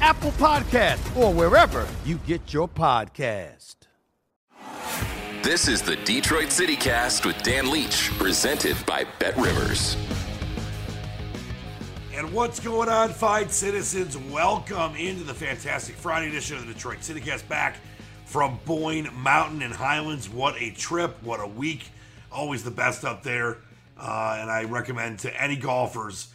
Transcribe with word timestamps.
Apple 0.00 0.32
Podcast, 0.32 1.16
or 1.16 1.32
wherever 1.32 1.86
you 2.04 2.16
get 2.26 2.52
your 2.52 2.68
podcast. 2.68 3.76
This 5.42 5.68
is 5.68 5.82
the 5.82 5.96
Detroit 5.96 6.50
City 6.50 6.76
Cast 6.76 7.24
with 7.26 7.42
Dan 7.42 7.70
Leach, 7.70 8.10
presented 8.18 8.76
by 8.86 9.04
Bet 9.18 9.36
Rivers. 9.36 9.96
And 12.14 12.32
what's 12.32 12.60
going 12.60 12.88
on, 12.88 13.10
fine 13.10 13.48
citizens? 13.48 14.16
Welcome 14.16 14.94
into 14.96 15.24
the 15.24 15.34
fantastic 15.34 15.94
Friday 15.94 16.28
edition 16.28 16.56
of 16.56 16.66
the 16.66 16.74
Detroit 16.74 16.98
CityCast 16.98 17.48
back 17.48 17.76
from 18.26 18.58
Boyne 18.64 19.08
Mountain 19.14 19.62
and 19.62 19.72
Highlands. 19.72 20.28
What 20.28 20.60
a 20.60 20.70
trip, 20.72 21.16
what 21.22 21.40
a 21.40 21.46
week. 21.46 21.88
Always 22.30 22.62
the 22.62 22.70
best 22.70 23.04
up 23.04 23.22
there. 23.22 23.58
Uh, 23.98 24.38
and 24.40 24.50
I 24.50 24.64
recommend 24.64 25.18
to 25.20 25.42
any 25.42 25.56
golfers, 25.56 26.28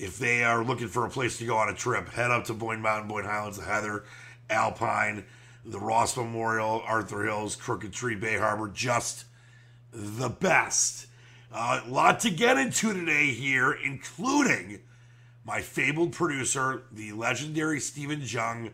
if 0.00 0.18
they 0.18 0.42
are 0.42 0.64
looking 0.64 0.88
for 0.88 1.04
a 1.04 1.10
place 1.10 1.36
to 1.38 1.44
go 1.44 1.58
on 1.58 1.68
a 1.68 1.74
trip, 1.74 2.08
head 2.08 2.30
up 2.30 2.44
to 2.44 2.54
Boyne 2.54 2.80
Mountain, 2.80 3.08
Boyne 3.08 3.26
Highlands, 3.26 3.58
the 3.58 3.64
Heather, 3.64 4.04
Alpine, 4.48 5.24
the 5.62 5.78
Ross 5.78 6.16
Memorial, 6.16 6.82
Arthur 6.86 7.24
Hills, 7.24 7.54
Crooked 7.54 7.92
Tree, 7.92 8.14
Bay 8.14 8.38
Harbor. 8.38 8.68
Just 8.68 9.26
the 9.92 10.30
best. 10.30 11.06
A 11.52 11.56
uh, 11.56 11.82
lot 11.86 12.20
to 12.20 12.30
get 12.30 12.56
into 12.56 12.94
today 12.94 13.26
here, 13.26 13.72
including 13.72 14.80
my 15.44 15.60
fabled 15.60 16.12
producer, 16.12 16.82
the 16.90 17.12
legendary 17.12 17.78
Stephen 17.78 18.22
Jung. 18.24 18.70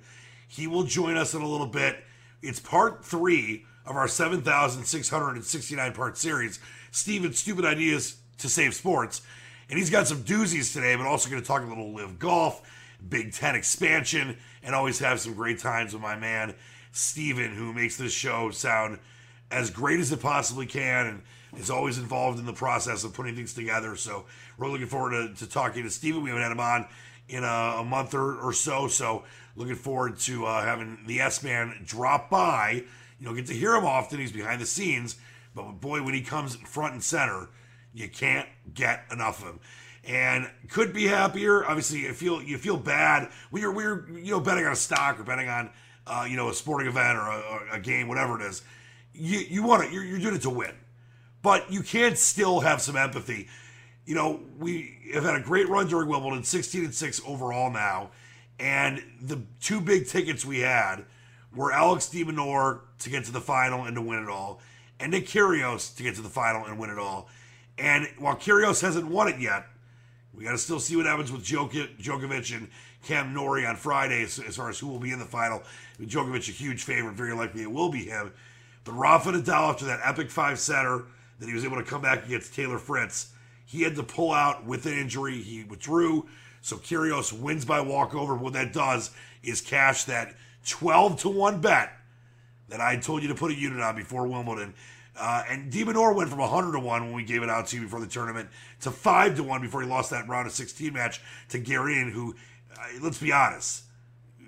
He 0.47 0.69
will 0.69 0.85
join 0.85 1.17
us 1.17 1.35
in 1.35 1.43
a 1.43 1.49
little 1.49 1.67
bit. 1.67 2.05
It's 2.41 2.61
part 2.61 3.05
three 3.05 3.65
of 3.85 3.97
our 3.97 4.07
7,669 4.07 5.93
part 5.93 6.17
series, 6.17 6.61
Steven's 6.93 7.41
Stupid 7.41 7.65
Ideas 7.65 8.19
to 8.39 8.49
Save 8.49 8.75
Sports. 8.75 9.23
And 9.69 9.79
he's 9.79 9.91
got 9.91 10.07
some 10.07 10.23
doozies 10.23 10.73
today, 10.73 10.95
but 10.97 11.07
also 11.07 11.29
going 11.29 11.43
to 11.43 11.47
talk 11.47 11.63
a 11.63 11.67
little 11.67 11.93
live 11.93 12.19
golf, 12.19 12.63
Big 13.09 13.33
Ten 13.33 13.55
expansion, 13.55 14.37
and 14.63 14.75
always 14.75 14.99
have 15.01 15.21
some 15.21 15.35
great 15.35 15.59
times 15.59 15.93
with 15.93 16.03
my 16.03 16.17
man, 16.17 16.55
Steven, 16.93 17.53
who 17.55 17.73
makes 17.73 17.97
this 17.97 18.13
show 18.13 18.51
sound 18.51 18.99
as 19.51 19.71
great 19.71 20.01
as 20.01 20.13
it 20.13 20.21
possibly 20.21 20.67
can 20.67 21.07
and 21.07 21.23
is 21.61 21.71
always 21.71 21.99
involved 21.99 22.39
in 22.39 22.47
the 22.47 22.53
process 22.53 23.05
of 23.05 23.15
putting 23.15 23.35
things 23.35 23.55
together. 23.55 23.97
So 23.97 24.27
we're 24.59 24.69
looking 24.69 24.87
forward 24.87 25.37
to, 25.37 25.45
to 25.45 25.51
talking 25.51 25.83
to 25.85 25.91
Steven. 25.91 26.23
We 26.23 26.31
haven't 26.31 26.43
had 26.43 26.53
him 26.53 26.61
on 26.61 26.87
in 27.29 27.45
a, 27.45 27.81
a 27.81 27.85
month 27.85 28.15
or, 28.15 28.39
or, 28.39 28.53
so. 28.53 28.89
So 28.89 29.25
looking 29.57 29.75
forward 29.75 30.19
to 30.21 30.47
uh, 30.47 30.65
having 30.65 30.99
the 31.07 31.21
S 31.21 31.43
Man 31.43 31.75
drop 31.85 32.31
by. 32.31 32.85
You 33.19 33.27
know, 33.27 33.35
get 33.35 33.47
to 33.47 33.55
hear 33.55 33.75
him 33.75 33.85
often. 33.85 34.21
He's 34.21 34.33
behind 34.33 34.61
the 34.61 34.67
scenes. 34.67 35.17
But 35.55 35.81
boy, 35.81 36.03
when 36.03 36.15
he 36.15 36.21
comes 36.21 36.57
front 36.57 36.93
and 36.95 37.03
center, 37.03 37.49
you 37.97 38.09
can't 38.09 38.49
get 38.75 39.05
enough 39.11 39.43
of 39.43 39.49
him. 39.49 39.61
And 40.05 40.49
could 40.69 40.93
be 40.93 41.07
happier. 41.07 41.67
Obviously, 41.67 42.01
you 42.03 42.13
feel 42.13 42.41
you 42.41 42.59
feel 42.59 42.77
bad 42.77 43.31
when 43.51 43.61
you're 43.61 43.73
we're 43.73 44.09
you 44.11 44.31
know 44.31 44.41
betting 44.41 44.65
on 44.65 44.73
a 44.73 44.77
stock 44.77 45.19
or 45.19 45.25
betting 45.25 45.49
on 45.49 45.71
uh, 46.07 46.27
you 46.29 46.37
know 46.37 46.49
a 46.49 46.55
sporting 46.55 46.87
event 46.87 47.19
or 47.19 47.23
a, 47.23 47.69
a 47.73 47.81
game, 47.81 48.07
whatever 48.07 48.41
it 48.41 48.47
is. 48.47 48.63
You 49.13 49.39
you 49.41 49.65
want 49.65 49.83
it. 49.85 49.93
You're, 49.93 50.05
you're 50.05 50.21
doing 50.21 50.37
it 50.37 50.43
to 50.43 50.51
win 50.51 50.75
but 51.47 51.71
you 51.71 51.81
can 51.81 52.17
still 52.17 52.59
have 52.59 52.83
some 52.83 52.97
empathy. 52.97 53.47
You 54.05 54.17
know, 54.17 54.41
we 54.59 54.99
have 55.15 55.23
had 55.23 55.37
a 55.37 55.41
great 55.41 55.69
run 55.69 55.87
during 55.87 56.09
Wimbledon, 56.09 56.43
16 56.43 56.87
and 56.87 56.93
6 56.93 57.21
overall 57.25 57.71
now. 57.71 58.11
And 58.59 59.01
the 59.23 59.43
two 59.61 59.81
big 59.81 60.09
tickets 60.09 60.45
we 60.45 60.59
had 60.59 61.05
were 61.55 61.71
Alex 61.71 62.09
de 62.09 62.25
Minaur 62.25 62.81
to 62.99 63.11
get 63.11 63.27
to 63.27 63.33
the 63.33 63.41
final 63.41 63.85
and 63.85 63.95
to 63.95 64.03
win 64.03 64.25
it 64.25 64.29
all, 64.29 64.61
and 64.99 65.13
Nick 65.13 65.29
Kyrgios 65.29 65.95
to 65.97 66.03
get 66.03 66.17
to 66.17 66.21
the 66.21 66.29
final 66.29 66.65
and 66.65 66.81
win 66.81 66.91
it 66.91 66.99
all. 66.99 67.29
And 67.79 68.09
while 68.19 68.37
Kyrgios 68.37 68.81
hasn't 68.81 69.07
won 69.07 69.29
it 69.29 69.39
yet, 69.39 69.67
we 70.35 70.45
got 70.45 70.53
to 70.53 70.59
still 70.59 70.81
see 70.81 70.97
what 70.97 71.07
happens 71.07 71.33
with 71.33 71.45
Djokovic 71.45 72.57
and 72.57 72.69
Cam 73.03 73.33
Norrie 73.33 73.67
on 73.67 73.77
Friday 73.77 74.23
as, 74.23 74.39
as, 74.39 74.57
far 74.57 74.69
as 74.69 74.79
who 74.79 74.87
will 74.87 74.99
be 74.99 75.13
in 75.13 75.19
the 75.19 75.25
final. 75.25 75.63
Djokovic, 76.01 76.49
a 76.49 76.53
huge 76.53 76.85
favorite, 76.85 77.15
very 77.15 77.33
likely 77.33 77.63
it 77.63 77.71
will 77.71 77.91
be 77.91 78.05
him. 78.05 78.33
But 78.85 78.93
Rafa 78.93 79.33
Nadal, 79.33 79.71
after 79.71 79.87
that 79.87 80.01
epic 80.05 80.31
five 80.31 80.59
setter, 80.59 81.05
that 81.39 81.49
he 81.49 81.55
was 81.55 81.65
able 81.65 81.77
to 81.77 81.83
come 81.83 82.03
back 82.03 82.27
against 82.27 82.55
Taylor 82.55 82.79
Fritz. 82.79 83.33
He 83.65 83.83
had 83.83 83.97
to 83.97 84.03
pull 84.03 84.33
out 84.33 84.65
with 84.65 84.87
an 84.87 84.93
injury. 84.93 85.43
He 85.43 85.65
withdrew. 85.65 86.27
So 86.61 86.77
Kyrgios 86.77 87.33
wins 87.33 87.65
by 87.65 87.81
walkover. 87.81 88.35
What 88.35 88.53
that 88.55 88.73
does 88.73 89.11
is 89.43 89.61
cash 89.61 90.05
that 90.05 90.35
12 90.69 91.21
to 91.21 91.29
1 91.29 91.61
bet 91.61 91.93
that 92.69 92.81
I 92.81 92.97
told 92.97 93.23
you 93.23 93.29
to 93.29 93.35
put 93.35 93.51
a 93.51 93.55
unit 93.55 93.81
on 93.81 93.97
before 93.97 94.27
Wimbledon. 94.27 94.75
Uh, 95.19 95.43
and 95.49 95.71
de 95.71 95.85
Minaur 95.85 96.15
went 96.15 96.29
from 96.29 96.39
100 96.39 96.73
to 96.73 96.79
1 96.79 97.05
when 97.05 97.13
we 97.15 97.25
gave 97.25 97.43
it 97.43 97.49
out 97.49 97.67
to 97.69 97.77
you 97.77 97.83
before 97.83 98.01
the 98.01 98.07
tournament 98.07 98.49
to 98.81 98.91
5 98.91 99.37
to 99.37 99.43
1 99.43 99.61
before 99.63 99.83
he 99.83 99.89
lost 99.89 100.11
that 100.11 100.29
round 100.29 100.47
of 100.47 100.53
16 100.53 100.93
match 100.93 101.21
to 101.49 101.59
Garin, 101.59 102.11
who, 102.11 102.35
uh, 102.79 102.85
let's 103.03 103.19
be 103.19 103.33
honest, 103.33 103.85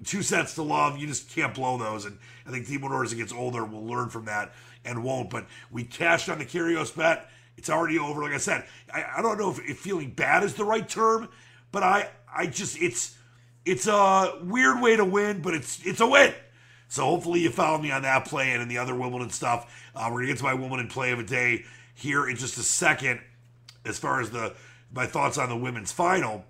two 0.04 0.22
sets 0.22 0.54
to 0.56 0.62
love. 0.62 0.98
You 0.98 1.06
just 1.06 1.30
can't 1.30 1.54
blow 1.54 1.78
those. 1.78 2.04
And 2.04 2.18
I 2.46 2.50
think 2.50 2.66
de 2.66 2.78
Minaur, 2.78 3.04
as 3.04 3.12
he 3.12 3.18
gets 3.18 3.32
older, 3.32 3.64
will 3.64 3.86
learn 3.86 4.10
from 4.10 4.26
that 4.26 4.52
and 4.84 5.02
won't. 5.02 5.30
But 5.30 5.46
we 5.70 5.84
cashed 5.84 6.28
on 6.28 6.38
the 6.38 6.44
Kyrgios 6.44 6.94
bet. 6.94 7.28
It's 7.56 7.70
already 7.70 7.98
over. 7.98 8.22
Like 8.22 8.32
I 8.32 8.38
said, 8.38 8.66
I, 8.92 9.04
I 9.16 9.22
don't 9.22 9.38
know 9.38 9.50
if, 9.50 9.58
if, 9.68 9.78
feeling 9.78 10.10
bad 10.10 10.44
is 10.44 10.54
the 10.54 10.64
right 10.64 10.88
term, 10.88 11.28
but 11.72 11.82
I 11.82 12.08
I 12.32 12.46
just 12.46 12.80
it's 12.80 13.16
it's 13.64 13.86
a 13.86 14.38
weird 14.42 14.80
way 14.80 14.96
to 14.96 15.04
win, 15.04 15.42
but 15.42 15.54
it's 15.54 15.84
it's 15.84 16.00
a 16.00 16.06
win. 16.06 16.32
So 16.88 17.04
hopefully 17.04 17.40
you 17.40 17.50
follow 17.50 17.78
me 17.78 17.90
on 17.90 18.02
that 18.02 18.24
play 18.24 18.52
and 18.52 18.62
in 18.62 18.68
the 18.68 18.78
other 18.78 18.94
Wimbledon 18.94 19.30
stuff. 19.30 19.72
Uh, 19.94 20.08
we're 20.10 20.20
gonna 20.20 20.28
get 20.28 20.38
to 20.38 20.44
my 20.44 20.54
Wimbledon 20.54 20.88
play 20.88 21.12
of 21.12 21.18
the 21.18 21.24
day 21.24 21.64
here 21.94 22.28
in 22.28 22.36
just 22.36 22.58
a 22.58 22.62
second. 22.62 23.20
As 23.84 23.98
far 23.98 24.20
as 24.20 24.30
the 24.30 24.54
my 24.92 25.06
thoughts 25.06 25.38
on 25.38 25.48
the 25.48 25.56
women's 25.56 25.92
final, 25.92 26.44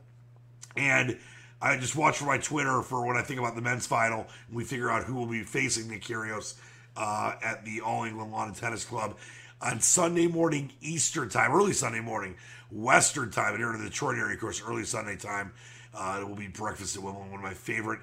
And 0.76 1.18
I 1.60 1.76
just 1.76 1.96
watch 1.96 2.18
for 2.18 2.24
my 2.24 2.38
Twitter 2.38 2.82
for 2.82 3.04
what 3.04 3.16
I 3.16 3.22
think 3.22 3.40
about 3.40 3.56
the 3.56 3.62
men's 3.62 3.86
final. 3.86 4.26
And 4.46 4.56
we 4.56 4.64
figure 4.64 4.90
out 4.90 5.04
who 5.04 5.14
will 5.14 5.26
be 5.26 5.42
facing 5.42 5.88
Nick 5.88 6.02
Kyrgios 6.02 6.54
uh, 6.96 7.34
at 7.42 7.64
the 7.64 7.80
All 7.80 8.04
England 8.04 8.32
Lawn 8.32 8.48
and 8.48 8.56
Tennis 8.56 8.84
Club 8.84 9.16
on 9.60 9.80
Sunday 9.80 10.28
morning 10.28 10.72
Eastern 10.80 11.28
time, 11.28 11.52
early 11.52 11.72
Sunday 11.72 12.00
morning 12.00 12.36
Western 12.70 13.30
time, 13.30 13.54
and 13.54 13.58
here 13.58 13.72
in 13.72 13.82
the 13.82 13.88
Detroit 13.88 14.18
area, 14.18 14.34
of 14.34 14.40
course, 14.40 14.62
early 14.64 14.84
Sunday 14.84 15.16
time. 15.16 15.52
Uh, 15.92 16.18
it 16.20 16.28
will 16.28 16.36
be 16.36 16.46
breakfast 16.46 16.96
at 16.96 17.02
Wimbledon, 17.02 17.30
one 17.32 17.40
of 17.40 17.44
my 17.44 17.54
favorite 17.54 18.00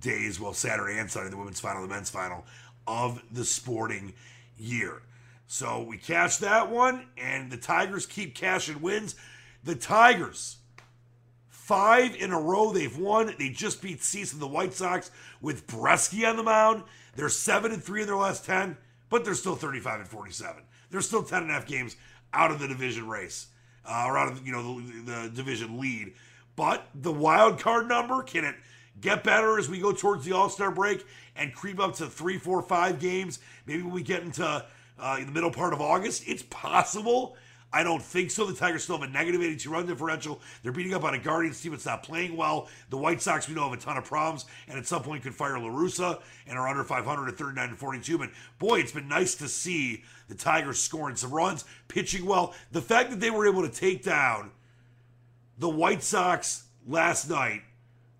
days, 0.00 0.40
well, 0.40 0.52
Saturday 0.52 0.98
and 0.98 1.10
Sunday, 1.10 1.30
the 1.30 1.36
women's 1.36 1.60
final, 1.60 1.82
the 1.82 1.88
men's 1.88 2.10
final 2.10 2.44
of 2.86 3.22
the 3.32 3.44
sporting 3.44 4.14
year. 4.58 5.02
So 5.46 5.82
we 5.82 5.98
catch 5.98 6.38
that 6.38 6.70
one, 6.70 7.06
and 7.16 7.50
the 7.50 7.56
Tigers 7.56 8.06
keep 8.06 8.34
cashing 8.34 8.80
wins. 8.80 9.14
The 9.62 9.74
Tigers 9.74 10.56
Five 11.64 12.14
in 12.16 12.30
a 12.30 12.38
row 12.38 12.72
they've 12.72 12.98
won. 12.98 13.34
They 13.38 13.48
just 13.48 13.80
beat 13.80 14.02
Cease 14.02 14.34
and 14.34 14.42
the 14.42 14.46
White 14.46 14.74
Sox 14.74 15.10
with 15.40 15.66
Brieske 15.66 16.28
on 16.28 16.36
the 16.36 16.42
mound. 16.42 16.82
They're 17.16 17.30
seven 17.30 17.72
and 17.72 17.82
three 17.82 18.02
in 18.02 18.06
their 18.06 18.18
last 18.18 18.44
ten, 18.44 18.76
but 19.08 19.24
they're 19.24 19.32
still 19.32 19.56
35 19.56 20.00
and 20.00 20.08
47. 20.10 20.62
They're 20.90 21.00
still 21.00 21.22
10 21.22 21.44
and 21.44 21.50
a 21.50 21.54
half 21.54 21.66
games 21.66 21.96
out 22.34 22.50
of 22.50 22.58
the 22.58 22.68
division 22.68 23.08
race, 23.08 23.46
uh, 23.88 24.04
or 24.06 24.18
out 24.18 24.30
of 24.30 24.46
you 24.46 24.52
know 24.52 24.78
the, 24.78 25.10
the 25.10 25.32
division 25.34 25.80
lead. 25.80 26.12
But 26.54 26.86
the 26.94 27.12
wild 27.12 27.58
card 27.58 27.88
number 27.88 28.22
can 28.22 28.44
it 28.44 28.56
get 29.00 29.24
better 29.24 29.58
as 29.58 29.68
we 29.68 29.78
go 29.78 29.92
towards 29.92 30.24
the 30.24 30.32
All 30.32 30.48
Star 30.48 30.70
break 30.70 31.04
and 31.36 31.52
creep 31.52 31.80
up 31.80 31.94
to 31.96 32.06
three, 32.06 32.38
four, 32.38 32.62
five 32.62 33.00
games? 33.00 33.38
Maybe 33.66 33.82
when 33.82 33.92
we 33.92 34.02
get 34.02 34.22
into 34.22 34.64
uh, 34.98 35.24
the 35.24 35.32
middle 35.32 35.50
part 35.50 35.72
of 35.72 35.80
August, 35.80 36.24
it's 36.26 36.42
possible. 36.44 37.36
I 37.74 37.82
don't 37.82 38.00
think 38.00 38.30
so. 38.30 38.46
The 38.46 38.54
Tigers 38.54 38.84
still 38.84 38.98
have 38.98 39.08
a 39.08 39.12
negative 39.12 39.42
82 39.42 39.68
run 39.68 39.86
differential. 39.86 40.40
They're 40.62 40.70
beating 40.70 40.94
up 40.94 41.02
on 41.02 41.14
a 41.14 41.18
Guardians 41.18 41.60
team 41.60 41.72
that's 41.72 41.84
not 41.84 42.04
playing 42.04 42.36
well. 42.36 42.68
The 42.90 42.96
White 42.96 43.20
Sox, 43.20 43.48
we 43.48 43.54
know, 43.56 43.68
have 43.68 43.76
a 43.76 43.82
ton 43.82 43.96
of 43.96 44.04
problems, 44.04 44.44
and 44.68 44.78
at 44.78 44.86
some 44.86 45.02
point 45.02 45.24
could 45.24 45.34
fire 45.34 45.58
La 45.58 45.66
Russa 45.66 46.20
and 46.46 46.56
are 46.56 46.68
under 46.68 46.84
500 46.84 47.28
at 47.28 47.36
39 47.36 47.70
and 47.70 47.78
42. 47.78 48.16
But 48.16 48.30
boy, 48.60 48.78
it's 48.78 48.92
been 48.92 49.08
nice 49.08 49.34
to 49.36 49.48
see 49.48 50.04
the 50.28 50.36
Tigers 50.36 50.78
scoring 50.78 51.16
some 51.16 51.32
runs, 51.32 51.64
pitching 51.88 52.24
well. 52.24 52.54
The 52.70 52.80
fact 52.80 53.10
that 53.10 53.18
they 53.18 53.30
were 53.30 53.48
able 53.48 53.62
to 53.62 53.68
take 53.68 54.04
down 54.04 54.52
the 55.58 55.68
White 55.68 56.04
Sox 56.04 56.66
last 56.86 57.28
night 57.28 57.62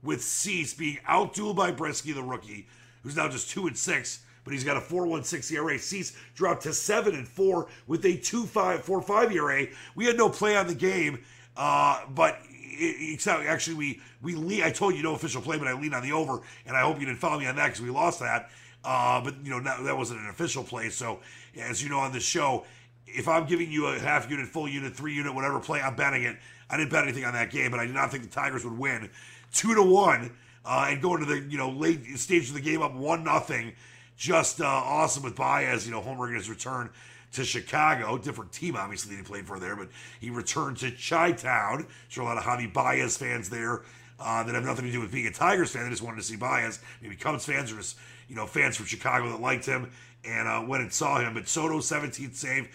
with 0.05 0.23
Cease 0.23 0.75
being 0.75 0.99
outdueled 1.09 1.56
by 1.56 1.73
Brieske, 1.73 2.15
the 2.15 2.23
rookie, 2.23 2.69
who's 3.03 3.17
now 3.17 3.29
just 3.29 3.51
two 3.51 3.67
and 3.67 3.77
six 3.77 4.21
but 4.45 4.53
he's 4.53 4.65
got 4.65 4.77
a 4.77 4.81
4.16 4.81 5.53
ERA. 5.53 5.79
Cease 5.79 6.17
dropped 6.35 6.62
to 6.65 6.73
seven 6.73 7.15
and 7.15 7.27
four 7.27 7.67
with 7.87 8.05
a 8.05 8.19
2.5 8.19 9.33
ERA. 9.33 9.67
We 9.95 10.05
had 10.05 10.17
no 10.17 10.29
play 10.29 10.56
on 10.56 10.67
the 10.67 10.75
game, 10.75 11.25
uh, 11.56 12.03
but 12.15 12.39
it, 12.51 13.27
actually 13.27 13.77
we 13.77 14.01
we 14.23 14.35
lean, 14.35 14.62
I 14.62 14.71
told 14.71 14.95
you 14.95 15.03
no 15.03 15.15
official 15.15 15.43
play, 15.43 15.59
but 15.59 15.69
I 15.69 15.73
leaned 15.73 15.95
on 15.95 16.03
the 16.03 16.12
over, 16.12 16.41
and 16.67 16.77
I 16.77 16.83
hope 16.83 17.01
you 17.01 17.06
didn't 17.06 17.19
follow 17.19 17.39
me 17.39 17.47
on 17.47 17.56
that 17.56 17.67
because 17.67 17.83
we 17.83 17.91
lost 17.91 18.21
that. 18.21 18.51
Uh, 18.85 19.21
but 19.23 19.35
you 19.43 19.51
know 19.51 19.61
that, 19.61 19.83
that 19.85 19.97
wasn't 19.97 20.21
an 20.21 20.29
official 20.29 20.62
play. 20.62 20.91
So 20.91 21.21
as 21.59 21.83
you 21.83 21.89
know 21.89 21.99
on 21.99 22.12
this 22.12 22.25
show, 22.25 22.65
if 23.06 23.29
I'm 23.29 23.47
giving 23.47 23.71
you 23.71 23.87
a 23.87 23.99
half 23.99 24.31
unit, 24.31 24.47
full 24.47 24.69
unit, 24.69 24.95
three 24.95 25.15
unit, 25.15 25.35
whatever 25.35 25.59
play, 25.61 25.81
I'm 25.81 25.95
betting 25.95 26.25
it. 26.25 26.37
I 26.69 26.77
didn't 26.77 26.91
bet 26.91 27.05
anything 27.05 27.25
on 27.25 27.35
that 27.35 27.51
game, 27.51 27.71
but 27.71 27.81
I 27.81 27.87
did 27.87 27.95
not 27.95 28.11
think 28.11 28.25
the 28.25 28.31
Tigers 28.31 28.65
would 28.65 28.77
win 28.77 29.11
two 29.55 29.75
to 29.75 29.83
one 29.83 30.37
uh, 30.65 30.89
and 30.91 31.01
going 31.01 31.21
to 31.21 31.27
the 31.27 31.41
you 31.49 31.56
know 31.56 31.71
late 31.71 32.05
stage 32.19 32.49
of 32.49 32.55
the 32.55 32.61
game 32.61 32.83
up 32.83 32.95
one 32.95 33.25
nothing 33.25 33.73
just 34.17 34.61
uh, 34.61 34.65
awesome 34.67 35.23
with 35.23 35.35
Baez, 35.35 35.87
you 35.87 35.93
know, 35.93 36.01
homer 36.01 36.29
in 36.29 36.35
his 36.35 36.49
return 36.49 36.91
to 37.33 37.45
Chicago. 37.45 38.17
Different 38.19 38.53
team, 38.53 38.77
obviously, 38.77 39.15
that 39.15 39.23
he 39.23 39.27
played 39.27 39.47
for 39.47 39.59
there, 39.59 39.77
but 39.77 39.89
he 40.21 40.31
returned 40.31 40.77
to 40.79 40.93
Chi 40.93 41.33
Town. 41.33 41.87
Sure, 42.09 42.25
a 42.25 42.27
lot 42.27 42.39
of 42.39 42.45
Javi 42.45 42.73
Baez 42.73 43.17
fans 43.17 43.51
there 43.51 43.83
uh, 44.21 44.43
that 44.45 44.55
have 44.55 44.65
nothing 44.65 44.85
to 44.85 44.93
do 44.93 45.01
with 45.01 45.12
being 45.12 45.27
a 45.27 45.33
Tigers 45.33 45.71
fan. 45.71 45.85
They 45.85 45.91
just 45.91 46.03
wanted 46.03 46.19
to 46.19 46.23
see 46.23 46.37
Baez. 46.37 46.81
Maybe 47.03 47.17
Cubs 47.17 47.45
fans 47.45 47.73
or 47.73 47.77
just, 47.77 47.97
you 48.29 48.37
know, 48.37 48.47
fans 48.47 48.77
from 48.77 48.87
Chicago 48.87 49.31
that 49.31 49.41
liked 49.41 49.67
him 49.67 49.91
and 50.25 50.49
uh, 50.49 50.65
went 50.67 50.83
and 50.83 50.93
saw 50.93 51.19
him. 51.19 51.35
But 51.35 51.49
Soto, 51.49 51.79
17th 51.79 52.35
save. 52.35 52.69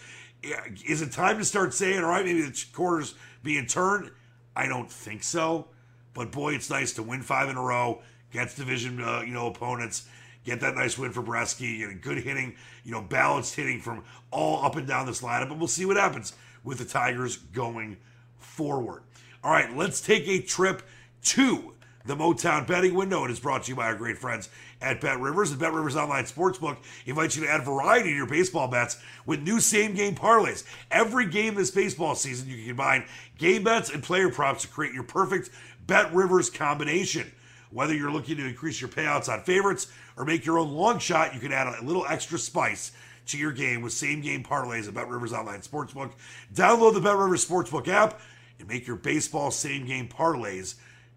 Is 0.85 1.01
it 1.01 1.11
time 1.11 1.37
to 1.37 1.45
start 1.45 1.73
saying, 1.73 1.99
all 1.99 2.09
right, 2.09 2.25
maybe 2.25 2.41
the 2.41 2.65
quarter's 2.73 3.15
being 3.43 3.65
turned? 3.65 4.11
I 4.55 4.67
don't 4.67 4.91
think 4.91 5.23
so. 5.23 5.67
But 6.13 6.31
boy, 6.31 6.55
it's 6.55 6.69
nice 6.69 6.93
to 6.93 7.03
win 7.03 7.21
five 7.21 7.49
in 7.49 7.57
a 7.57 7.61
row 7.61 8.01
against 8.31 8.57
division, 8.57 9.01
uh, 9.01 9.21
you 9.21 9.33
know, 9.33 9.47
opponents 9.47 10.07
get 10.45 10.61
that 10.61 10.75
nice 10.75 10.97
win 10.97 11.11
for 11.11 11.21
Brieske, 11.21 11.79
get 11.79 11.89
a 11.89 11.93
good 11.93 12.19
hitting, 12.19 12.55
you 12.83 12.91
know, 12.91 13.01
balanced 13.01 13.55
hitting 13.55 13.79
from 13.79 14.03
all 14.31 14.65
up 14.65 14.75
and 14.75 14.87
down 14.87 15.05
this 15.05 15.21
lineup. 15.21 15.49
But 15.49 15.59
we'll 15.59 15.67
see 15.67 15.85
what 15.85 15.97
happens 15.97 16.33
with 16.63 16.79
the 16.79 16.85
Tigers 16.85 17.37
going 17.37 17.97
forward. 18.37 19.03
All 19.43 19.51
right, 19.51 19.75
let's 19.75 20.01
take 20.01 20.27
a 20.27 20.41
trip 20.41 20.83
to 21.23 21.73
the 22.05 22.15
Motown 22.15 22.65
betting 22.65 22.95
window. 22.95 23.25
It 23.25 23.31
is 23.31 23.39
brought 23.39 23.63
to 23.63 23.69
you 23.69 23.75
by 23.75 23.85
our 23.85 23.95
great 23.95 24.17
friends 24.17 24.49
at 24.81 25.01
Bet 25.01 25.19
Rivers. 25.19 25.51
The 25.51 25.57
Bet 25.57 25.73
Rivers 25.73 25.95
Online 25.95 26.23
Sportsbook 26.23 26.77
invites 27.05 27.35
you 27.35 27.43
to 27.43 27.49
add 27.49 27.63
variety 27.63 28.09
to 28.09 28.15
your 28.15 28.25
baseball 28.25 28.67
bets 28.67 28.97
with 29.25 29.41
new 29.41 29.59
same 29.59 29.93
game 29.93 30.15
parlays. 30.15 30.63
Every 30.89 31.27
game 31.27 31.55
this 31.55 31.71
baseball 31.71 32.15
season, 32.15 32.49
you 32.49 32.57
can 32.57 32.67
combine 32.67 33.05
game 33.37 33.63
bets 33.63 33.89
and 33.89 34.01
player 34.01 34.29
props 34.29 34.63
to 34.63 34.67
create 34.67 34.93
your 34.93 35.03
perfect 35.03 35.49
Bet 35.89 36.13
Rivers 36.13 36.49
combination. 36.51 37.31
Whether 37.71 37.95
you're 37.95 38.11
looking 38.11 38.37
to 38.37 38.47
increase 38.47 38.79
your 38.79 38.91
payouts 38.91 39.27
on 39.27 39.41
favorites 39.41 39.87
or 40.15 40.23
make 40.23 40.45
your 40.45 40.59
own 40.59 40.71
long 40.71 40.99
shot, 40.99 41.33
you 41.33 41.39
can 41.39 41.51
add 41.51 41.65
a 41.65 41.83
little 41.83 42.05
extra 42.07 42.37
spice 42.37 42.91
to 43.25 43.39
your 43.39 43.51
game 43.51 43.81
with 43.81 43.91
same 43.91 44.21
game 44.21 44.43
parlays 44.43 44.87
at 44.87 44.93
Bet 44.93 45.07
Rivers 45.07 45.33
Online 45.33 45.61
Sportsbook. 45.61 46.11
Download 46.53 46.93
the 46.93 47.01
Bet 47.01 47.17
Rivers 47.17 47.43
Sportsbook 47.43 47.87
app 47.87 48.21
and 48.59 48.67
make 48.67 48.85
your 48.85 48.97
baseball 48.97 49.49
same 49.49 49.87
game 49.87 50.07
parlays. 50.07 50.75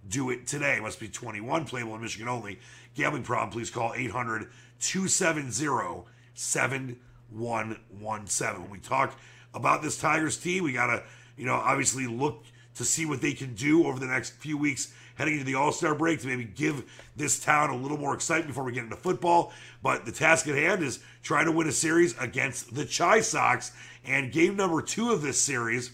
Do 0.08 0.30
it 0.30 0.46
today. 0.46 0.80
Must 0.80 0.98
be 0.98 1.08
21, 1.08 1.66
playable 1.66 1.94
in 1.94 2.00
Michigan 2.00 2.28
only. 2.28 2.58
Gambling 2.94 3.24
problem, 3.24 3.50
please 3.50 3.70
call 3.70 3.92
800 3.94 4.48
270 4.80 6.06
7117. 6.32 8.62
When 8.62 8.70
we 8.70 8.78
talk 8.78 9.18
about 9.52 9.82
this 9.82 9.98
Tigers 9.98 10.38
team, 10.38 10.64
we 10.64 10.72
got 10.72 10.86
to, 10.86 11.02
you 11.36 11.44
know, 11.44 11.56
obviously 11.56 12.06
look 12.06 12.42
to 12.76 12.84
see 12.84 13.06
what 13.06 13.20
they 13.20 13.32
can 13.32 13.54
do 13.54 13.86
over 13.86 13.98
the 13.98 14.06
next 14.06 14.30
few 14.34 14.56
weeks 14.56 14.92
heading 15.16 15.34
into 15.34 15.44
the 15.44 15.54
All 15.54 15.72
Star 15.72 15.94
break 15.94 16.20
to 16.20 16.26
maybe 16.26 16.44
give 16.44 16.84
this 17.16 17.38
town 17.38 17.70
a 17.70 17.76
little 17.76 17.98
more 17.98 18.14
excitement 18.14 18.48
before 18.48 18.64
we 18.64 18.72
get 18.72 18.84
into 18.84 18.96
football. 18.96 19.52
But 19.82 20.04
the 20.04 20.12
task 20.12 20.48
at 20.48 20.54
hand 20.54 20.82
is 20.82 21.00
trying 21.22 21.46
to 21.46 21.52
win 21.52 21.68
a 21.68 21.72
series 21.72 22.16
against 22.18 22.74
the 22.74 22.86
Chi 22.86 23.20
Sox. 23.20 23.72
And 24.04 24.32
game 24.32 24.56
number 24.56 24.82
two 24.82 25.12
of 25.12 25.22
this 25.22 25.40
series 25.40 25.92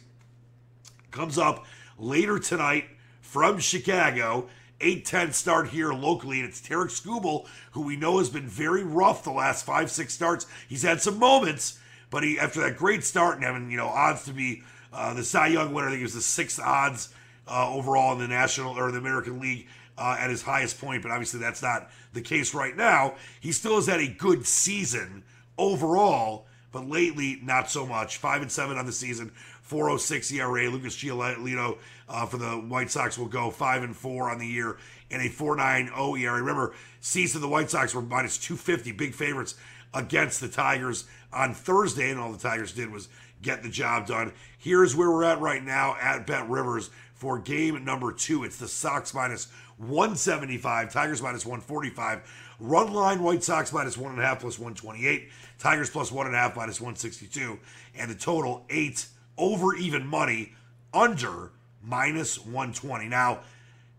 comes 1.11 1.39
up 1.39 1.67
later 1.99 2.39
tonight 2.39 2.85
from 3.21 3.59
Chicago. 3.59 4.49
8-10 4.81 5.35
start 5.35 5.69
here 5.71 5.93
locally, 5.93 6.39
and 6.39 6.49
it's 6.49 6.61
Tarik 6.61 6.91
Skubal, 6.91 7.49
who 7.73 7.83
we 7.83 7.97
know 7.97 8.19
has 8.19 8.31
been 8.31 8.47
very 8.47 8.85
rough 8.85 9.25
the 9.25 9.33
last 9.33 9.67
five, 9.67 9.91
six 9.91 10.15
starts. 10.15 10.47
He's 10.69 10.85
had 10.85 11.01
some 11.01 11.19
moments, 11.19 11.81
but 12.11 12.23
he 12.23 12.39
after 12.39 12.61
that 12.61 12.77
great 12.77 13.03
start 13.03 13.35
and 13.35 13.45
having, 13.45 13.73
you 13.73 13.77
know, 13.77 13.89
odds 13.89 14.25
to 14.27 14.33
be 14.33 14.63
uh, 14.93 15.15
the 15.15 15.25
Cy 15.25 15.49
Young 15.49 15.73
winner, 15.73 15.89
I 15.89 15.91
think 15.91 16.03
was 16.03 16.15
the 16.15 16.21
sixth 16.21 16.61
odds 16.61 17.11
uh, 17.47 17.73
overall 17.73 18.13
in 18.13 18.19
the 18.19 18.29
National 18.29 18.79
or 18.79 18.91
the 18.91 18.99
American 18.99 19.41
League 19.41 19.67
uh, 19.97 20.17
at 20.19 20.31
his 20.31 20.43
highest 20.43 20.81
point, 20.81 21.03
but 21.03 21.11
obviously 21.11 21.41
that's 21.41 21.63
not 21.63 21.91
the 22.13 22.21
case 22.21 22.55
right 22.55 22.77
now. 22.77 23.15
He 23.41 23.53
still 23.53 23.77
has 23.77 23.87
had 23.87 24.01
a 24.01 24.09
good 24.09 24.47
season 24.47 25.25
overall, 25.57 26.47
but 26.73 26.89
lately 26.89 27.41
not 27.43 27.71
so 27.71 27.85
much. 27.85 28.19
Five 28.19 28.43
and 28.43 28.51
seven 28.51 28.79
on 28.79 28.87
the 28.87 28.93
season, 28.93 29.33
406 29.63 30.33
ERA. 30.33 30.71
Lucas 30.71 30.97
Giolito 30.97 31.79
uh, 32.09 32.27
for 32.27 32.37
the 32.37 32.53
White 32.53 32.91
Sox 32.91 33.19
will 33.19 33.27
go 33.27 33.51
five 33.51 33.83
and 33.83 33.97
four 33.97 34.31
on 34.31 34.39
the 34.39 34.47
year 34.47 34.79
and 35.11 35.21
a 35.23 35.29
4.90 35.29 36.21
ERA. 36.21 36.41
Remember, 36.41 36.75
season 37.01 37.41
the 37.41 37.49
White 37.49 37.71
Sox 37.71 37.95
were 37.95 38.03
minus 38.03 38.39
250, 38.39 38.93
big 38.93 39.15
favorites 39.15 39.57
against 39.95 40.41
the 40.41 40.49
Tigers 40.49 41.05
on 41.33 41.55
Thursday, 41.55 42.11
and 42.11 42.21
all 42.21 42.33
the 42.33 42.39
Tigers 42.39 42.73
did 42.73 42.91
was 42.91 43.09
get 43.43 43.63
the 43.63 43.69
job 43.69 44.07
done. 44.07 44.33
Here's 44.59 44.97
where 44.97 45.11
we're 45.11 45.25
at 45.25 45.41
right 45.41 45.63
now 45.63 45.97
at 46.01 46.27
Bet 46.27 46.49
Rivers 46.49 46.91
for 47.15 47.39
game 47.39 47.85
number 47.85 48.13
two. 48.13 48.45
It's 48.45 48.57
the 48.57 48.69
Sox 48.69 49.13
minus 49.15 49.49
175, 49.79 50.93
Tigers 50.93 51.23
minus 51.23 51.45
145. 51.45 52.55
Run 52.61 52.93
line 52.93 53.23
White 53.23 53.45
Sox 53.45 53.73
minus 53.73 53.97
one 53.97 54.13
and 54.13 54.21
a 54.21 54.25
half 54.25 54.41
plus 54.41 54.59
128, 54.59 55.29
Tigers 55.59 55.91
plus 55.91 56.11
one 56.11 56.27
and 56.27 56.35
a 56.35 56.39
half 56.39 56.57
minus 56.57 56.81
162, 56.81 57.59
and 57.97 58.11
the 58.11 58.15
total 58.15 58.65
eight 58.69 59.07
over 59.37 59.77
even 59.77 60.07
money 60.07 60.55
under 60.93 61.53
minus 61.83 62.39
120. 62.39 63.09
Now, 63.09 63.41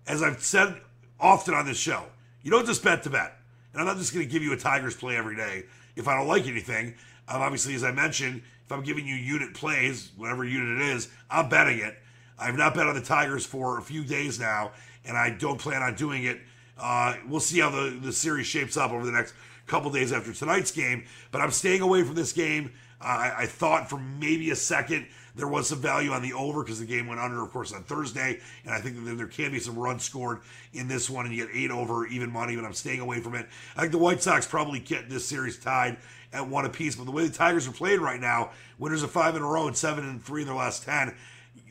as 0.07 0.21
I've 0.21 0.41
said 0.43 0.81
often 1.19 1.53
on 1.53 1.65
this 1.65 1.77
show, 1.77 2.03
you 2.43 2.51
don't 2.51 2.65
just 2.65 2.83
bet 2.83 3.03
to 3.03 3.09
bet. 3.09 3.37
And 3.71 3.81
I'm 3.81 3.87
not 3.87 3.97
just 3.97 4.13
going 4.13 4.25
to 4.25 4.31
give 4.31 4.43
you 4.43 4.51
a 4.53 4.57
Tigers 4.57 4.95
play 4.95 5.15
every 5.15 5.35
day 5.35 5.63
if 5.95 6.07
I 6.07 6.17
don't 6.17 6.27
like 6.27 6.47
anything. 6.47 6.95
Um, 7.27 7.41
obviously, 7.41 7.75
as 7.75 7.83
I 7.83 7.91
mentioned, 7.91 8.41
if 8.69 8.73
I'm 8.73 8.83
giving 8.83 9.07
you 9.07 9.15
unit 9.15 9.55
plays, 9.55 10.11
whatever 10.15 10.45
unit 10.45 10.79
it 10.79 10.89
is, 10.95 11.09
I'm 11.27 11.49
betting 11.49 11.79
it. 11.79 11.97
I've 12.37 12.55
not 12.55 12.75
bet 12.75 12.85
on 12.85 12.93
the 12.93 13.01
Tigers 13.01 13.43
for 13.43 13.79
a 13.79 13.81
few 13.81 14.03
days 14.03 14.39
now, 14.39 14.73
and 15.03 15.17
I 15.17 15.31
don't 15.31 15.57
plan 15.57 15.81
on 15.81 15.95
doing 15.95 16.25
it. 16.25 16.39
Uh, 16.77 17.15
we'll 17.27 17.39
see 17.39 17.59
how 17.61 17.71
the, 17.71 17.97
the 17.99 18.13
series 18.13 18.45
shapes 18.45 18.77
up 18.77 18.91
over 18.91 19.03
the 19.03 19.11
next 19.11 19.33
couple 19.65 19.89
days 19.89 20.13
after 20.13 20.31
tonight's 20.33 20.69
game, 20.69 21.05
but 21.31 21.41
I'm 21.41 21.49
staying 21.49 21.81
away 21.81 22.03
from 22.03 22.13
this 22.13 22.31
game. 22.31 22.71
Uh, 23.01 23.05
I, 23.05 23.33
I, 23.39 23.45
thought 23.47 23.89
for 23.89 23.97
maybe 23.97 24.51
a 24.51 24.55
second 24.55 25.07
There 25.39 25.47
was 25.47 25.67
some 25.67 25.79
value 25.79 26.11
on 26.11 26.21
the 26.21 26.33
over 26.33 26.63
because 26.63 26.79
the 26.79 26.85
game 26.85 27.07
went 27.07 27.19
under, 27.19 27.41
of 27.41 27.51
course, 27.51 27.73
on 27.73 27.83
Thursday, 27.83 28.39
and 28.65 28.73
I 28.73 28.79
think 28.79 29.03
that 29.03 29.17
there 29.17 29.27
can 29.27 29.51
be 29.51 29.59
some 29.59 29.77
runs 29.77 30.03
scored 30.03 30.41
in 30.73 30.87
this 30.87 31.09
one, 31.09 31.25
and 31.25 31.33
you 31.33 31.45
get 31.47 31.55
eight 31.55 31.71
over 31.71 32.05
even 32.07 32.31
money, 32.31 32.55
but 32.55 32.65
I'm 32.65 32.73
staying 32.73 32.99
away 32.99 33.19
from 33.19 33.35
it. 33.35 33.47
I 33.75 33.81
think 33.81 33.91
the 33.91 33.97
White 33.97 34.21
Sox 34.21 34.45
probably 34.45 34.79
get 34.79 35.09
this 35.09 35.25
series 35.25 35.57
tied 35.57 35.97
at 36.31 36.47
one 36.47 36.65
apiece, 36.65 36.95
but 36.95 37.05
the 37.05 37.11
way 37.11 37.25
the 37.25 37.33
Tigers 37.33 37.67
are 37.67 37.71
playing 37.71 38.01
right 38.01 38.19
now, 38.19 38.51
winners 38.77 39.01
of 39.01 39.11
five 39.11 39.35
in 39.35 39.41
a 39.41 39.47
row 39.47 39.67
and 39.67 39.75
seven 39.75 40.07
and 40.07 40.23
three 40.23 40.41
in 40.41 40.47
their 40.47 40.55
last 40.55 40.83
ten, 40.83 41.15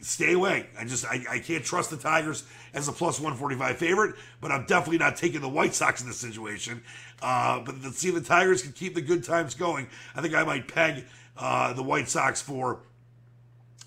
stay 0.01 0.33
away. 0.33 0.67
I 0.79 0.85
just 0.85 1.05
I, 1.07 1.25
I 1.31 1.39
can't 1.39 1.65
trust 1.65 1.91
the 1.91 1.97
Tigers 1.97 2.45
as 2.75 2.89
a 2.89 2.93
plus 2.93 3.19
145 3.19 3.77
favorite, 3.77 4.17
but 4.41 4.51
I'm 4.51 4.67
definitely 4.67 4.99
not 4.99 5.17
taking 5.17 5.41
the 5.41 5.49
White 5.49 5.75
Sox 5.75 6.01
in 6.01 6.09
this 6.09 6.19
situation. 6.19 6.83
Uh, 7.23 7.61
but 7.61 7.77
let's 7.83 7.99
see 7.99 8.09
if 8.09 8.15
the 8.15 8.21
Tigers 8.21 8.63
can 8.63 8.73
keep 8.73 8.95
the 8.95 9.01
good 9.01 9.25
times 9.25 9.55
going. 9.55 9.89
I 10.15 10.23
think 10.23 10.35
I 10.35 10.45
might 10.45 10.69
peg 10.69 11.05
uh, 11.37 11.73
the 11.73 11.83
White 11.83 12.09
Sox 12.09 12.43
for 12.43 12.81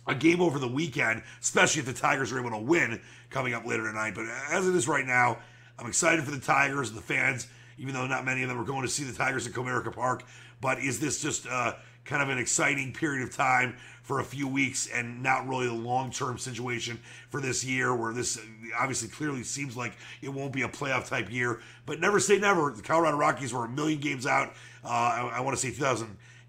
a 0.08 0.15
game 0.15 0.41
over 0.41 0.60
the 0.60 0.67
weekend, 0.67 1.24
especially 1.41 1.79
if 1.79 1.86
the 1.86 1.93
Tigers 1.93 2.31
are 2.31 2.39
able 2.39 2.51
to 2.51 2.58
win 2.58 3.01
coming 3.29 3.53
up 3.53 3.65
later 3.65 3.84
tonight. 3.84 4.15
But 4.15 4.25
as 4.50 4.67
it 4.67 4.75
is 4.75 4.88
right 4.88 5.05
now, 5.05 5.38
I'm 5.77 5.88
excited 5.88 6.24
for 6.24 6.31
the 6.31 6.39
Tigers 6.39 6.89
and 6.89 6.98
the 6.98 7.03
fans, 7.03 7.48
even 7.77 7.93
though 7.93 8.08
not 8.08 8.25
many 8.25 8.43
of 8.43 8.50
them 8.50 8.60
are 8.60 8.65
going 8.65 8.84
to 8.84 8.88
see 8.88 9.03
the 9.03 9.13
Tigers 9.13 9.48
at 9.48 9.53
Comerica 9.53 9.93
Park. 9.93 10.24
But 10.60 10.79
is 10.79 11.00
this 11.00 11.22
just 11.22 11.48
uh, 11.48 11.74
kind 12.05 12.22
of 12.22 12.29
an 12.29 12.38
exciting 12.38 12.93
period 12.93 13.27
of 13.27 13.36
time 13.36 13.75
for 14.03 14.20
a 14.20 14.24
few 14.24 14.48
weeks 14.48 14.88
and 14.93 15.22
not 15.22 15.48
really 15.48 15.67
a 15.67 15.74
long 15.74 16.12
term 16.12 16.38
situation 16.38 17.00
for 17.29 17.39
this 17.39 17.63
year 17.63 17.96
where 17.96 18.13
this 18.13 18.39
obviously 18.77 19.08
clearly 19.08 19.43
seems 19.43 19.77
like 19.77 19.93
it 20.22 20.29
won't 20.29 20.51
be 20.51 20.63
a 20.63 20.67
playoff 20.67 21.08
type 21.08 21.31
year. 21.31 21.62
But 21.86 22.00
never 22.00 22.20
say 22.20 22.38
never. 22.38 22.72
The 22.72 22.81
Colorado 22.81 23.17
Rockies 23.17 23.53
were 23.53 23.65
a 23.65 23.70
million 23.70 24.00
games 24.00 24.25
out. 24.25 24.53
Uh, 24.84 24.88
I, 24.88 25.34
I 25.36 25.39
want 25.41 25.58
to 25.58 25.62
say 25.62 25.72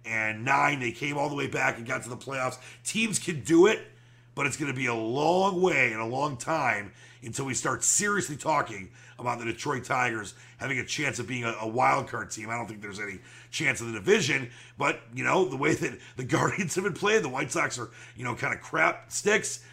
2009. 0.04 0.80
They 0.80 0.92
came 0.92 1.16
all 1.16 1.28
the 1.28 1.34
way 1.34 1.46
back 1.46 1.78
and 1.78 1.86
got 1.86 2.02
to 2.04 2.08
the 2.08 2.16
playoffs. 2.16 2.58
Teams 2.84 3.18
can 3.18 3.40
do 3.40 3.66
it, 3.66 3.80
but 4.34 4.46
it's 4.46 4.56
going 4.56 4.72
to 4.72 4.76
be 4.76 4.86
a 4.86 4.94
long 4.94 5.60
way 5.60 5.92
and 5.92 6.00
a 6.00 6.06
long 6.06 6.36
time 6.36 6.92
until 7.22 7.44
we 7.44 7.54
start 7.54 7.84
seriously 7.84 8.36
talking 8.36 8.90
about 9.18 9.38
the 9.38 9.44
Detroit 9.44 9.84
Tigers 9.84 10.34
having 10.56 10.78
a 10.78 10.84
chance 10.84 11.18
of 11.18 11.28
being 11.28 11.44
a, 11.44 11.54
a 11.60 11.68
wild 11.68 12.08
card 12.08 12.30
team. 12.30 12.50
I 12.50 12.56
don't 12.56 12.66
think 12.66 12.82
there's 12.82 12.98
any 12.98 13.20
chance 13.50 13.80
of 13.80 13.86
the 13.88 13.92
division, 13.92 14.50
but 14.78 15.00
you 15.14 15.22
know 15.22 15.44
the 15.44 15.56
way 15.56 15.74
that 15.74 15.98
the 16.16 16.24
Guardians 16.24 16.74
have 16.74 16.84
been 16.84 16.94
playing, 16.94 17.22
the 17.22 17.28
White 17.28 17.52
Sox 17.52 17.78
are 17.78 17.90
you 18.16 18.24
know 18.24 18.34
kind 18.34 18.54
of 18.54 18.60
crap 18.60 19.12
sticks. 19.12 19.64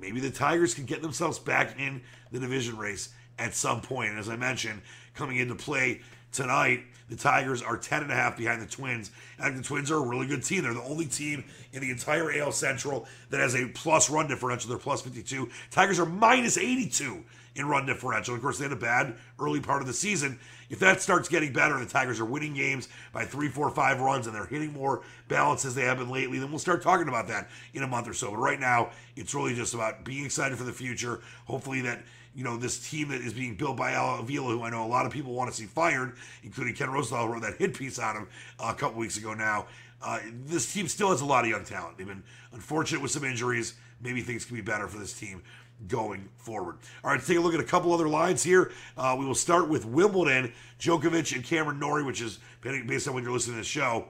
Maybe 0.00 0.20
the 0.20 0.30
Tigers 0.30 0.74
can 0.74 0.84
get 0.84 1.02
themselves 1.02 1.38
back 1.38 1.78
in 1.78 2.02
the 2.30 2.38
division 2.38 2.76
race 2.76 3.10
at 3.38 3.54
some 3.54 3.80
point. 3.80 4.10
And 4.10 4.18
as 4.18 4.28
I 4.28 4.36
mentioned, 4.36 4.82
coming 5.14 5.38
into 5.38 5.54
play 5.54 6.02
tonight, 6.32 6.84
the 7.08 7.16
Tigers 7.16 7.62
are 7.62 7.76
10 7.76 8.02
and 8.02 8.12
a 8.12 8.14
half 8.14 8.36
behind 8.36 8.60
the 8.60 8.66
Twins. 8.66 9.10
I 9.38 9.44
think 9.44 9.56
the 9.56 9.62
Twins 9.62 9.90
are 9.90 9.96
a 9.96 10.06
really 10.06 10.26
good 10.26 10.44
team. 10.44 10.62
They're 10.62 10.74
the 10.74 10.82
only 10.82 11.06
team 11.06 11.44
in 11.72 11.80
the 11.80 11.90
entire 11.90 12.30
AL 12.38 12.52
Central 12.52 13.06
that 13.30 13.40
has 13.40 13.54
a 13.54 13.68
plus 13.68 14.10
run 14.10 14.28
differential. 14.28 14.68
They're 14.68 14.78
plus 14.78 15.00
52. 15.00 15.48
Tigers 15.70 15.98
are 15.98 16.06
minus 16.06 16.58
82 16.58 17.24
in 17.56 17.66
run 17.66 17.86
differential. 17.86 18.34
Of 18.34 18.42
course, 18.42 18.58
they 18.58 18.64
had 18.64 18.72
a 18.72 18.76
bad 18.76 19.14
early 19.38 19.60
part 19.60 19.80
of 19.80 19.86
the 19.86 19.94
season. 19.94 20.38
If 20.70 20.78
that 20.80 21.00
starts 21.00 21.28
getting 21.28 21.52
better, 21.52 21.78
the 21.78 21.86
Tigers 21.86 22.20
are 22.20 22.24
winning 22.24 22.54
games 22.54 22.88
by 23.12 23.24
three, 23.24 23.48
four, 23.48 23.70
five 23.70 24.00
runs, 24.00 24.26
and 24.26 24.36
they're 24.36 24.44
hitting 24.44 24.72
more 24.72 25.02
balance 25.28 25.64
as 25.64 25.74
they 25.74 25.82
have 25.82 25.98
been 25.98 26.10
lately, 26.10 26.38
then 26.38 26.50
we'll 26.50 26.58
start 26.58 26.82
talking 26.82 27.08
about 27.08 27.26
that 27.28 27.48
in 27.72 27.82
a 27.82 27.86
month 27.86 28.06
or 28.06 28.12
so. 28.12 28.30
But 28.30 28.38
right 28.38 28.60
now, 28.60 28.90
it's 29.16 29.34
really 29.34 29.54
just 29.54 29.74
about 29.74 30.04
being 30.04 30.24
excited 30.24 30.58
for 30.58 30.64
the 30.64 30.72
future. 30.72 31.20
Hopefully 31.46 31.80
that 31.82 32.02
you 32.38 32.44
know, 32.44 32.56
this 32.56 32.88
team 32.88 33.08
that 33.08 33.20
is 33.20 33.32
being 33.32 33.56
built 33.56 33.76
by 33.76 33.94
Al 33.94 34.20
Avila, 34.20 34.52
who 34.52 34.62
I 34.62 34.70
know 34.70 34.84
a 34.84 34.86
lot 34.86 35.04
of 35.04 35.12
people 35.12 35.34
want 35.34 35.50
to 35.50 35.56
see 35.56 35.66
fired, 35.66 36.12
including 36.44 36.72
Ken 36.72 36.88
Rosenthal, 36.88 37.28
wrote 37.28 37.42
that 37.42 37.56
hit 37.56 37.76
piece 37.76 37.98
on 37.98 38.14
him 38.14 38.28
uh, 38.60 38.72
a 38.72 38.78
couple 38.78 38.96
weeks 39.00 39.16
ago 39.16 39.34
now. 39.34 39.66
Uh, 40.00 40.20
this 40.46 40.72
team 40.72 40.86
still 40.86 41.10
has 41.10 41.20
a 41.20 41.24
lot 41.24 41.42
of 41.42 41.50
young 41.50 41.64
talent. 41.64 41.98
They've 41.98 42.06
been 42.06 42.22
unfortunate 42.52 43.02
with 43.02 43.10
some 43.10 43.24
injuries. 43.24 43.74
Maybe 44.00 44.20
things 44.20 44.44
can 44.44 44.54
be 44.54 44.62
better 44.62 44.86
for 44.86 45.00
this 45.00 45.18
team 45.18 45.42
going 45.88 46.28
forward. 46.36 46.76
All 47.02 47.10
right, 47.10 47.16
let's 47.16 47.26
take 47.26 47.38
a 47.38 47.40
look 47.40 47.54
at 47.54 47.60
a 47.60 47.64
couple 47.64 47.92
other 47.92 48.08
lines 48.08 48.44
here. 48.44 48.70
Uh, 48.96 49.16
we 49.18 49.26
will 49.26 49.34
start 49.34 49.68
with 49.68 49.84
Wimbledon, 49.84 50.52
Djokovic 50.78 51.34
and 51.34 51.42
Cameron 51.42 51.80
Norrie, 51.80 52.04
which 52.04 52.22
is 52.22 52.38
based 52.62 53.08
on 53.08 53.14
when 53.14 53.24
you're 53.24 53.32
listening 53.32 53.56
to 53.56 53.62
the 53.62 53.68
show, 53.68 54.06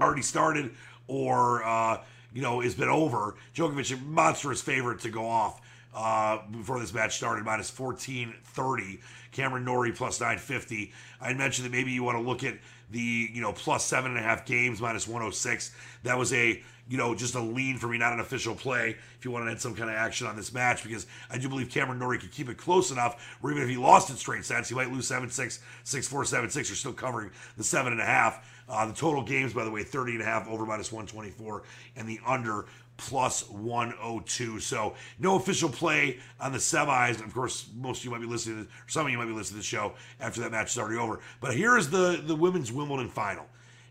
already 0.00 0.22
started 0.22 0.74
or 1.06 1.62
uh, 1.62 2.02
you 2.34 2.42
know 2.42 2.58
has 2.58 2.74
been 2.74 2.88
over. 2.88 3.36
Djokovic, 3.54 3.94
a 3.94 3.98
monstrous 3.98 4.60
favorite 4.60 4.98
to 5.02 5.10
go 5.10 5.24
off 5.24 5.60
uh, 5.94 6.38
before 6.50 6.78
this 6.80 6.92
match 6.92 7.16
started, 7.16 7.44
minus 7.44 7.76
1430. 7.76 9.00
Cameron 9.32 9.64
Norrie 9.64 9.92
plus 9.92 10.20
950. 10.20 10.92
I 11.20 11.34
mentioned 11.34 11.66
that 11.66 11.72
maybe 11.72 11.92
you 11.92 12.02
want 12.02 12.18
to 12.18 12.22
look 12.22 12.44
at 12.44 12.58
the, 12.90 13.30
you 13.32 13.40
know, 13.40 13.52
plus 13.52 13.84
seven 13.84 14.10
and 14.12 14.20
a 14.20 14.22
half 14.22 14.44
games, 14.44 14.80
minus 14.80 15.06
106. 15.06 15.72
That 16.02 16.18
was 16.18 16.32
a, 16.32 16.60
you 16.88 16.98
know, 16.98 17.14
just 17.14 17.36
a 17.36 17.40
lean 17.40 17.76
for 17.76 17.86
me, 17.86 17.98
not 17.98 18.12
an 18.12 18.20
official 18.20 18.54
play. 18.54 18.96
If 19.18 19.24
you 19.24 19.30
want 19.30 19.46
to 19.46 19.52
add 19.52 19.60
some 19.60 19.76
kind 19.76 19.88
of 19.88 19.94
action 19.94 20.26
on 20.26 20.34
this 20.34 20.52
match, 20.52 20.82
because 20.82 21.06
I 21.30 21.38
do 21.38 21.48
believe 21.48 21.70
Cameron 21.70 22.00
Norrie 22.00 22.18
could 22.18 22.32
keep 22.32 22.48
it 22.48 22.56
close 22.56 22.90
enough, 22.90 23.38
or 23.42 23.52
even 23.52 23.62
if 23.62 23.68
he 23.68 23.76
lost 23.76 24.10
in 24.10 24.16
straight 24.16 24.44
sets, 24.44 24.68
he 24.68 24.74
might 24.74 24.90
lose 24.90 25.06
7 25.06 25.30
6, 25.30 25.60
6 25.84 26.08
4, 26.08 26.24
7 26.24 26.50
6. 26.50 26.68
You're 26.68 26.76
still 26.76 26.92
covering 26.92 27.30
the 27.56 27.64
seven 27.64 27.92
and 27.92 28.00
a 28.00 28.06
half. 28.06 28.44
Uh, 28.68 28.86
the 28.86 28.92
total 28.92 29.22
games, 29.22 29.52
by 29.52 29.64
the 29.64 29.70
way, 29.70 29.82
30 29.82 30.12
and 30.12 30.22
a 30.22 30.24
half 30.24 30.48
over 30.48 30.64
minus 30.64 30.92
124, 30.92 31.64
and 31.96 32.08
the 32.08 32.20
under 32.24 32.66
plus 33.00 33.48
102. 33.48 34.60
So 34.60 34.94
no 35.18 35.36
official 35.36 35.68
play 35.68 36.18
on 36.38 36.52
the 36.52 36.58
semis. 36.58 37.16
And 37.16 37.24
of 37.24 37.34
course, 37.34 37.66
most 37.74 38.00
of 38.00 38.04
you 38.04 38.10
might 38.10 38.20
be 38.20 38.26
listening, 38.26 38.66
to, 38.66 38.70
some 38.86 39.06
of 39.06 39.12
you 39.12 39.18
might 39.18 39.26
be 39.26 39.32
listening 39.32 39.60
to 39.60 39.62
the 39.62 39.76
show 39.76 39.94
after 40.20 40.42
that 40.42 40.52
match 40.52 40.72
is 40.72 40.78
already 40.78 40.98
over. 40.98 41.20
But 41.40 41.54
here 41.54 41.76
is 41.76 41.90
the, 41.90 42.22
the 42.24 42.36
women's 42.36 42.70
Wimbledon 42.70 43.08
final. 43.08 43.46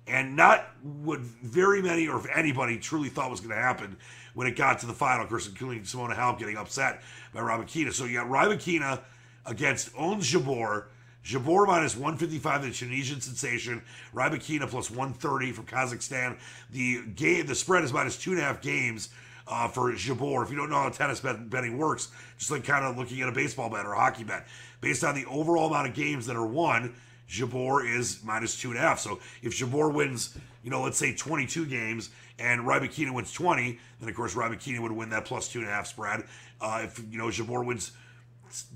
And 0.08 0.36
not 0.36 0.68
what 0.84 1.20
very 1.20 1.82
many 1.82 2.08
or 2.08 2.20
if 2.20 2.26
anybody 2.34 2.78
truly 2.78 3.10
thought 3.10 3.30
was 3.30 3.42
going 3.42 3.56
to 3.56 3.62
happen 3.62 3.98
when 4.34 4.48
it 4.48 4.56
got 4.56 4.80
to 4.80 4.86
the 4.86 4.94
final. 4.94 5.24
Of 5.24 5.30
course, 5.30 5.48
including 5.48 5.84
Simona 5.84 6.16
Halep 6.16 6.40
getting 6.40 6.58
upset 6.58 7.02
by 7.34 7.42
Rybakina. 7.42 7.94
So 7.94 8.06
you 8.06 8.20
got 8.20 8.28
Rybakina 8.28 9.02
against 9.46 9.96
Ons 9.96 10.32
Jabeur 10.32 10.86
Jabeur 11.30 11.68
minus 11.68 11.96
155, 11.96 12.64
the 12.64 12.72
Tunisian 12.72 13.22
sensation. 13.22 13.84
Rybakina 14.16 14.68
plus 14.68 14.90
130 14.90 15.52
from 15.52 15.66
Kazakhstan. 15.66 16.40
The 16.72 17.04
game, 17.16 17.46
the 17.46 17.54
spread 17.54 17.84
is 17.84 17.94
minus 17.94 18.18
two 18.18 18.32
and 18.32 18.40
a 18.40 18.44
half 18.44 18.62
games 18.62 19.10
uh, 19.48 19.68
for 19.68 19.92
Jabeur. 19.92 20.44
If 20.44 20.50
you 20.50 20.58
don't 20.58 20.72
know 20.72 20.82
how 20.82 20.90
tennis 20.90 21.20
bet, 21.20 21.48
betting 21.48 21.78
works, 21.78 22.08
just 22.40 22.50
like 22.50 22.64
kind 22.64 22.84
of 22.84 22.98
looking 22.98 23.22
at 23.22 23.30
a 23.30 23.32
baseball 23.32 23.70
bet 23.70 23.86
or 23.86 23.94
a 23.94 24.00
hockey 24.00 24.24
bet, 24.24 24.48
based 24.82 25.04
on 25.04 25.14
the 25.14 25.26
overall 25.26 25.68
amount 25.68 25.88
of 25.88 25.94
games 25.94 26.26
that 26.26 26.36
are 26.36 26.48
won, 26.48 26.96
Jabeur 27.30 27.88
is 27.88 28.24
minus 28.24 28.60
two 28.60 28.70
and 28.72 28.80
a 28.80 28.82
half. 28.82 29.00
So 29.00 29.20
if 29.44 29.56
Jabeur 29.56 29.94
wins, 29.94 30.36
you 30.64 30.72
know, 30.72 30.82
let's 30.82 30.98
say 30.98 31.14
22 31.14 31.68
games 31.68 32.10
and 32.40 32.62
Rybakina 32.62 33.14
wins 33.14 33.32
20, 33.34 33.78
then 34.00 34.10
of 34.10 34.16
course 34.16 34.34
Rybakina 34.34 34.80
would 34.80 34.92
win 34.92 35.12
that 35.12 35.26
plus 35.26 35.48
two 35.48 35.60
and 35.60 35.68
a 35.68 35.72
half 35.72 35.86
spread. 35.86 36.24
Uh, 36.60 36.82
if 36.86 37.00
you 37.12 37.20
know 37.20 37.28
Jabeur 37.28 37.64
wins 37.64 37.92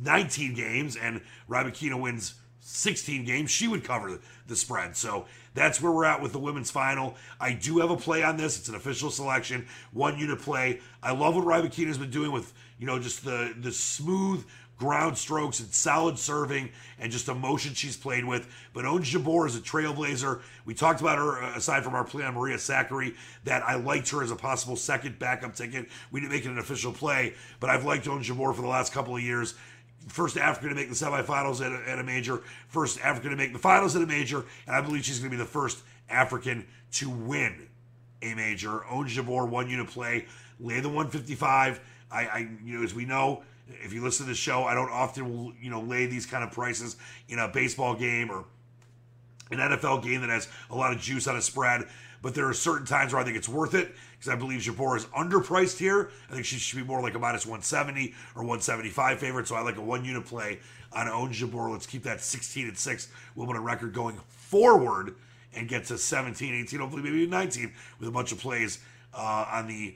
19 0.03 0.53
games 0.53 0.95
and 0.95 1.19
Rybakina 1.49 1.99
wins 1.99 2.35
16 2.65 3.25
games, 3.25 3.51
she 3.51 3.67
would 3.67 3.83
cover 3.83 4.19
the 4.47 4.55
spread. 4.55 4.95
So 4.95 5.25
that's 5.53 5.81
where 5.81 5.91
we're 5.91 6.05
at 6.05 6.21
with 6.21 6.31
the 6.31 6.39
women's 6.39 6.71
final. 6.71 7.15
I 7.39 7.53
do 7.53 7.79
have 7.79 7.91
a 7.91 7.97
play 7.97 8.23
on 8.23 8.37
this. 8.37 8.57
It's 8.57 8.69
an 8.69 8.75
official 8.75 9.11
selection, 9.11 9.67
one 9.91 10.17
unit 10.17 10.39
play. 10.39 10.79
I 11.01 11.11
love 11.11 11.35
what 11.35 11.45
Rybakina's 11.45 11.97
been 11.97 12.09
doing 12.09 12.31
with, 12.31 12.53
you 12.79 12.87
know, 12.87 12.99
just 12.99 13.25
the 13.25 13.53
the 13.59 13.71
smooth 13.71 14.45
ground 14.77 15.17
strokes 15.17 15.59
and 15.59 15.71
solid 15.73 16.17
serving 16.17 16.69
and 16.99 17.11
just 17.11 17.29
emotion 17.29 17.73
she's 17.73 17.95
played 17.95 18.25
with. 18.25 18.47
But 18.73 18.85
Ons 18.85 19.13
Jabeur 19.13 19.45
is 19.47 19.55
a 19.55 19.59
trailblazer. 19.61 20.41
We 20.65 20.73
talked 20.73 20.99
about 20.99 21.17
her 21.17 21.43
uh, 21.43 21.55
aside 21.55 21.83
from 21.83 21.95
our 21.95 22.03
play 22.03 22.23
on 22.23 22.33
Maria 22.33 22.57
Sakkari 22.57 23.15
that 23.43 23.63
I 23.63 23.75
liked 23.75 24.09
her 24.09 24.23
as 24.23 24.31
a 24.31 24.35
possible 24.35 24.75
second 24.75 25.19
backup 25.19 25.55
ticket. 25.55 25.87
We 26.11 26.19
didn't 26.19 26.33
make 26.33 26.45
it 26.45 26.49
an 26.49 26.57
official 26.57 26.91
play, 26.91 27.35
but 27.59 27.69
I've 27.69 27.85
liked 27.85 28.07
Ons 28.07 28.27
Jabeur 28.27 28.53
for 28.55 28.61
the 28.61 28.67
last 28.67 28.93
couple 28.93 29.15
of 29.15 29.21
years. 29.21 29.53
First 30.07 30.37
African 30.37 30.69
to 30.69 30.75
make 30.75 30.89
the 30.89 30.95
semifinals 30.95 31.65
at 31.65 31.71
a, 31.71 31.89
at 31.89 31.99
a 31.99 32.03
major, 32.03 32.41
first 32.67 32.99
African 33.01 33.31
to 33.31 33.37
make 33.37 33.53
the 33.53 33.59
finals 33.59 33.95
at 33.95 34.01
a 34.01 34.05
major, 34.05 34.45
and 34.67 34.75
I 34.75 34.81
believe 34.81 35.05
she's 35.05 35.19
going 35.19 35.31
to 35.31 35.37
be 35.37 35.41
the 35.41 35.49
first 35.49 35.83
African 36.09 36.65
to 36.93 37.09
win 37.09 37.67
a 38.21 38.33
major. 38.33 38.85
Ons 38.85 39.15
Jabeur, 39.15 39.47
one 39.47 39.69
unit 39.69 39.87
play, 39.87 40.25
lay 40.59 40.79
the 40.79 40.89
155. 40.89 41.79
I, 42.11 42.25
I, 42.25 42.37
you 42.63 42.77
know, 42.77 42.83
as 42.83 42.93
we 42.93 43.05
know, 43.05 43.43
if 43.67 43.93
you 43.93 44.03
listen 44.03 44.25
to 44.25 44.31
the 44.31 44.35
show, 44.35 44.63
I 44.63 44.73
don't 44.73 44.91
often, 44.91 45.55
you 45.61 45.69
know, 45.69 45.81
lay 45.81 46.05
these 46.05 46.25
kind 46.25 46.43
of 46.43 46.51
prices 46.51 46.97
in 47.29 47.39
a 47.39 47.47
baseball 47.47 47.95
game 47.95 48.29
or 48.29 48.45
an 49.51 49.57
NFL 49.57 50.03
game 50.03 50.21
that 50.21 50.29
has 50.29 50.47
a 50.69 50.75
lot 50.75 50.93
of 50.93 50.99
juice 50.99 51.27
on 51.27 51.35
a 51.35 51.41
spread. 51.41 51.87
But 52.21 52.35
there 52.35 52.47
are 52.47 52.53
certain 52.53 52.85
times 52.85 53.13
where 53.13 53.21
I 53.21 53.25
think 53.25 53.37
it's 53.37 53.49
worth 53.49 53.73
it 53.73 53.93
because 54.23 54.37
I 54.37 54.39
believe 54.39 54.61
Jabeur 54.61 54.95
is 54.95 55.05
underpriced 55.07 55.77
here. 55.77 56.09
I 56.29 56.33
think 56.33 56.45
she 56.45 56.55
should 56.55 56.77
be 56.77 56.85
more 56.85 57.01
like 57.01 57.13
a 57.13 57.19
minus 57.19 57.45
170 57.45 58.13
or 58.35 58.43
175 58.43 59.19
favorite. 59.19 59.47
So 59.49 59.55
I 59.55 59.61
like 59.61 59.75
a 59.75 59.81
one 59.81 60.05
unit 60.05 60.25
play 60.25 60.59
on 60.93 61.09
Ons 61.09 61.41
Jabeur. 61.41 61.69
Let's 61.69 61.85
keep 61.85 62.03
that 62.03 62.21
16 62.21 62.69
and 62.69 62.77
6 62.77 63.07
Wimbledon 63.35 63.63
record 63.63 63.93
going 63.93 64.17
forward 64.29 65.15
and 65.53 65.67
get 65.67 65.85
to 65.85 65.97
17, 65.97 66.53
18, 66.53 66.79
hopefully 66.79 67.03
maybe 67.03 67.27
19 67.27 67.73
with 67.99 68.07
a 68.07 68.11
bunch 68.11 68.31
of 68.31 68.39
plays 68.39 68.79
uh, 69.13 69.45
on 69.51 69.67
the 69.67 69.93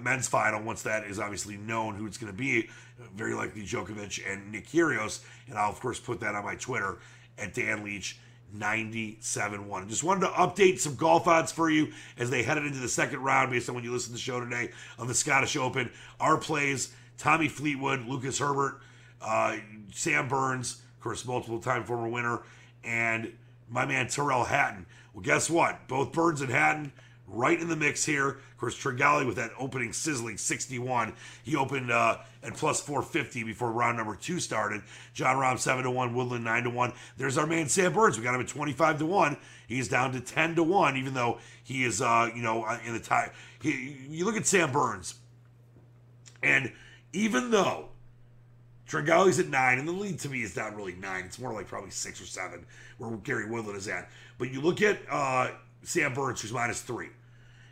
men's 0.00 0.28
final 0.28 0.62
once 0.62 0.82
that 0.82 1.04
is 1.04 1.18
obviously 1.18 1.56
known 1.56 1.96
who 1.96 2.06
it's 2.06 2.18
going 2.18 2.32
to 2.32 2.38
be. 2.38 2.70
Very 3.16 3.34
likely 3.34 3.62
Djokovic 3.62 4.32
and 4.32 4.52
Nick 4.52 4.68
Kyrgios. 4.68 5.24
And 5.48 5.58
I'll, 5.58 5.70
of 5.70 5.80
course, 5.80 5.98
put 5.98 6.20
that 6.20 6.36
on 6.36 6.44
my 6.44 6.54
Twitter 6.54 6.98
at 7.36 7.52
Dan 7.52 7.82
Leach 7.82 8.20
97 8.52 9.68
1. 9.68 9.88
Just 9.88 10.04
wanted 10.04 10.20
to 10.20 10.32
update 10.32 10.78
some 10.78 10.94
golf 10.94 11.26
odds 11.26 11.52
for 11.52 11.70
you 11.70 11.92
as 12.18 12.30
they 12.30 12.42
headed 12.42 12.64
into 12.64 12.78
the 12.78 12.88
second 12.88 13.20
round 13.20 13.50
based 13.50 13.68
on 13.68 13.74
when 13.74 13.84
you 13.84 13.92
listen 13.92 14.08
to 14.08 14.12
the 14.14 14.18
show 14.18 14.40
today 14.40 14.70
of 14.98 15.08
the 15.08 15.14
Scottish 15.14 15.56
Open. 15.56 15.90
Our 16.20 16.36
plays 16.36 16.92
Tommy 17.18 17.48
Fleetwood, 17.48 18.06
Lucas 18.06 18.38
Herbert, 18.38 18.80
uh, 19.20 19.56
Sam 19.92 20.28
Burns, 20.28 20.82
of 20.96 21.02
course, 21.02 21.24
multiple 21.24 21.60
time 21.60 21.84
former 21.84 22.08
winner, 22.08 22.42
and 22.84 23.32
my 23.68 23.84
man 23.84 24.08
Tyrrell 24.08 24.44
Hatton. 24.44 24.86
Well, 25.12 25.22
guess 25.22 25.48
what? 25.50 25.88
Both 25.88 26.12
Burns 26.12 26.40
and 26.40 26.50
Hatton 26.50 26.92
right 27.26 27.60
in 27.60 27.68
the 27.68 27.76
mix 27.76 28.04
here. 28.04 28.28
Of 28.28 28.58
course, 28.58 28.84
with 28.84 29.36
that 29.36 29.50
opening 29.58 29.92
sizzling 29.92 30.38
61. 30.38 31.12
He 31.42 31.56
opened 31.56 31.90
uh, 31.90 32.18
at 32.42 32.54
plus 32.54 32.80
450 32.80 33.44
before 33.44 33.72
round 33.72 33.96
number 33.96 34.16
two 34.16 34.40
started. 34.40 34.82
Jon 35.14 35.36
Rahm 35.36 35.58
7 35.58 35.84
to 35.84 35.90
1, 35.90 36.14
Woodland 36.14 36.44
9 36.44 36.64
to 36.64 36.70
1. 36.70 36.92
There's 37.16 37.36
our 37.38 37.46
man 37.46 37.68
Sam 37.68 37.92
Burns. 37.92 38.16
We 38.16 38.24
got 38.24 38.34
him 38.34 38.40
at 38.40 38.48
25 38.48 38.98
to 39.00 39.06
1. 39.06 39.36
He's 39.66 39.88
down 39.88 40.12
to 40.12 40.20
10 40.20 40.54
to 40.56 40.62
1, 40.62 40.96
even 40.96 41.14
though 41.14 41.38
he 41.62 41.84
is, 41.84 42.00
uh, 42.00 42.30
you 42.34 42.42
know, 42.42 42.62
uh, 42.62 42.78
in 42.84 42.94
the 42.94 43.00
tie. 43.00 43.30
He, 43.60 43.98
you 44.08 44.24
look 44.24 44.36
at 44.36 44.46
Sam 44.46 44.72
Burns, 44.72 45.16
and 46.42 46.72
even 47.12 47.50
though 47.50 47.88
Tringale's 48.88 49.38
at 49.38 49.48
nine, 49.48 49.78
and 49.78 49.88
the 49.88 49.92
lead 49.92 50.20
to 50.20 50.28
me 50.28 50.42
is 50.42 50.56
not 50.56 50.76
really 50.76 50.94
nine. 50.94 51.24
It's 51.24 51.38
more 51.38 51.52
like 51.52 51.66
probably 51.66 51.90
six 51.90 52.20
or 52.20 52.26
seven, 52.26 52.64
where 52.98 53.10
Gary 53.18 53.50
Woodland 53.50 53.76
is 53.76 53.88
at. 53.88 54.08
But 54.38 54.52
you 54.52 54.60
look 54.60 54.80
at 54.80 54.98
uh, 55.10 55.50
Sam 55.82 56.14
Burns, 56.14 56.40
who's 56.40 56.52
minus 56.52 56.82
three. 56.82 57.08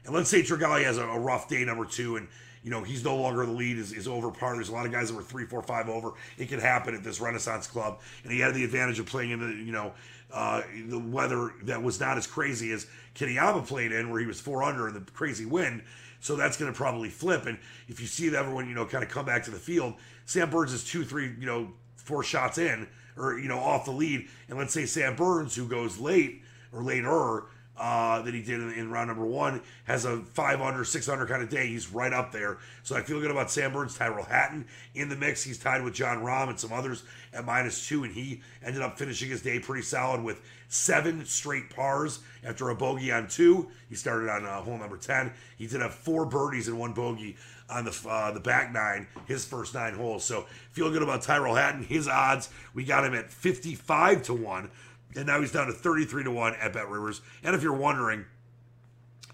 And 0.05 0.15
let's 0.15 0.29
say 0.29 0.43
Tringale 0.43 0.85
has 0.85 0.99
a, 0.99 1.05
a, 1.05 1.19
rough 1.19 1.49
day 1.49 1.65
number 1.65 1.85
two, 1.85 2.17
and 2.17 2.29
you 2.63 2.71
know 2.71 2.83
he's 2.83 3.05
no 3.05 3.17
longer 3.17 3.47
the 3.47 3.53
lead, 3.53 3.79
is, 3.79 3.93
is 3.93 4.07
over 4.07 4.31
par. 4.31 4.55
There's 4.55 4.69
a 4.69 4.73
lot 4.73 4.87
of 4.87 4.93
guys 4.93 5.09
that 5.09 5.15
were 5.15 5.23
three, 5.23 5.47
four, 5.47 5.63
five 5.63 5.89
over. 5.89 6.13
It 6.39 6.49
can 6.49 6.61
happen 6.61 6.95
at 6.95 7.03
this 7.03 7.21
Renaissance 7.21 7.67
club, 7.67 8.01
and 8.23 8.33
he 8.33 8.41
had 8.41 8.55
the 8.55 8.65
advantage 8.65 8.99
of 8.99 9.07
playing 9.07 9.31
in 9.31 9.41
the 9.41 9.65
you 9.65 9.73
know 9.73 9.93
uh, 10.33 10.63
the 10.89 10.99
weather 10.99 11.53
that 11.63 11.83
was 11.83 12.01
not 12.01 12.19
as 12.19 12.27
crazy 12.27 12.73
as 12.73 12.87
Kitayama 13.15 13.67
played 13.67 13.93
in, 13.93 14.11
where 14.11 14.21
he 14.21 14.27
was 14.27 14.41
four 14.41 14.63
under 14.63 14.89
in 14.89 14.95
the 14.95 15.01
crazy 15.13 15.47
wind. 15.47 15.83
So 16.21 16.37
that's 16.37 16.57
going 16.57 16.73
to 16.73 16.77
probably 16.77 17.11
flip. 17.11 17.45
And 17.45 17.59
if 17.87 18.01
you 18.01 18.07
see 18.07 18.35
everyone 18.35 18.69
you 18.69 18.75
know 18.75 18.85
kind 18.85 19.05
of 19.05 19.11
come 19.11 19.25
back 19.25 19.45
to 19.45 19.51
the 19.51 19.59
field, 19.59 19.95
Sam 20.27 20.51
Burns 20.51 20.73
is 20.73 20.85
two, 20.85 21.05
three, 21.05 21.35
you 21.39 21.47
know, 21.47 21.73
four 21.97 22.23
shots 22.23 22.59
in, 22.59 22.89
or 23.17 23.39
you 23.39 23.49
know 23.49 23.59
off 23.59 23.87
the 23.87 23.91
lead, 23.91 24.29
and 24.49 24.59
let's 24.59 24.75
say 24.75 24.85
Sam 24.85 25.17
Burns, 25.17 25.57
who 25.57 25.67
goes 25.67 25.99
late 25.99 26.43
or 26.73 26.83
later 26.83 27.45
uh, 27.77 28.23
that 28.23 28.33
he 28.33 28.43
did 28.43 28.61
in, 28.61 28.73
in, 28.73 28.91
round 28.91 29.09
number 29.09 29.25
one 29.25 29.61
has 29.85 30.05
a 30.05 30.19
five 30.19 30.61
under, 30.61 30.85
six 30.85 31.09
under 31.09 31.27
kind 31.27 31.43
of 31.43 31.49
day. 31.49 31.67
He's 31.67 31.91
right 31.91 32.13
up 32.13 32.31
there. 32.31 32.59
So 32.85 32.95
I 32.97 33.03
feel 33.03 33.21
good 33.21 33.33
about 33.33 33.51
Sam 33.51 33.73
Burns, 33.73 33.97
Tyrrell 33.97 34.25
Hatton 34.25 34.67
in 34.95 35.09
the 35.09 35.17
mix. 35.17 35.43
He's 35.43 35.59
tied 35.59 35.83
with 35.83 35.95
Jon 35.95 36.19
Rahm 36.19 36.51
and 36.51 36.61
some 36.61 36.73
others 36.73 37.03
at 37.33 37.45
minus 37.45 37.89
two, 37.89 38.05
and 38.05 38.13
he 38.13 38.43
ended 38.65 38.81
up 38.81 38.97
finishing 38.99 39.31
his 39.31 39.43
day 39.43 39.59
pretty 39.59 39.83
solid 39.83 40.23
with 40.23 40.41
seven 40.69 41.25
straight 41.25 41.71
pars 41.71 42.21
after 42.45 42.69
a 42.69 42.77
bogey 42.77 43.11
on 43.11 43.27
two. 43.27 43.69
He 43.89 43.97
started 43.97 44.31
on 44.31 44.45
uh, 44.45 44.61
hole 44.61 44.79
number 44.79 44.97
10. 44.97 45.33
He 45.57 45.67
did 45.67 45.81
have 45.81 45.95
four 45.95 46.27
birdies 46.27 46.69
and 46.69 46.79
one 46.79 46.93
bogey 46.93 47.37
on 47.69 47.85
the 47.85 47.99
uh, 48.09 48.31
the 48.31 48.41
back 48.41 48.73
nine, 48.73 49.07
his 49.27 49.45
first 49.45 49.75
nine 49.75 49.95
holes. 49.95 50.25
So 50.25 50.47
feel 50.73 50.91
good 50.91 51.03
about 51.03 51.23
Tyrrell 51.23 51.55
Hatton. 51.55 51.83
His 51.83 52.07
odds, 52.07 52.51
we 52.75 52.85
got 52.85 53.05
him 53.05 53.15
at 53.15 53.33
55 53.33 54.23
to 54.25 54.35
1 54.35 54.71
and 55.17 55.27
now 55.27 55.41
he's 55.41 55.53
down 55.53 55.67
to 55.67 55.73
33 55.73 56.25
to 56.25 56.31
1 56.31 56.55
at 56.55 56.73
Bet 56.73 56.89
Rivers. 56.89 57.21
And 57.43 57.55
if 57.55 57.63
you're 57.63 57.73
wondering, 57.73 58.25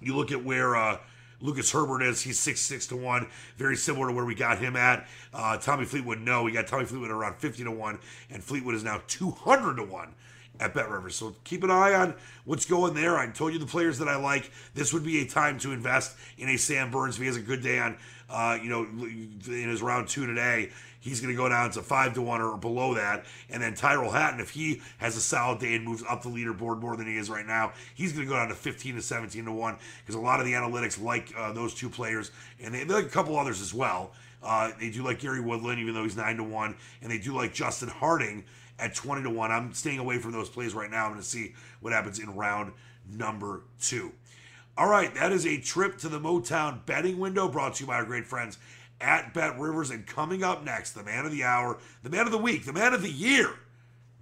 you 0.00 0.16
look 0.16 0.32
at 0.32 0.44
where 0.44 0.76
uh, 0.76 0.98
Lucas 1.40 1.70
Herbert 1.72 2.02
is, 2.02 2.20
he's 2.20 2.38
6 2.38 2.60
6 2.60 2.86
to 2.88 2.96
1, 2.96 3.26
very 3.56 3.76
similar 3.76 4.08
to 4.08 4.14
where 4.14 4.24
we 4.24 4.34
got 4.34 4.58
him 4.58 4.76
at. 4.76 5.06
Uh, 5.32 5.56
Tommy 5.56 5.84
Fleetwood, 5.84 6.20
no, 6.20 6.42
we 6.42 6.52
got 6.52 6.66
Tommy 6.66 6.84
Fleetwood 6.84 7.10
around 7.10 7.36
50 7.36 7.64
to 7.64 7.70
1, 7.70 7.98
and 8.30 8.44
Fleetwood 8.44 8.74
is 8.74 8.84
now 8.84 9.02
200 9.06 9.76
to 9.76 9.84
1 9.84 10.14
at 10.60 10.74
Bet 10.74 10.90
Rivers. 10.90 11.16
So 11.16 11.34
keep 11.44 11.64
an 11.64 11.70
eye 11.70 11.94
on 11.94 12.14
what's 12.44 12.66
going 12.66 12.94
there. 12.94 13.16
I 13.16 13.26
told 13.28 13.52
you 13.52 13.58
the 13.58 13.66
players 13.66 13.98
that 13.98 14.08
I 14.08 14.16
like. 14.16 14.50
This 14.74 14.92
would 14.92 15.04
be 15.04 15.20
a 15.20 15.26
time 15.26 15.58
to 15.60 15.72
invest 15.72 16.16
in 16.36 16.48
a 16.50 16.58
Sam 16.58 16.90
Burns 16.90 17.16
if 17.16 17.22
he 17.22 17.26
has 17.26 17.36
a 17.36 17.40
good 17.40 17.62
day 17.62 17.78
on, 17.78 17.96
uh, 18.30 18.58
you 18.62 18.68
know, 18.68 18.84
in 18.84 19.68
his 19.68 19.82
round 19.82 20.08
two 20.08 20.26
today 20.26 20.70
he's 21.00 21.20
going 21.20 21.34
to 21.34 21.36
go 21.36 21.48
down 21.48 21.70
to 21.70 21.82
five 21.82 22.14
to 22.14 22.22
one 22.22 22.40
or 22.40 22.56
below 22.56 22.94
that. 22.94 23.24
And 23.48 23.62
then 23.62 23.74
Tyrrell 23.74 24.10
Hatton, 24.10 24.38
if 24.40 24.50
he 24.50 24.80
has 24.98 25.16
a 25.16 25.20
solid 25.20 25.58
day 25.58 25.74
and 25.74 25.84
moves 25.84 26.04
up 26.08 26.22
the 26.22 26.28
leaderboard 26.28 26.80
more 26.80 26.96
than 26.96 27.06
he 27.06 27.16
is 27.16 27.28
right 27.28 27.46
now, 27.46 27.72
he's 27.94 28.12
going 28.12 28.26
to 28.26 28.30
go 28.30 28.36
down 28.36 28.48
to 28.48 28.54
15 28.54 28.96
to 28.96 29.02
17 29.02 29.44
to 29.46 29.52
one 29.52 29.76
because 30.02 30.14
a 30.14 30.20
lot 30.20 30.38
of 30.38 30.46
the 30.46 30.52
analytics 30.52 31.02
like 31.02 31.32
uh, 31.36 31.52
those 31.52 31.74
two 31.74 31.88
players, 31.88 32.30
and 32.62 32.72
they, 32.72 32.84
they, 32.84 32.94
like 32.94 33.06
a 33.06 33.08
couple 33.08 33.36
others 33.36 33.60
as 33.60 33.74
well. 33.74 34.12
Uh, 34.42 34.70
they 34.78 34.90
do 34.90 35.02
like 35.02 35.18
Gary 35.18 35.40
Woodland, 35.40 35.80
even 35.80 35.92
though 35.92 36.04
he's 36.04 36.16
nine 36.16 36.36
to 36.36 36.44
one, 36.44 36.76
and 37.02 37.10
they 37.10 37.18
do 37.18 37.34
like 37.34 37.52
Justin 37.52 37.88
Harding 37.88 38.44
at 38.78 38.94
20 38.94 39.22
to 39.24 39.30
one. 39.30 39.50
I'm 39.50 39.72
staying 39.74 39.98
away 39.98 40.18
from 40.18 40.32
those 40.32 40.48
plays 40.48 40.72
right 40.72 40.90
now. 40.90 41.04
I'm 41.04 41.12
going 41.12 41.22
to 41.22 41.28
see 41.28 41.54
what 41.80 41.92
happens 41.92 42.18
in 42.18 42.34
round 42.34 42.72
number 43.10 43.62
two. 43.80 44.12
All 44.80 44.88
right, 44.88 45.14
that 45.14 45.30
is 45.30 45.44
a 45.44 45.60
trip 45.60 45.98
to 45.98 46.08
the 46.08 46.18
Motown 46.18 46.86
betting 46.86 47.18
window 47.18 47.48
brought 47.48 47.74
to 47.74 47.82
you 47.82 47.86
by 47.86 47.96
our 47.96 48.04
great 48.06 48.26
friends 48.26 48.56
at 48.98 49.34
Bet 49.34 49.58
Rivers. 49.58 49.90
And 49.90 50.06
coming 50.06 50.42
up 50.42 50.64
next, 50.64 50.92
the 50.92 51.04
man 51.04 51.26
of 51.26 51.32
the 51.32 51.44
hour, 51.44 51.76
the 52.02 52.08
man 52.08 52.24
of 52.24 52.32
the 52.32 52.38
week, 52.38 52.64
the 52.64 52.72
man 52.72 52.94
of 52.94 53.02
the 53.02 53.10
year, 53.10 53.56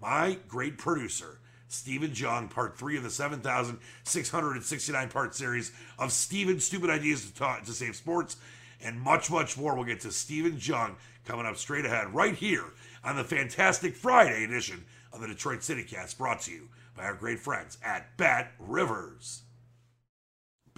my 0.03 0.37
great 0.49 0.77
producer, 0.77 1.38
Stephen 1.68 2.11
Jung, 2.12 2.49
part 2.49 2.77
three 2.77 2.97
of 2.97 3.05
the 3.05 3.11
7,669 3.11 5.09
part 5.11 5.33
series 5.37 5.71
of 5.97 6.11
Stephen's 6.11 6.64
Stupid 6.64 6.90
Ideas 6.90 7.25
to, 7.25 7.35
talk, 7.37 7.62
to 7.62 7.73
Save 7.73 7.94
Sports, 7.94 8.37
and 8.83 9.01
much, 9.01 9.31
much 9.31 9.57
more. 9.57 9.77
We'll 9.77 9.85
get 9.85 10.01
to 10.01 10.11
Stephen 10.11 10.57
Jung 10.59 10.97
coming 11.25 11.47
up 11.47 11.57
straight 11.57 11.87
ahead 11.87 12.12
right 12.12 12.35
here 12.35 12.64
on 13.05 13.14
the 13.14 13.23
fantastic 13.23 13.94
Friday 13.94 14.42
edition 14.42 14.87
of 15.12 15.21
the 15.21 15.29
Detroit 15.29 15.62
City 15.62 15.85
Cast, 15.85 16.18
brought 16.18 16.40
to 16.40 16.51
you 16.51 16.68
by 16.97 17.05
our 17.05 17.14
great 17.14 17.38
friends 17.38 17.79
at 17.85 18.16
Bet 18.16 18.51
Rivers. 18.59 19.42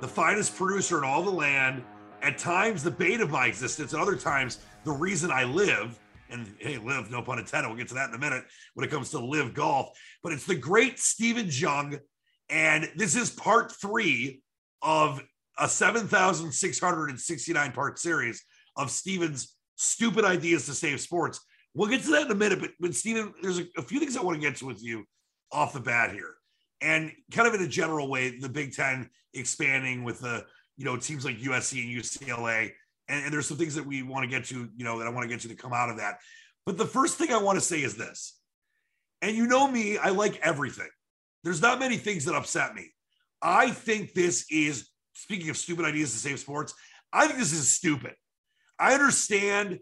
the 0.00 0.06
finest 0.06 0.54
producer 0.54 0.98
in 0.98 1.04
all 1.04 1.20
the 1.20 1.32
land, 1.32 1.82
at 2.22 2.38
times 2.38 2.84
the 2.84 2.92
bane 2.92 3.20
of 3.20 3.28
my 3.28 3.46
existence, 3.46 3.92
At 3.92 4.00
other 4.00 4.14
times 4.14 4.60
the 4.84 4.92
reason 4.92 5.32
I 5.32 5.44
live. 5.44 5.98
And 6.30 6.54
hey, 6.58 6.78
live, 6.78 7.10
no 7.10 7.22
pun 7.22 7.40
intended. 7.40 7.68
We'll 7.68 7.76
get 7.76 7.88
to 7.88 7.94
that 7.94 8.10
in 8.10 8.14
a 8.14 8.18
minute 8.18 8.44
when 8.74 8.86
it 8.86 8.90
comes 8.90 9.10
to 9.10 9.18
live 9.18 9.52
golf. 9.52 9.98
But 10.22 10.32
it's 10.32 10.46
the 10.46 10.54
great 10.54 11.00
Stephen 11.00 11.48
Jung. 11.50 11.98
And 12.48 12.88
this 12.94 13.16
is 13.16 13.30
part 13.30 13.72
three 13.72 14.42
of 14.80 15.20
a 15.58 15.68
7,669 15.68 17.72
part 17.72 17.98
series 17.98 18.44
of 18.76 18.92
Stephen's 18.92 19.56
stupid 19.74 20.24
ideas 20.24 20.66
to 20.66 20.72
save 20.72 21.00
sports. 21.00 21.40
We'll 21.74 21.90
get 21.90 22.04
to 22.04 22.10
that 22.12 22.26
in 22.26 22.30
a 22.30 22.36
minute. 22.36 22.60
But, 22.60 22.70
but 22.78 22.94
Stephen, 22.94 23.34
there's 23.42 23.58
a, 23.58 23.66
a 23.76 23.82
few 23.82 23.98
things 23.98 24.16
I 24.16 24.22
want 24.22 24.40
to 24.40 24.40
get 24.40 24.56
to 24.58 24.66
with 24.66 24.82
you 24.82 25.04
off 25.50 25.72
the 25.72 25.80
bat 25.80 26.12
here 26.12 26.35
and 26.80 27.12
kind 27.32 27.48
of 27.48 27.54
in 27.54 27.62
a 27.62 27.68
general 27.68 28.08
way, 28.08 28.38
the 28.38 28.48
Big 28.48 28.74
Ten 28.74 29.08
expanding 29.34 30.04
with 30.04 30.20
the 30.20 30.44
you 30.76 30.84
know 30.84 30.96
teams 30.96 31.24
like 31.24 31.38
USC 31.38 31.84
and 31.84 32.02
UCLA, 32.02 32.72
and, 33.08 33.24
and 33.24 33.32
there's 33.32 33.46
some 33.46 33.56
things 33.56 33.74
that 33.74 33.86
we 33.86 34.02
want 34.02 34.24
to 34.24 34.30
get 34.30 34.46
to, 34.46 34.68
you 34.76 34.84
know, 34.84 34.98
that 34.98 35.06
I 35.06 35.10
want 35.10 35.22
to 35.22 35.28
get 35.28 35.40
to 35.40 35.48
to 35.48 35.54
come 35.54 35.72
out 35.72 35.90
of 35.90 35.98
that. 35.98 36.18
But 36.64 36.78
the 36.78 36.86
first 36.86 37.16
thing 37.16 37.32
I 37.32 37.38
want 37.38 37.56
to 37.56 37.64
say 37.64 37.82
is 37.82 37.96
this, 37.96 38.38
and 39.22 39.36
you 39.36 39.46
know 39.46 39.68
me, 39.68 39.98
I 39.98 40.10
like 40.10 40.38
everything. 40.42 40.88
There's 41.44 41.62
not 41.62 41.78
many 41.78 41.96
things 41.96 42.24
that 42.24 42.34
upset 42.34 42.74
me. 42.74 42.90
I 43.40 43.70
think 43.70 44.12
this 44.12 44.46
is 44.50 44.88
speaking 45.14 45.48
of 45.50 45.56
stupid 45.56 45.84
ideas 45.84 46.12
to 46.12 46.18
save 46.18 46.40
sports. 46.40 46.74
I 47.12 47.26
think 47.26 47.38
this 47.38 47.52
is 47.52 47.70
stupid. 47.70 48.14
I 48.78 48.94
understand 48.94 49.78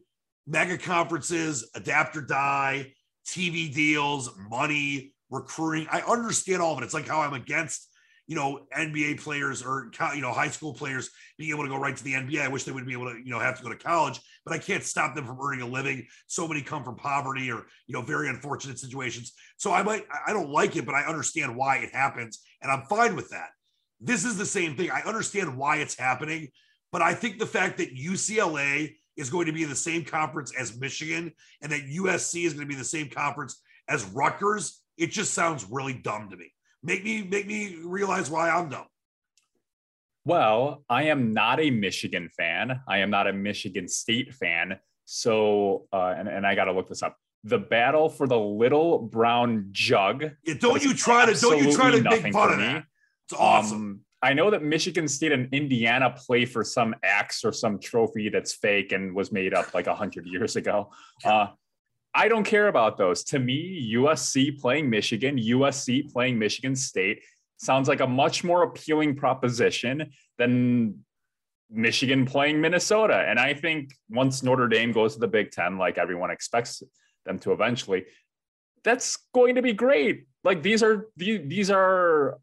mega 0.47 0.79
conferences, 0.79 1.69
adapt 1.75 2.17
or 2.17 2.21
die, 2.21 2.93
TV 3.27 3.73
deals, 3.73 4.31
money, 4.51 5.14
recruiting. 5.35 5.87
I 5.91 6.01
understand 6.01 6.63
all 6.63 6.73
of 6.73 6.81
it. 6.81 6.85
It's 6.85 6.95
like 6.95 7.09
how 7.09 7.21
I'm 7.21 7.35
against, 7.35 7.89
you 8.27 8.37
know, 8.37 8.67
NBA 8.77 9.21
players 9.21 9.63
or 9.63 9.91
you 10.15 10.23
know 10.23 10.33
high 10.33 10.49
school 10.49 10.73
players 10.73 11.11
being 11.37 11.51
able 11.51 11.65
to 11.65 11.69
go 11.69 11.77
right 11.77 11.97
to 11.97 12.05
the 12.05 12.15
NBA. 12.15 12.41
I 12.41 12.49
wish 12.49 12.65
they 12.65 12.73
would 12.73 12.87
be 12.87 12.93
able 12.93 13.13
to, 13.13 13.19
you 13.19 13.31
know, 13.31 13.39
have 13.39 13.59
to 13.59 13.63
go 13.63 13.71
to 13.71 13.77
college, 13.77 14.21
but 14.47 14.55
I 14.55 14.59
can't 14.59 14.83
stop 14.83 15.15
them 15.15 15.27
from 15.27 15.39
earning 15.41 15.63
a 15.63 15.67
living. 15.67 16.07
So 16.27 16.49
many 16.49 16.63
come 16.63 16.85
from 16.85 16.97
poverty 16.97 17.51
or 17.51 17.67
you 17.87 17.93
know 17.93 18.03
very 18.03 18.29
unfortunate 18.29 18.79
situations. 18.79 19.33
So 19.57 19.73
I 19.73 19.83
might 19.83 20.05
I 20.27 20.33
don't 20.33 20.51
like 20.51 20.77
it, 20.77 20.87
but 20.87 20.95
I 20.95 21.05
understand 21.05 21.57
why 21.57 21.79
it 21.79 21.91
happens, 21.93 22.41
and 22.63 22.71
I'm 22.71 22.87
fine 22.87 23.17
with 23.17 23.31
that. 23.31 23.49
This 24.01 24.25
is 24.25 24.39
the 24.39 24.47
same 24.47 24.77
thing. 24.77 24.91
I 24.91 25.03
understand 25.03 25.57
why 25.57 25.77
it's 25.77 25.99
happening, 25.99 26.49
but 26.93 27.03
I 27.03 27.15
think 27.15 27.39
the 27.39 27.47
fact 27.47 27.79
that 27.79 27.97
UCLA 27.97 28.95
is 29.17 29.31
going 29.31 29.47
to 29.47 29.53
be 29.53 29.63
in 29.63 29.69
the 29.69 29.77
same 29.77 30.05
conference 30.05 30.53
as 30.59 30.79
Michigan 30.79 31.33
and 31.63 31.73
that 31.73 31.87
USC 31.87 32.45
is 32.45 32.53
going 32.53 32.67
to 32.67 32.73
be 32.73 32.79
the 32.79 32.85
same 32.85 33.09
conference 33.09 33.61
as 33.89 34.05
Rutgers, 34.07 34.81
it 34.97 35.11
just 35.11 35.35
sounds 35.35 35.67
really 35.71 35.95
dumb 35.95 36.31
to 36.31 36.37
me. 36.37 36.53
Make 36.83 37.05
me 37.05 37.23
make 37.23 37.47
me 37.47 37.77
realize 37.83 38.31
why 38.31 38.51
I'm 38.51 38.69
dumb. 38.69 38.87
Well, 40.25 40.85
I 40.89 41.05
am 41.05 41.35
not 41.35 41.61
a 41.61 41.71
Michigan 41.71 42.31
fan. 42.37 42.81
I 42.89 42.99
am 42.99 43.11
not 43.11 43.27
a 43.27 43.33
Michigan 43.33 43.89
State 43.89 44.35
fan. 44.35 44.79
So, 45.05 45.87
uh, 45.93 46.15
and, 46.17 46.29
and 46.29 46.47
I 46.47 46.55
got 46.55 46.65
to 46.65 46.73
look 46.73 46.89
this 46.89 47.03
up. 47.03 47.17
The 47.45 47.59
battle 47.59 48.09
for 48.09 48.27
the 48.27 48.39
little 48.39 49.01
brown 49.01 49.69
jug. 49.71 50.25
Yeah, 50.45 50.55
don't 50.59 50.83
you 50.83 50.95
try 50.95 51.31
to 51.31 51.39
don't 51.39 51.63
you 51.63 51.75
try 51.75 51.91
to 51.91 52.01
make 52.01 52.33
fun 52.33 52.53
of 52.53 52.59
that. 52.59 52.85
It's 53.27 53.39
awesome. 53.39 53.77
Um, 53.77 54.01
I 54.23 54.33
know 54.33 54.51
that 54.51 54.63
Michigan 54.63 55.07
State 55.07 55.33
and 55.33 55.53
Indiana 55.53 56.15
play 56.17 56.47
for 56.47 56.65
some 56.65 56.95
axe 57.03 57.45
or 57.45 57.53
some 57.53 57.79
trophy 57.79 58.31
that's 58.31 58.55
fake 58.55 58.93
and 58.93 59.15
was 59.15 59.31
made 59.31 59.53
up 59.53 59.75
like 59.75 59.87
a 59.87 59.95
hundred 59.95 60.25
years 60.27 60.57
ago. 60.57 60.91
Uh, 61.23 61.49
I 62.15 62.29
don't 62.29 62.45
care 62.45 62.69
about 62.69 62.97
those. 62.97 63.25
To 63.25 63.39
me, 63.39 63.93
USC 63.95 64.61
playing 64.61 64.89
Michigan, 64.89 65.37
USC 65.37 66.13
playing 66.13 66.39
Michigan 66.39 66.77
State 66.77 67.23
sounds 67.57 67.89
like 67.89 68.01
a 68.01 68.07
much 68.07 68.45
more 68.45 68.63
appealing 68.63 69.17
proposition 69.17 70.13
than 70.39 71.05
Michigan 71.71 72.25
playing 72.25 72.61
Minnesota. 72.61 73.25
And 73.27 73.39
I 73.39 73.55
think 73.55 73.95
once 74.09 74.43
Notre 74.43 74.69
Dame 74.69 74.93
goes 74.93 75.15
to 75.15 75.21
the 75.21 75.29
Big 75.29 75.51
Ten, 75.51 75.77
like 75.77 75.99
everyone 75.99 76.31
expects 76.31 76.83
them 77.25 77.39
to 77.41 77.53
eventually, 77.53 78.05
that's 78.85 79.19
going 79.35 79.57
to 79.57 79.63
be 79.63 79.73
great. 79.73 80.27
Like 80.45 80.63
these 80.63 80.83
are 80.83 81.07
these 81.17 81.71
are 81.71 82.39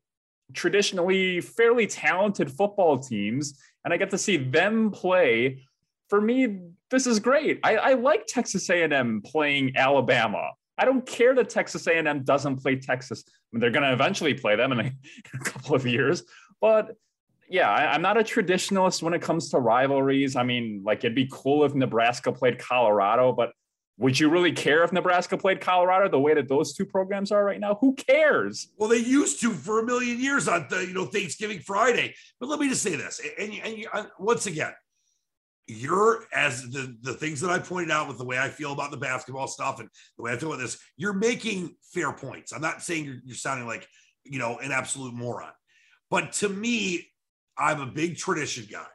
traditionally 0.54 1.40
fairly 1.40 1.88
talented 1.88 2.52
football 2.52 3.00
teams, 3.00 3.60
and 3.86 3.94
I 3.94 3.98
get 3.98 4.10
to 4.10 4.18
see 4.18 4.38
them 4.38 4.92
play. 4.92 5.64
For 6.10 6.20
me, 6.20 6.60
this 6.92 7.08
is 7.08 7.20
great. 7.20 7.60
I, 7.64 7.78
I 7.78 7.94
like 7.94 8.28
Texas 8.28 8.70
A&M 8.70 9.22
playing 9.26 9.76
Alabama. 9.76 10.52
I 10.78 10.86
don't 10.86 11.06
care 11.06 11.34
that 11.36 11.50
Texas 11.50 11.88
A&M 11.88 12.24
doesn't 12.24 12.58
play 12.58 12.76
Texas. 12.76 13.24
I 13.28 13.32
mean, 13.52 13.62
they're 13.62 13.72
going 13.72 13.84
to 13.84 13.94
eventually 13.94 14.34
play 14.34 14.56
them 14.56 14.72
in 14.74 14.80
a, 14.80 14.84
in 14.84 14.94
a 15.42 15.44
couple 15.44 15.76
of 15.76 15.86
years, 15.88 16.24
but 16.60 16.96
yeah, 17.50 17.70
I, 17.70 17.96
am 17.96 18.02
not 18.02 18.18
a 18.18 18.24
traditionalist 18.24 19.04
when 19.04 19.14
it 19.14 19.22
comes 19.22 19.50
to 19.50 19.60
rivalries. 19.60 20.38
I 20.38 20.44
mean, 20.44 20.84
like 20.86 21.00
it'd 21.00 21.16
be 21.16 21.28
cool 21.30 21.66
if 21.66 21.76
Nebraska 21.76 22.32
played 22.32 22.58
Colorado, 22.58 23.34
but 23.34 23.52
would 23.98 24.18
you 24.18 24.30
really 24.30 24.54
care 24.54 24.84
if 24.84 24.94
Nebraska 24.94 25.38
played 25.38 25.60
Colorado 25.60 26.10
the 26.10 26.20
way 26.20 26.34
that 26.34 26.48
those 26.48 26.74
two 26.74 26.86
programs 26.86 27.32
are 27.32 27.44
right 27.44 27.60
now? 27.60 27.78
Who 27.82 27.94
cares? 27.94 28.70
Well, 28.78 28.88
they 28.88 28.98
used 28.98 29.42
to 29.42 29.52
for 29.52 29.80
a 29.80 29.86
million 29.86 30.20
years 30.20 30.48
on 30.48 30.66
the, 30.70 30.80
you 30.88 30.94
know 30.94 31.06
Thanksgiving 31.06 31.60
Friday. 31.60 32.16
But 32.40 32.48
let 32.48 32.60
me 32.60 32.70
just 32.70 32.82
say 32.82 32.96
this, 32.96 33.20
and, 33.38 33.54
and, 33.54 33.66
and 33.66 33.88
uh, 33.94 34.06
once 34.18 34.48
again, 34.48 34.72
you're 35.72 36.26
as 36.34 36.70
the 36.70 36.98
the 37.02 37.14
things 37.14 37.40
that 37.42 37.50
I 37.50 37.60
pointed 37.60 37.92
out 37.92 38.08
with 38.08 38.18
the 38.18 38.26
way 38.26 38.38
I 38.38 38.50
feel 38.50 38.74
about 38.74 38.92
the 38.92 38.98
basketball 38.98 39.48
stuff 39.48 39.80
and 39.80 39.90
the 40.18 40.24
way 40.24 40.34
I 40.34 40.38
feel 40.38 40.50
about 40.52 40.62
this, 40.62 40.78
you're 40.98 41.14
making 41.14 41.76
fair 41.94 42.12
points. 42.12 42.52
I'm 42.52 42.62
not 42.62 42.82
saying 42.82 43.06
you're, 43.06 43.20
you're 43.24 43.36
sounding 43.36 43.68
like 43.68 43.88
you 44.24 44.40
know 44.40 44.58
an 44.58 44.72
absolute 44.72 45.14
moron, 45.14 45.52
but 46.10 46.34
to 46.34 46.50
me, 46.50 47.08
I'm 47.58 47.80
a 47.80 47.86
big 47.86 48.18
tradition 48.18 48.68
guy. 48.70 48.86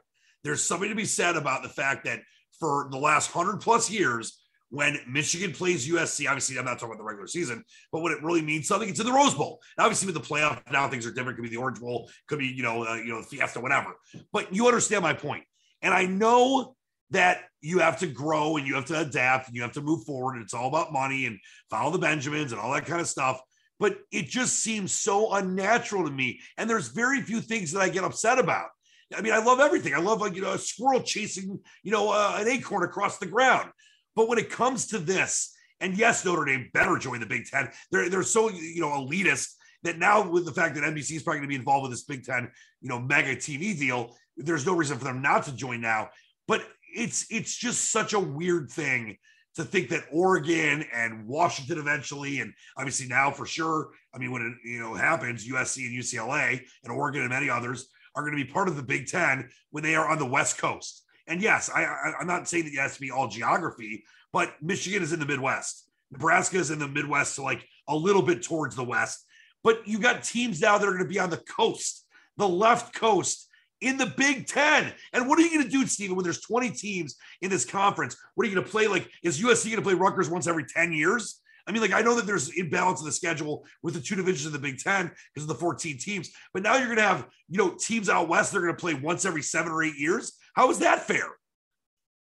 There's 0.44 0.62
something 0.62 0.88
to 0.88 0.94
be 0.94 1.06
said 1.06 1.36
about 1.36 1.62
the 1.62 1.68
fact 1.68 2.04
that 2.04 2.20
for 2.58 2.88
the 2.90 2.98
last 2.98 3.30
hundred 3.30 3.60
plus 3.60 3.90
years, 3.90 4.38
when 4.68 4.98
Michigan 5.08 5.52
plays 5.52 5.88
USC, 5.88 6.26
obviously 6.28 6.58
I'm 6.58 6.64
not 6.64 6.74
talking 6.74 6.88
about 6.88 6.98
the 6.98 7.04
regular 7.04 7.26
season, 7.26 7.64
but 7.90 8.02
when 8.02 8.12
it 8.12 8.22
really 8.22 8.42
means 8.42 8.68
something, 8.68 8.88
it's 8.88 9.00
in 9.00 9.06
the 9.06 9.12
Rose 9.12 9.34
Bowl. 9.34 9.60
obviously, 9.78 10.12
with 10.12 10.14
the 10.14 10.34
playoff 10.34 10.60
now, 10.70 10.88
things 10.88 11.06
are 11.06 11.12
different. 11.12 11.36
Could 11.38 11.44
be 11.44 11.48
the 11.48 11.56
Orange 11.56 11.80
Bowl, 11.80 12.10
could 12.28 12.38
be 12.38 12.48
you 12.48 12.62
know 12.62 12.84
uh, 12.84 12.96
you 12.96 13.08
know 13.08 13.22
Fiesta, 13.22 13.60
whatever. 13.60 13.94
But 14.32 14.54
you 14.54 14.66
understand 14.66 15.02
my 15.02 15.14
point, 15.14 15.44
and 15.82 15.94
I 15.94 16.06
know 16.06 16.74
that 17.10 17.42
you 17.60 17.78
have 17.78 18.00
to 18.00 18.06
grow 18.06 18.56
and 18.56 18.66
you 18.66 18.74
have 18.74 18.86
to 18.86 19.00
adapt 19.00 19.46
and 19.46 19.56
you 19.56 19.62
have 19.62 19.72
to 19.72 19.80
move 19.80 20.04
forward. 20.04 20.34
And 20.34 20.42
it's 20.42 20.54
all 20.54 20.68
about 20.68 20.92
money 20.92 21.26
and 21.26 21.38
follow 21.70 21.92
the 21.92 21.98
Benjamins 21.98 22.52
and 22.52 22.60
all 22.60 22.72
that 22.72 22.86
kind 22.86 23.00
of 23.00 23.06
stuff 23.06 23.40
but 23.78 23.98
it 24.10 24.26
just 24.26 24.60
seems 24.60 24.92
so 24.92 25.34
unnatural 25.34 26.04
to 26.04 26.10
me. 26.10 26.40
And 26.56 26.68
there's 26.68 26.88
very 26.88 27.20
few 27.22 27.40
things 27.40 27.72
that 27.72 27.80
I 27.80 27.88
get 27.88 28.04
upset 28.04 28.38
about. 28.38 28.68
I 29.16 29.20
mean, 29.20 29.32
I 29.32 29.38
love 29.38 29.60
everything. 29.60 29.94
I 29.94 29.98
love 29.98 30.20
like 30.20 30.34
you 30.34 30.42
know 30.42 30.52
a 30.52 30.58
squirrel 30.58 31.00
chasing 31.00 31.60
you 31.82 31.92
know 31.92 32.10
uh, 32.10 32.38
an 32.40 32.48
acorn 32.48 32.82
across 32.82 33.18
the 33.18 33.26
ground. 33.26 33.70
But 34.16 34.28
when 34.28 34.38
it 34.38 34.50
comes 34.50 34.88
to 34.88 34.98
this, 34.98 35.54
and 35.80 35.96
yes, 35.96 36.24
Notre 36.24 36.44
Dame 36.44 36.70
better 36.72 36.98
join 36.98 37.20
the 37.20 37.26
Big 37.26 37.46
Ten. 37.46 37.70
They're 37.92 38.08
they're 38.08 38.24
so 38.24 38.50
you 38.50 38.80
know 38.80 38.88
elitist 38.88 39.52
that 39.84 39.98
now 39.98 40.28
with 40.28 40.44
the 40.44 40.52
fact 40.52 40.74
that 40.74 40.82
NBC 40.82 41.16
is 41.16 41.22
probably 41.22 41.38
going 41.38 41.48
to 41.48 41.54
be 41.54 41.54
involved 41.54 41.82
with 41.82 41.92
this 41.92 42.02
Big 42.02 42.24
Ten 42.24 42.50
you 42.80 42.88
know 42.88 42.98
mega 42.98 43.36
TV 43.36 43.78
deal, 43.78 44.16
there's 44.36 44.66
no 44.66 44.74
reason 44.74 44.98
for 44.98 45.04
them 45.04 45.22
not 45.22 45.44
to 45.44 45.54
join 45.54 45.80
now. 45.80 46.10
But 46.48 46.62
it's 46.94 47.26
it's 47.30 47.56
just 47.56 47.90
such 47.90 48.12
a 48.12 48.20
weird 48.20 48.70
thing 48.70 49.16
to 49.56 49.64
think 49.64 49.88
that 49.88 50.04
Oregon 50.12 50.84
and 50.92 51.26
Washington 51.26 51.78
eventually, 51.78 52.40
and 52.40 52.52
obviously 52.76 53.08
now 53.08 53.30
for 53.30 53.46
sure, 53.46 53.90
I 54.14 54.18
mean, 54.18 54.30
when 54.30 54.42
it 54.42 54.68
you 54.68 54.78
know 54.78 54.94
happens, 54.94 55.48
USC 55.48 55.86
and 55.86 55.98
UCLA 55.98 56.60
and 56.84 56.92
Oregon 56.92 57.22
and 57.22 57.30
many 57.30 57.48
others 57.48 57.88
are 58.14 58.22
going 58.22 58.36
to 58.36 58.44
be 58.44 58.50
part 58.50 58.68
of 58.68 58.76
the 58.76 58.82
Big 58.82 59.06
Ten 59.06 59.48
when 59.70 59.82
they 59.82 59.94
are 59.94 60.08
on 60.08 60.18
the 60.18 60.26
West 60.26 60.58
Coast. 60.58 61.04
And 61.26 61.42
yes, 61.42 61.70
I, 61.74 61.84
I 61.84 62.12
I'm 62.20 62.26
not 62.26 62.48
saying 62.48 62.64
that 62.64 62.72
it 62.72 62.80
has 62.80 62.94
to 62.94 63.00
be 63.00 63.10
all 63.10 63.28
geography, 63.28 64.04
but 64.32 64.54
Michigan 64.62 65.02
is 65.02 65.12
in 65.12 65.20
the 65.20 65.26
Midwest. 65.26 65.88
Nebraska 66.12 66.58
is 66.58 66.70
in 66.70 66.78
the 66.78 66.88
Midwest, 66.88 67.34
so 67.34 67.42
like 67.42 67.66
a 67.88 67.96
little 67.96 68.22
bit 68.22 68.42
towards 68.42 68.76
the 68.76 68.84
West. 68.84 69.24
But 69.64 69.86
you 69.88 69.98
got 69.98 70.22
teams 70.22 70.60
now 70.60 70.78
that 70.78 70.86
are 70.86 70.92
going 70.92 71.02
to 71.02 71.08
be 71.08 71.18
on 71.18 71.30
the 71.30 71.38
coast, 71.38 72.06
the 72.36 72.48
left 72.48 72.94
coast, 72.94 73.45
in 73.80 73.96
the 73.96 74.06
Big 74.06 74.46
Ten. 74.46 74.92
And 75.12 75.28
what 75.28 75.38
are 75.38 75.42
you 75.42 75.50
going 75.50 75.64
to 75.64 75.68
do, 75.68 75.86
Stephen, 75.86 76.16
when 76.16 76.24
there's 76.24 76.40
20 76.40 76.70
teams 76.70 77.16
in 77.42 77.50
this 77.50 77.64
conference? 77.64 78.16
What 78.34 78.46
are 78.46 78.48
you 78.48 78.54
going 78.54 78.64
to 78.64 78.70
play? 78.70 78.86
Like, 78.86 79.10
is 79.22 79.40
USC 79.40 79.64
going 79.64 79.76
to 79.76 79.82
play 79.82 79.94
Rutgers 79.94 80.30
once 80.30 80.46
every 80.46 80.64
10 80.64 80.92
years? 80.92 81.40
I 81.66 81.72
mean, 81.72 81.82
like, 81.82 81.92
I 81.92 82.00
know 82.00 82.14
that 82.14 82.26
there's 82.26 82.50
imbalance 82.50 83.00
in 83.00 83.06
the 83.06 83.12
schedule 83.12 83.66
with 83.82 83.94
the 83.94 84.00
two 84.00 84.14
divisions 84.14 84.46
of 84.46 84.52
the 84.52 84.58
Big 84.58 84.78
Ten 84.78 85.10
because 85.34 85.44
of 85.44 85.48
the 85.48 85.60
14 85.60 85.98
teams, 85.98 86.30
but 86.54 86.62
now 86.62 86.76
you're 86.76 86.86
going 86.86 86.96
to 86.96 87.02
have, 87.02 87.26
you 87.48 87.58
know, 87.58 87.74
teams 87.78 88.08
out 88.08 88.28
west 88.28 88.52
they're 88.52 88.60
going 88.60 88.74
to 88.74 88.80
play 88.80 88.94
once 88.94 89.24
every 89.24 89.42
seven 89.42 89.72
or 89.72 89.82
eight 89.82 89.96
years. 89.96 90.32
How 90.54 90.70
is 90.70 90.78
that 90.78 91.02
fair? 91.02 91.26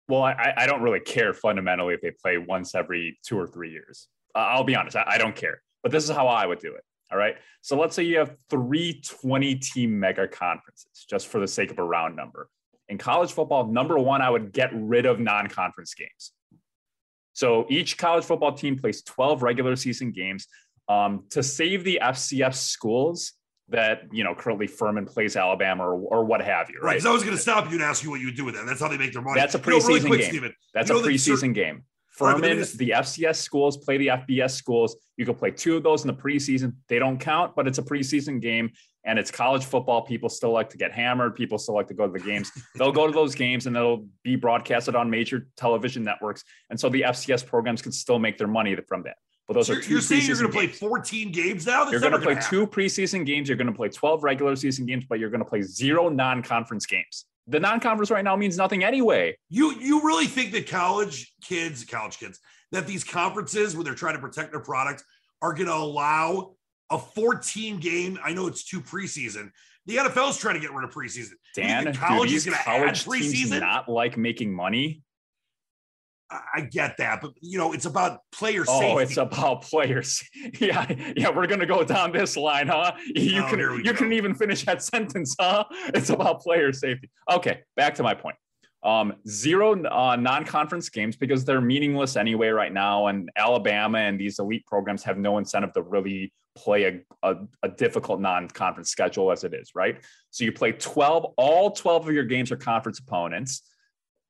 Well, 0.08 0.22
I, 0.22 0.54
I 0.56 0.68
don't 0.68 0.82
really 0.82 1.00
care 1.00 1.34
fundamentally 1.34 1.94
if 1.96 2.02
they 2.02 2.12
play 2.12 2.38
once 2.38 2.76
every 2.76 3.18
two 3.26 3.40
or 3.40 3.48
three 3.48 3.72
years. 3.72 4.08
Uh, 4.36 4.40
I'll 4.40 4.64
be 4.64 4.76
honest, 4.76 4.96
I, 4.96 5.04
I 5.08 5.18
don't 5.18 5.36
care. 5.36 5.62
But 5.82 5.92
this 5.92 6.04
is 6.04 6.12
how 6.12 6.28
I 6.28 6.46
would 6.46 6.60
do 6.60 6.76
it. 6.76 6.84
All 7.14 7.20
right. 7.20 7.36
So 7.62 7.80
let's 7.80 7.96
say 7.96 8.04
you 8.04 8.18
have 8.18 8.36
three 8.50 9.02
20 9.22 9.56
team 9.56 10.00
mega 10.00 10.28
conferences, 10.28 11.06
just 11.08 11.28
for 11.28 11.40
the 11.40 11.48
sake 11.48 11.70
of 11.70 11.78
a 11.78 11.84
round 11.84 12.16
number. 12.16 12.50
In 12.90 12.98
college 12.98 13.32
football, 13.32 13.68
number 13.68 14.00
one, 14.00 14.22
I 14.22 14.30
would 14.30 14.52
get 14.52 14.72
rid 14.74 15.06
of 15.06 15.20
non 15.20 15.48
conference 15.48 15.94
games. 15.94 16.32
So 17.34 17.68
each 17.70 17.98
college 17.98 18.26
football 18.26 18.54
team 18.54 18.78
plays 18.80 19.04
12 19.04 19.44
regular 19.44 19.76
season 19.76 20.12
games 20.12 20.48
um, 20.90 21.26
to 21.30 21.44
save 21.44 21.84
the 21.84 22.00
FCS 22.02 22.56
schools 22.56 23.34
that 23.70 24.04
you 24.12 24.24
know 24.24 24.36
currently 24.36 24.68
Furman 24.68 25.06
plays 25.06 25.38
Alabama 25.38 25.84
or, 25.84 25.94
or 25.94 26.26
what 26.26 26.42
have 26.42 26.70
you. 26.72 26.80
Right. 26.82 26.94
Because 26.94 27.06
I 27.06 27.12
was 27.12 27.24
going 27.24 27.36
to 27.36 27.42
stop 27.42 27.68
you 27.68 27.74
and 27.74 27.84
ask 27.84 28.04
you 28.04 28.10
what 28.10 28.22
you 28.22 28.28
would 28.28 28.36
do 28.36 28.46
with 28.46 28.56
that. 28.56 28.66
That's 28.66 28.82
how 28.82 28.88
they 28.88 28.98
make 28.98 29.14
their 29.14 29.22
money. 29.22 29.40
That's 29.40 29.56
a 29.56 29.60
preseason 29.60 29.66
you 29.66 29.80
know, 29.80 29.88
really 29.88 30.08
quick, 30.08 30.20
game. 30.22 30.30
Steven, 30.30 30.54
That's 30.74 30.90
a 30.90 30.94
preseason 30.94 31.54
game. 31.54 31.84
Furman, 32.14 32.60
the 32.60 32.92
FCS 32.92 33.38
schools 33.38 33.78
play 33.78 33.98
the 33.98 34.08
FBS 34.08 34.52
schools. 34.52 34.96
You 35.18 35.26
can 35.26 35.34
play 35.36 35.52
two 35.52 35.78
of 35.78 35.84
those 35.84 36.04
in 36.04 36.08
the 36.08 36.14
preseason. 36.14 36.76
They 36.88 37.00
don't 37.00 37.20
count, 37.20 37.56
but 37.56 37.68
it's 37.68 37.80
a 37.80 37.84
preseason 37.84 38.40
game 38.40 38.72
and 39.04 39.18
it's 39.18 39.32
college 39.32 39.66
football. 39.66 40.04
People 40.04 40.30
still 40.30 40.52
like 40.52 40.70
to 40.70 40.78
get 40.78 40.92
hammered. 40.92 41.36
People 41.36 41.58
still 41.58 41.74
like 41.74 41.88
to 41.88 41.94
go 41.94 42.06
to 42.06 42.14
the 42.14 42.20
games. 42.20 42.52
They'll 42.76 42.92
go 42.92 43.08
to 43.08 43.14
those 43.14 43.34
games 43.34 43.66
and 43.66 43.76
they'll 43.76 44.06
be 44.24 44.36
broadcasted 44.36 44.96
on 44.96 45.10
major 45.10 45.48
television 45.58 46.04
networks. 46.04 46.44
And 46.70 46.80
so 46.80 46.90
the 46.90 47.02
FCS 47.02 47.46
programs 47.46 47.82
can 47.82 47.92
still 47.92 48.20
make 48.20 48.38
their 48.38 48.48
money 48.48 48.76
from 48.88 49.04
that. 49.04 49.18
But 49.48 49.56
those 49.56 49.68
so 49.68 49.74
are 49.74 49.82
two. 49.82 49.92
You're 49.92 50.02
saying 50.02 50.26
you're 50.26 50.38
going 50.38 50.52
to 50.52 50.54
play 50.54 50.68
14 50.68 51.32
games 51.32 51.66
now? 51.66 51.84
That's 51.84 51.92
you're 51.92 52.00
going 52.00 52.14
to 52.14 52.20
play 52.20 52.38
two 52.50 52.66
preseason 52.66 53.26
games. 53.26 53.50
You're 53.50 53.58
going 53.58 53.68
to 53.68 53.74
play 53.74 53.90
12 53.90 54.24
regular 54.24 54.56
season 54.56 54.86
games, 54.86 55.06
but 55.10 55.20
you're 55.20 55.30
going 55.30 55.44
to 55.44 55.50
play 55.50 55.62
zero 55.62 56.08
non-conference 56.10 56.86
games 56.86 57.26
the 57.48 57.60
non-conference 57.60 58.12
right 58.12 58.24
now 58.24 58.36
means 58.36 58.58
nothing 58.58 58.84
anyway. 58.84 59.38
You 59.50 59.74
you 59.80 60.02
really 60.02 60.28
think 60.28 60.52
that 60.54 60.68
college 60.68 61.34
kids, 61.42 61.84
college 61.84 62.18
kids, 62.18 62.40
that 62.72 62.88
these 62.88 63.04
conferences 63.04 63.76
where 63.76 63.84
they're 63.84 63.96
trying 63.96 64.16
to 64.16 64.22
protect 64.22 64.52
their 64.52 64.62
product 64.62 65.04
are 65.42 65.54
going 65.54 65.68
to 65.68 65.76
allow 65.76 66.56
a 66.90 66.98
14 66.98 67.80
game? 67.80 68.18
I 68.24 68.34
know 68.34 68.48
it's 68.48 68.64
two 68.64 68.82
preseason. 68.82 69.52
The 69.86 69.98
NFL 69.98 70.30
is 70.30 70.38
trying 70.38 70.56
to 70.56 70.62
get 70.62 70.74
rid 70.74 70.86
of 70.86 70.94
preseason. 70.94 71.34
Dan, 71.56 71.94
college 71.94 72.32
is 72.32 72.46
going 72.46 72.58
to 72.58 72.70
add 72.70 72.96
preseason. 72.96 73.60
Not 73.60 73.90
like 73.90 74.18
making 74.18 74.54
money. 74.54 75.04
I 76.30 76.62
get 76.62 76.98
that, 76.98 77.22
but 77.22 77.34
you 77.42 77.58
know, 77.58 77.74
it's 77.74 77.86
about 77.86 78.20
player 78.32 78.66
safety. 78.66 78.86
oh, 78.86 78.98
safety. 78.98 79.04
it's 79.04 79.18
about 79.18 79.62
players. 79.64 80.24
yeah, 80.60 80.92
yeah, 81.16 81.30
we're 81.30 81.48
gonna 81.48 81.66
go 81.66 81.84
down 81.84 82.12
this 82.12 82.36
line, 82.36 82.68
huh? 82.68 82.94
You 83.16 83.44
oh, 83.44 83.50
can 83.50 83.60
you 83.60 83.84
go. 83.84 83.94
can 83.94 84.14
even 84.14 84.34
finish 84.34 84.66
that 84.66 84.82
sentence, 84.94 85.36
huh? 85.40 85.66
It's 85.94 86.10
about 86.10 86.42
player 86.42 86.74
safety. 86.74 87.10
Okay, 87.32 87.62
back 87.76 87.96
to 87.96 88.04
my 88.04 88.14
point. 88.14 88.36
Um, 88.84 89.14
zero 89.28 89.82
uh, 89.86 90.18
non-conference 90.18 90.90
games 90.90 91.16
because 91.16 91.46
they're 91.46 91.62
meaningless 91.62 92.18
anyway 92.18 92.50
right 92.50 92.74
now, 92.74 93.08
and 93.08 93.30
Alabama 93.38 94.00
and 94.00 94.20
these 94.20 94.40
elite 94.40 94.66
programs 94.66 95.04
have 95.04 95.18
no 95.18 95.38
incentive 95.38 95.74
to 95.74 95.84
really 95.84 96.34
play 96.56 96.84
a, 96.84 97.28
a, 97.30 97.36
a 97.64 97.70
difficult 97.70 98.20
non-conference 98.20 98.90
schedule 98.90 99.32
as 99.32 99.44
it 99.44 99.54
is, 99.54 99.72
right? 99.74 100.04
So 100.32 100.44
you 100.44 100.52
play 100.52 100.74
12, 100.74 101.34
all 101.38 101.72
12 101.72 102.10
of 102.10 102.14
your 102.14 102.26
games 102.26 102.52
are 102.52 102.58
conference 102.58 103.00
opponents. 103.00 103.64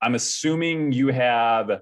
I'm 0.03 0.15
assuming 0.15 0.91
you 0.91 1.07
have 1.07 1.79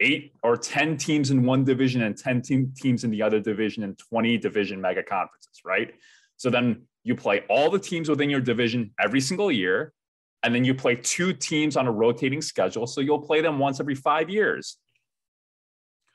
eight 0.00 0.34
or 0.42 0.54
10 0.56 0.98
teams 0.98 1.30
in 1.30 1.44
one 1.46 1.64
division 1.64 2.02
and 2.02 2.16
10 2.16 2.42
team, 2.42 2.72
teams 2.76 3.04
in 3.04 3.10
the 3.10 3.22
other 3.22 3.40
division 3.40 3.84
and 3.84 3.98
20 3.98 4.36
division 4.36 4.80
mega 4.80 5.02
conferences, 5.02 5.62
right? 5.64 5.94
So 6.36 6.50
then 6.50 6.82
you 7.04 7.16
play 7.16 7.42
all 7.48 7.70
the 7.70 7.78
teams 7.78 8.10
within 8.10 8.28
your 8.28 8.40
division 8.40 8.90
every 9.00 9.20
single 9.20 9.50
year. 9.50 9.94
And 10.42 10.54
then 10.54 10.64
you 10.64 10.74
play 10.74 10.96
two 10.96 11.32
teams 11.32 11.76
on 11.76 11.86
a 11.86 11.90
rotating 11.90 12.42
schedule. 12.42 12.86
So 12.86 13.00
you'll 13.00 13.22
play 13.22 13.40
them 13.40 13.58
once 13.58 13.80
every 13.80 13.94
five 13.94 14.28
years. 14.28 14.76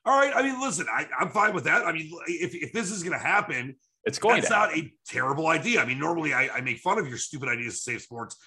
All 0.05 0.19
right. 0.19 0.33
I 0.35 0.43
mean, 0.43 0.61
listen, 0.61 0.85
I, 0.91 1.07
am 1.19 1.29
fine 1.29 1.53
with 1.55 1.63
that. 1.63 1.83
I 1.85 1.93
mean, 1.93 2.11
if, 2.27 2.53
if 2.53 2.73
this 2.73 2.91
is 2.91 3.01
going 3.01 3.17
to 3.17 3.25
happen, 3.25 3.75
it's 4.03 4.19
going. 4.19 4.41
That's 4.41 4.51
not 4.51 4.77
a 4.77 4.93
terrible 5.07 5.47
idea. 5.47 5.81
I 5.81 5.85
mean, 5.85 5.99
normally 5.99 6.33
I, 6.33 6.49
I 6.49 6.61
make 6.61 6.77
fun 6.77 6.99
of 6.99 7.07
your 7.07 7.17
stupid 7.17 7.49
ideas 7.49 7.75
to 7.75 7.81
save 7.81 8.01
sports. 8.01 8.37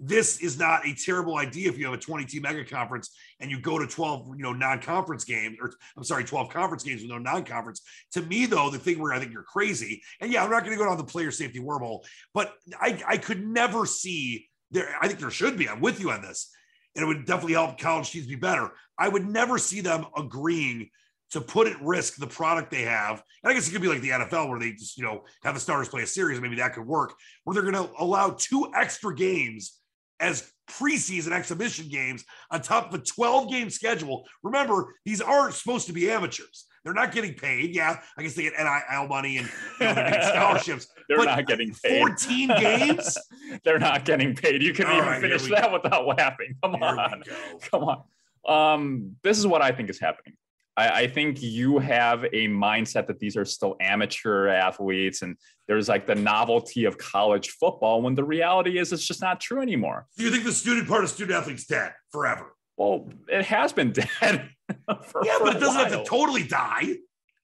This 0.00 0.40
is 0.40 0.58
not 0.58 0.86
a 0.86 0.94
terrible 0.94 1.38
idea 1.38 1.68
if 1.68 1.76
you 1.76 1.86
have 1.86 1.94
a 1.94 1.98
20 1.98 2.24
team 2.24 2.42
mega 2.42 2.64
conference 2.64 3.10
and 3.40 3.50
you 3.50 3.60
go 3.60 3.78
to 3.78 3.86
12, 3.86 4.28
you 4.36 4.42
know, 4.42 4.52
non-conference 4.52 5.24
games, 5.24 5.58
or 5.60 5.72
I'm 5.96 6.04
sorry, 6.04 6.24
12 6.24 6.50
conference 6.50 6.84
games 6.84 7.02
with 7.02 7.10
no 7.10 7.18
non-conference. 7.18 7.82
To 8.12 8.22
me, 8.22 8.46
though, 8.46 8.70
the 8.70 8.78
thing 8.78 9.00
where 9.00 9.12
I 9.12 9.18
think 9.18 9.32
you're 9.32 9.42
crazy, 9.42 10.02
and 10.20 10.32
yeah, 10.32 10.44
I'm 10.44 10.50
not 10.50 10.64
going 10.64 10.76
to 10.76 10.82
go 10.82 10.88
down 10.88 10.98
the 10.98 11.04
player 11.04 11.30
safety 11.30 11.58
wormhole, 11.58 12.04
but 12.32 12.54
I, 12.80 13.02
I 13.06 13.16
could 13.16 13.44
never 13.44 13.86
see 13.86 14.48
there. 14.70 14.94
I 15.00 15.08
think 15.08 15.18
there 15.18 15.30
should 15.30 15.58
be. 15.58 15.68
I'm 15.68 15.80
with 15.80 16.00
you 16.00 16.10
on 16.10 16.22
this, 16.22 16.50
and 16.94 17.02
it 17.02 17.06
would 17.06 17.26
definitely 17.26 17.54
help 17.54 17.78
college 17.78 18.10
teams 18.10 18.26
be 18.26 18.36
better. 18.36 18.70
I 18.98 19.08
would 19.08 19.26
never 19.26 19.58
see 19.58 19.80
them 19.80 20.06
agreeing 20.16 20.90
to 21.30 21.40
put 21.40 21.66
at 21.66 21.80
risk 21.82 22.16
the 22.16 22.26
product 22.26 22.70
they 22.70 22.82
have. 22.82 23.22
And 23.42 23.50
I 23.50 23.54
guess 23.54 23.68
it 23.68 23.72
could 23.72 23.82
be 23.82 23.88
like 23.88 24.00
the 24.00 24.10
NFL 24.10 24.48
where 24.48 24.58
they 24.58 24.72
just, 24.72 24.96
you 24.96 25.04
know, 25.04 25.24
have 25.42 25.54
the 25.54 25.60
starters 25.60 25.88
play 25.88 26.02
a 26.02 26.06
series. 26.06 26.40
Maybe 26.40 26.56
that 26.56 26.74
could 26.74 26.86
work 26.86 27.14
where 27.44 27.54
they're 27.54 27.70
going 27.70 27.86
to 27.86 27.92
allow 27.98 28.30
two 28.30 28.70
extra 28.74 29.14
games 29.14 29.77
as 30.20 30.50
preseason 30.70 31.32
exhibition 31.32 31.88
games 31.88 32.24
on 32.50 32.60
top 32.60 32.92
of 32.92 33.00
a 33.00 33.02
12 33.02 33.50
game 33.50 33.70
schedule. 33.70 34.26
Remember, 34.42 34.94
these 35.04 35.20
aren't 35.20 35.54
supposed 35.54 35.86
to 35.86 35.92
be 35.92 36.10
amateurs. 36.10 36.66
They're 36.84 36.94
not 36.94 37.12
getting 37.12 37.34
paid. 37.34 37.74
Yeah, 37.74 38.00
I 38.16 38.22
guess 38.22 38.34
they 38.34 38.42
get 38.42 38.54
NIL 38.58 39.08
money 39.08 39.38
and 39.38 39.50
you 39.80 39.86
know, 39.86 40.18
scholarships. 40.28 40.88
they're 41.08 41.24
not 41.24 41.46
getting 41.46 41.74
paid. 41.82 42.00
14 42.00 42.48
games? 42.48 43.18
they're 43.64 43.78
not 43.78 44.04
getting 44.04 44.34
paid. 44.34 44.62
You 44.62 44.72
can 44.72 44.86
All 44.86 44.96
even 44.96 45.06
right, 45.06 45.20
finish 45.20 45.48
that 45.48 45.72
without 45.72 46.06
laughing. 46.06 46.54
Come 46.62 46.74
here 46.74 46.84
on. 46.84 47.22
Come 47.70 47.84
on. 47.84 48.02
Um, 48.46 49.16
this 49.22 49.38
is 49.38 49.46
what 49.46 49.60
I 49.60 49.72
think 49.72 49.90
is 49.90 49.98
happening. 49.98 50.34
I, 50.78 51.00
I, 51.00 51.06
think 51.08 51.42
you 51.42 51.78
have 51.78 52.24
a 52.24 52.46
mindset 52.46 53.08
that 53.08 53.18
these 53.18 53.36
are 53.36 53.44
still 53.44 53.76
amateur 53.80 54.46
athletes 54.46 55.22
and 55.22 55.36
there's 55.66 55.88
like 55.88 56.06
the 56.06 56.14
novelty 56.14 56.84
of 56.84 56.96
college 56.96 57.50
football 57.50 58.00
when 58.00 58.14
the 58.14 58.22
reality 58.22 58.78
is 58.78 58.92
it's 58.92 59.06
just 59.06 59.20
not 59.20 59.40
true 59.40 59.60
anymore. 59.60 60.06
Do 60.16 60.24
you 60.24 60.30
think 60.30 60.44
the 60.44 60.52
student 60.52 60.86
part 60.86 61.02
of 61.02 61.10
student 61.10 61.36
athletes 61.36 61.66
dead 61.66 61.94
forever? 62.12 62.54
Well, 62.76 63.08
it 63.26 63.44
has 63.46 63.72
been 63.72 63.92
dead. 63.92 64.06
for, 65.06 65.24
yeah, 65.24 65.38
for 65.38 65.44
but 65.44 65.56
it 65.56 65.60
doesn't 65.60 65.80
have 65.80 65.92
to 65.92 66.04
totally 66.04 66.44
die. 66.44 66.94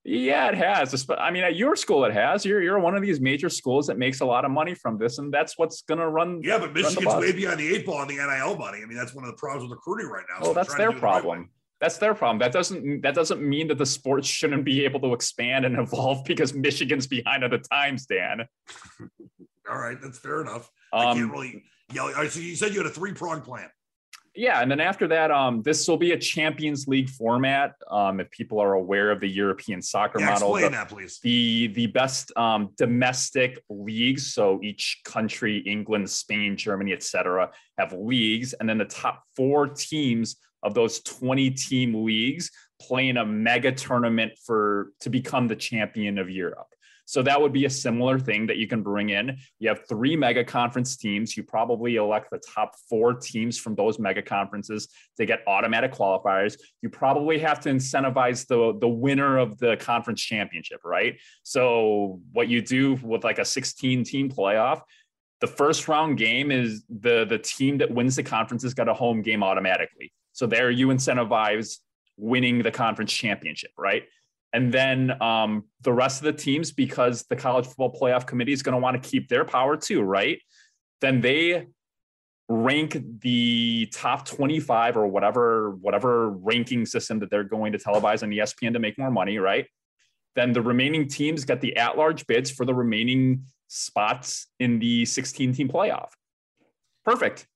Yeah, 0.04 0.48
it 0.48 0.54
has. 0.56 1.06
I 1.18 1.30
mean, 1.30 1.44
at 1.44 1.56
your 1.56 1.74
school, 1.76 2.04
it 2.04 2.12
has. 2.12 2.44
You're 2.44 2.62
you're 2.62 2.78
one 2.78 2.94
of 2.94 3.00
these 3.00 3.20
major 3.20 3.48
schools 3.48 3.86
that 3.86 3.96
makes 3.96 4.20
a 4.20 4.26
lot 4.26 4.44
of 4.44 4.50
money 4.50 4.74
from 4.74 4.98
this, 4.98 5.16
and 5.16 5.32
that's 5.32 5.56
what's 5.56 5.80
going 5.80 5.98
to 6.00 6.08
run. 6.08 6.42
Yeah, 6.44 6.58
but 6.58 6.74
Michigan's 6.74 7.14
way 7.14 7.32
behind 7.32 7.58
the 7.58 7.74
eight 7.74 7.86
ball 7.86 7.96
on 7.96 8.08
the 8.08 8.16
NIL 8.16 8.56
money. 8.56 8.80
I 8.82 8.84
mean, 8.84 8.98
that's 8.98 9.14
one 9.14 9.24
of 9.24 9.30
the 9.30 9.36
problems 9.38 9.70
with 9.70 9.78
recruiting 9.78 10.08
right 10.08 10.24
now. 10.28 10.42
Well, 10.42 10.50
so 10.50 10.54
that's 10.54 10.74
their 10.74 10.92
problem. 10.92 11.38
The 11.40 11.48
that's 11.84 11.98
their 11.98 12.14
problem. 12.14 12.38
That 12.38 12.52
doesn't 12.52 13.02
that 13.02 13.14
doesn't 13.14 13.42
mean 13.42 13.68
that 13.68 13.76
the 13.76 13.84
sports 13.84 14.26
shouldn't 14.26 14.64
be 14.64 14.84
able 14.86 15.00
to 15.00 15.12
expand 15.12 15.66
and 15.66 15.78
evolve 15.84 16.24
because 16.24 16.54
Michigan's 16.54 17.06
behind 17.06 17.44
at 17.44 17.50
the 17.50 17.58
times, 17.58 18.06
Dan. 18.06 18.46
All 19.70 19.78
right, 19.78 19.98
that's 20.02 20.18
fair 20.18 20.40
enough. 20.40 20.70
Um, 20.92 21.00
I 21.00 21.04
can't 21.14 21.24
um, 21.24 21.30
really 21.30 21.62
yell. 21.92 22.06
All 22.06 22.12
right, 22.12 22.30
so 22.30 22.40
you 22.40 22.56
said 22.56 22.72
you 22.72 22.78
had 22.78 22.86
a 22.86 22.94
three 22.94 23.12
prong 23.12 23.42
plan. 23.42 23.68
Yeah, 24.36 24.62
and 24.62 24.70
then 24.70 24.80
after 24.80 25.06
that, 25.08 25.30
um, 25.30 25.62
this 25.62 25.86
will 25.86 25.96
be 25.96 26.10
a 26.10 26.18
Champions 26.18 26.88
League 26.88 27.08
format. 27.08 27.74
Um, 27.88 28.18
if 28.18 28.28
people 28.30 28.58
are 28.60 28.72
aware 28.72 29.12
of 29.12 29.20
the 29.20 29.28
European 29.28 29.80
soccer 29.80 30.18
yeah, 30.18 30.30
model, 30.30 30.56
explain 30.56 30.72
the, 30.72 30.78
that, 30.78 30.88
please. 30.88 31.20
The 31.22 31.68
the 31.68 31.86
best 31.88 32.32
um, 32.36 32.70
domestic 32.78 33.62
leagues, 33.68 34.32
so 34.32 34.58
each 34.62 35.02
country, 35.04 35.58
England, 35.58 36.08
Spain, 36.10 36.56
Germany, 36.56 36.94
etc., 36.94 37.50
have 37.78 37.92
leagues, 37.92 38.54
and 38.54 38.68
then 38.68 38.78
the 38.78 38.86
top 38.86 39.22
four 39.36 39.68
teams 39.68 40.36
of 40.64 40.74
those 40.74 41.00
20 41.02 41.50
team 41.50 42.04
leagues 42.04 42.50
playing 42.80 43.16
a 43.16 43.24
mega 43.24 43.70
tournament 43.70 44.32
for 44.44 44.92
to 45.00 45.10
become 45.10 45.46
the 45.46 45.56
champion 45.56 46.18
of 46.18 46.28
Europe. 46.28 46.66
So 47.06 47.22
that 47.22 47.40
would 47.40 47.52
be 47.52 47.66
a 47.66 47.70
similar 47.70 48.18
thing 48.18 48.46
that 48.46 48.56
you 48.56 48.66
can 48.66 48.82
bring 48.82 49.10
in. 49.10 49.36
You 49.58 49.68
have 49.68 49.86
three 49.88 50.16
mega 50.16 50.42
conference 50.42 50.96
teams. 50.96 51.36
You 51.36 51.42
probably 51.42 51.96
elect 51.96 52.30
the 52.30 52.38
top 52.38 52.74
four 52.88 53.12
teams 53.14 53.58
from 53.58 53.74
those 53.74 53.98
mega 53.98 54.22
conferences 54.22 54.88
to 55.18 55.26
get 55.26 55.42
automatic 55.46 55.92
qualifiers. 55.92 56.58
You 56.80 56.88
probably 56.88 57.38
have 57.40 57.60
to 57.60 57.68
incentivize 57.68 58.46
the, 58.46 58.78
the 58.80 58.88
winner 58.88 59.38
of 59.38 59.58
the 59.58 59.76
conference 59.76 60.22
championship, 60.22 60.80
right? 60.84 61.18
So 61.42 62.20
what 62.32 62.48
you 62.48 62.62
do 62.62 62.94
with 63.02 63.22
like 63.22 63.38
a 63.38 63.44
16 63.44 64.04
team 64.04 64.30
playoff, 64.30 64.80
the 65.40 65.46
first 65.46 65.88
round 65.88 66.16
game 66.16 66.50
is 66.50 66.84
the 66.88 67.26
the 67.26 67.38
team 67.38 67.76
that 67.78 67.90
wins 67.90 68.16
the 68.16 68.22
conference 68.22 68.62
has 68.62 68.72
got 68.72 68.88
a 68.88 68.94
home 68.94 69.20
game 69.20 69.42
automatically. 69.42 70.10
So 70.34 70.46
there 70.46 70.70
you 70.70 70.88
incentivize 70.88 71.78
winning 72.16 72.62
the 72.62 72.70
conference 72.70 73.12
championship, 73.12 73.70
right? 73.78 74.04
And 74.52 74.72
then 74.72 75.20
um, 75.22 75.64
the 75.80 75.92
rest 75.92 76.20
of 76.20 76.26
the 76.26 76.32
teams, 76.32 76.70
because 76.70 77.24
the 77.24 77.36
college 77.36 77.66
football 77.66 77.92
playoff 77.92 78.26
committee 78.26 78.52
is 78.52 78.62
going 78.62 78.74
to 78.74 78.78
want 78.78 79.02
to 79.02 79.08
keep 79.08 79.28
their 79.28 79.44
power 79.44 79.76
too, 79.76 80.02
right? 80.02 80.40
Then 81.00 81.20
they 81.20 81.66
rank 82.48 82.96
the 83.20 83.88
top 83.92 84.26
25 84.26 84.98
or 84.98 85.06
whatever 85.06 85.70
whatever 85.70 86.28
ranking 86.28 86.84
system 86.84 87.18
that 87.18 87.30
they're 87.30 87.42
going 87.42 87.72
to 87.72 87.78
televise 87.78 88.22
on 88.22 88.30
ESPN 88.30 88.74
to 88.74 88.78
make 88.78 88.98
more 88.98 89.10
money, 89.10 89.38
right? 89.38 89.66
Then 90.36 90.52
the 90.52 90.60
remaining 90.60 91.08
teams 91.08 91.44
get 91.44 91.60
the 91.60 91.76
at-large 91.76 92.26
bids 92.26 92.50
for 92.50 92.64
the 92.64 92.74
remaining 92.74 93.44
spots 93.68 94.48
in 94.60 94.78
the 94.78 95.04
16 95.04 95.54
team 95.54 95.68
playoff. 95.68 96.10
Perfect. 97.04 97.46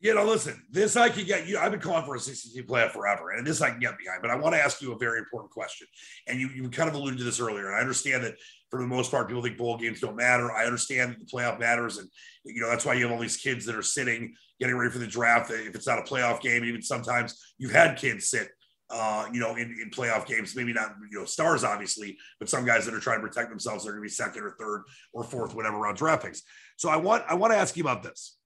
You 0.00 0.14
know, 0.14 0.24
listen, 0.24 0.62
this 0.70 0.96
I 0.96 1.08
can 1.08 1.24
get 1.24 1.48
you. 1.48 1.58
I've 1.58 1.72
been 1.72 1.80
calling 1.80 2.04
for 2.04 2.14
a 2.14 2.20
60 2.20 2.50
team 2.50 2.68
playoff 2.68 2.92
forever, 2.92 3.32
and 3.32 3.44
this 3.44 3.60
I 3.60 3.70
can 3.70 3.80
get 3.80 3.98
behind. 3.98 4.22
But 4.22 4.30
I 4.30 4.36
want 4.36 4.54
to 4.54 4.62
ask 4.62 4.80
you 4.80 4.92
a 4.92 4.98
very 4.98 5.18
important 5.18 5.50
question. 5.50 5.88
And 6.28 6.38
you, 6.38 6.48
you 6.48 6.70
kind 6.70 6.88
of 6.88 6.94
alluded 6.94 7.18
to 7.18 7.24
this 7.24 7.40
earlier. 7.40 7.66
And 7.66 7.74
I 7.74 7.80
understand 7.80 8.22
that 8.22 8.34
for 8.70 8.80
the 8.80 8.86
most 8.86 9.10
part, 9.10 9.26
people 9.26 9.42
think 9.42 9.58
bowl 9.58 9.76
games 9.76 10.00
don't 10.00 10.14
matter. 10.14 10.52
I 10.52 10.66
understand 10.66 11.10
that 11.10 11.18
the 11.18 11.26
playoff 11.26 11.58
matters. 11.58 11.98
And, 11.98 12.08
you 12.44 12.60
know, 12.60 12.68
that's 12.68 12.84
why 12.84 12.94
you 12.94 13.04
have 13.04 13.12
all 13.12 13.20
these 13.20 13.38
kids 13.38 13.66
that 13.66 13.74
are 13.74 13.82
sitting, 13.82 14.34
getting 14.60 14.76
ready 14.76 14.92
for 14.92 14.98
the 14.98 15.06
draft. 15.06 15.50
If 15.50 15.74
it's 15.74 15.86
not 15.88 15.98
a 15.98 16.02
playoff 16.02 16.40
game, 16.42 16.64
even 16.64 16.80
sometimes 16.80 17.54
you've 17.58 17.72
had 17.72 17.98
kids 17.98 18.30
sit 18.30 18.50
uh, 18.90 19.28
you 19.32 19.40
know, 19.40 19.54
in, 19.56 19.76
in 19.82 19.90
playoff 19.90 20.26
games, 20.26 20.56
maybe 20.56 20.72
not, 20.72 20.94
you 21.10 21.18
know, 21.18 21.24
stars, 21.24 21.62
obviously, 21.62 22.16
but 22.38 22.48
some 22.48 22.64
guys 22.64 22.86
that 22.86 22.94
are 22.94 23.00
trying 23.00 23.20
to 23.20 23.26
protect 23.26 23.50
themselves 23.50 23.84
they're 23.84 23.92
going 23.92 24.02
to 24.02 24.06
be 24.06 24.08
second 24.08 24.42
or 24.42 24.56
third 24.58 24.84
or 25.12 25.24
fourth, 25.24 25.54
whatever 25.54 25.76
round 25.76 25.96
draft 25.96 26.24
picks. 26.24 26.42
So 26.76 26.88
I 26.88 26.96
want, 26.96 27.24
I 27.28 27.34
want 27.34 27.52
to 27.52 27.58
ask 27.58 27.76
you 27.76 27.82
about 27.82 28.02
this. 28.02 28.37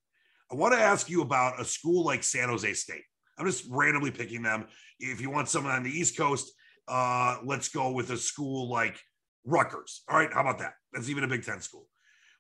I 0.53 0.55
want 0.55 0.75
to 0.75 0.81
ask 0.81 1.09
you 1.09 1.23
about 1.23 1.61
a 1.61 1.65
school 1.65 2.05
like 2.05 2.23
San 2.23 2.51
Jose 2.51 2.75
State. 2.75 3.05
I'm 3.39 3.47
just 3.47 3.65
randomly 3.71 4.11
picking 4.11 4.43
them. 4.43 4.67
If 5.01 5.21
you 5.21 5.31
want 5.31 5.49
someone 5.49 5.73
on 5.73 5.83
the 5.83 5.91
East 5.91 6.17
Coast, 6.17 6.53
uh, 6.89 7.39
let's 7.43 7.71
go 7.71 7.91
with 7.93 8.11
a 8.11 8.19
school 8.19 8.69
like 8.69 9.01
Rutgers. 9.47 10.03
All 10.11 10.19
right, 10.19 10.33
how 10.33 10.43
about 10.43 10.59
that? 10.59 10.75
That's 10.93 11.09
even 11.09 11.25
a 11.25 11.29
Big 11.29 11.43
Ten 11.43 11.63
school. 11.63 11.89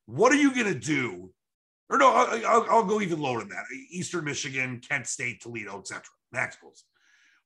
What 0.04 0.30
are 0.30 0.36
you 0.36 0.54
going 0.54 0.66
to 0.66 0.78
do? 0.78 1.32
Or 1.88 1.96
no, 1.96 2.12
I'll, 2.12 2.66
I'll, 2.70 2.84
go 2.84 3.00
even 3.00 3.20
lower 3.20 3.40
than 3.40 3.48
that. 3.50 3.64
Eastern 3.90 4.24
Michigan, 4.24 4.80
Kent 4.86 5.06
State, 5.06 5.40
Toledo, 5.40 5.78
etc. 5.78 6.02
Max 6.32 6.56
schools. 6.56 6.84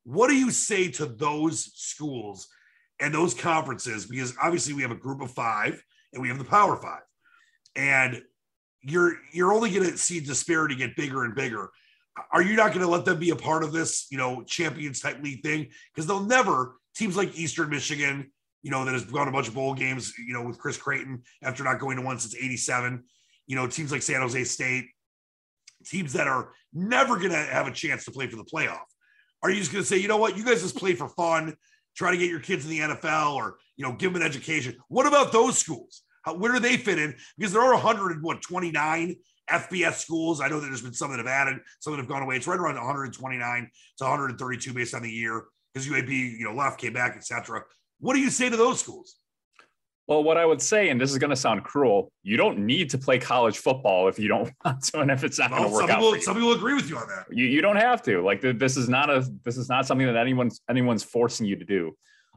What 0.03 0.29
do 0.29 0.35
you 0.35 0.51
say 0.51 0.91
to 0.93 1.07
those 1.07 1.71
schools 1.75 2.49
and 3.01 3.15
those 3.15 3.35
conferences? 3.35 4.07
Because 4.07 4.35
obviously 4.43 4.75
we 4.75 4.83
have 4.83 4.91
a 4.91 4.97
group 4.97 5.21
of 5.21 5.31
five 5.31 5.83
and 6.13 6.23
we 6.23 6.29
have 6.29 6.39
the 6.39 6.45
Power 6.45 6.77
Five, 6.77 7.03
and 7.75 8.23
you're 8.87 9.17
you're 9.33 9.53
only 9.53 9.71
going 9.71 9.91
to 9.91 9.99
see 9.99 10.21
disparity 10.21 10.77
get 10.77 10.97
bigger 10.97 11.25
and 11.25 11.35
bigger. 11.35 11.71
Are 12.33 12.43
you 12.43 12.57
not 12.57 12.69
going 12.69 12.81
to 12.81 12.91
let 12.91 13.05
them 13.05 13.19
be 13.19 13.31
a 13.31 13.37
part 13.37 13.63
of 13.63 13.73
this, 13.73 14.07
you 14.11 14.17
know, 14.17 14.43
champions 14.45 15.01
type 15.01 15.23
league 15.23 15.43
thing? 15.43 15.69
Because 15.93 16.07
they'll 16.07 16.25
never 16.25 16.77
teams 16.95 17.17
like 17.17 17.37
Eastern 17.37 17.69
Michigan, 17.69 18.31
you 18.63 18.71
know, 18.71 18.85
that 18.85 18.95
has 18.95 19.05
gone 19.05 19.29
a 19.29 19.33
bunch 19.33 19.49
of 19.49 19.55
bowl 19.55 19.75
games, 19.75 20.15
you 20.17 20.33
know, 20.33 20.43
with 20.43 20.59
Chris 20.59 20.79
Creighton 20.79 21.23
after 21.43 21.63
not 21.63 21.79
going 21.79 21.97
to 21.97 22.03
one 22.03 22.19
since 22.19 22.35
'87. 22.35 23.03
You 23.47 23.57
know, 23.57 23.67
teams 23.67 23.93
like 23.93 24.03
San 24.03 24.21
Jose 24.21 24.45
State, 24.45 24.87
teams 25.85 26.13
that 26.15 26.27
are 26.27 26.53
never 26.73 27.17
going 27.17 27.31
to 27.31 27.37
have 27.37 27.67
a 27.67 27.73
chance 27.73 28.05
to 28.05 28.11
play 28.11 28.29
for 28.29 28.37
the 28.37 28.45
playoff. 28.45 28.87
Are 29.43 29.51
you 29.51 29.59
just 29.59 29.73
going 29.73 29.83
to 29.83 29.89
say, 29.89 29.99
you 29.99 30.09
know 30.09 30.17
what, 30.17 30.37
you 30.37 30.45
guys 30.45 30.63
just 30.63 30.77
play 30.77 30.95
for 30.95 31.09
fun, 31.09 31.55
try 31.95 32.11
to 32.11 32.17
get 32.17 32.31
your 32.31 32.41
kids 32.41 32.65
in 32.65 32.71
the 32.71 32.81
NFL, 32.81 33.35
or 33.35 33.59
you 33.77 33.85
know, 33.85 33.93
give 33.93 34.13
them 34.13 34.23
an 34.23 34.27
education? 34.27 34.77
What 34.89 35.07
about 35.07 35.33
those 35.33 35.59
schools? 35.59 36.03
How, 36.27 36.35
where 36.35 36.53
do 36.53 36.59
they 36.59 36.77
fit 36.77 36.99
in? 36.99 37.15
Because 37.39 37.53
there 37.53 37.63
are 37.63 37.73
129 37.73 39.17
FBS 39.49 39.95
schools. 39.95 40.41
I 40.41 40.49
know 40.49 40.59
that 40.61 40.67
there's 40.67 40.83
been 40.83 40.93
some 40.93 41.13
that 41.13 41.19
have 41.19 41.27
added, 41.29 41.59
some 41.79 41.93
that 41.93 41.99
have 41.99 42.09
gone 42.09 42.23
away. 42.23 42.37
It's 42.37 42.49
right 42.49 42.59
around 42.59 42.75
129 42.75 43.71
to 43.99 44.05
132 44.05 44.75
based 44.75 44.95
on 44.95 45.03
the 45.03 45.11
year 45.11 45.45
because 45.73 45.89
UAB, 45.89 46.11
you 46.11 46.45
know, 46.45 46.53
left, 46.53 46.81
came 46.81 46.93
back, 46.93 47.17
etc. 47.17 47.63
What 48.01 48.15
do 48.15 48.21
you 48.21 48.31
say 48.31 48.51
to 48.51 48.57
those 48.57 48.81
schools? 48.81 49.17
Well, 50.09 50.23
what 50.23 50.37
I 50.37 50.45
would 50.45 50.63
say, 50.63 50.91
and 50.91 51.01
this 51.01 51.11
is 51.11 51.19
going 51.19 51.31
to 51.31 51.37
sound 51.37 51.65
cruel, 51.65 52.13
you 52.23 52.37
don't 52.37 52.59
need 52.59 52.91
to 52.91 52.99
play 52.99 53.19
college 53.19 53.59
football 53.59 54.07
if 54.07 54.19
you 54.19 54.29
don't 54.29 54.53
want 54.65 54.83
to, 54.85 55.01
and 55.01 55.11
if 55.11 55.25
it's 55.25 55.39
not 55.39 55.51
well, 55.51 55.61
going 55.61 55.71
to 55.71 55.75
work 55.75 55.83
some 55.83 55.91
out. 55.91 56.01
People, 56.01 56.21
some 56.23 56.35
people 56.35 56.53
agree 56.53 56.75
with 56.75 56.89
you 56.89 56.97
on 56.97 57.09
that. 57.09 57.27
You, 57.31 57.45
you 57.45 57.61
don't 57.61 57.77
have 57.77 58.03
to. 58.03 58.23
Like 58.23 58.41
this 58.41 58.77
is 58.77 58.89
not 58.89 59.11
a 59.11 59.29
this 59.45 59.57
is 59.57 59.69
not 59.69 59.87
something 59.87 60.07
that 60.07 60.17
anyone's 60.17 60.61
anyone's 60.69 61.05
forcing 61.05 61.47
you 61.47 61.57
to 61.57 61.65
do. 61.65 61.97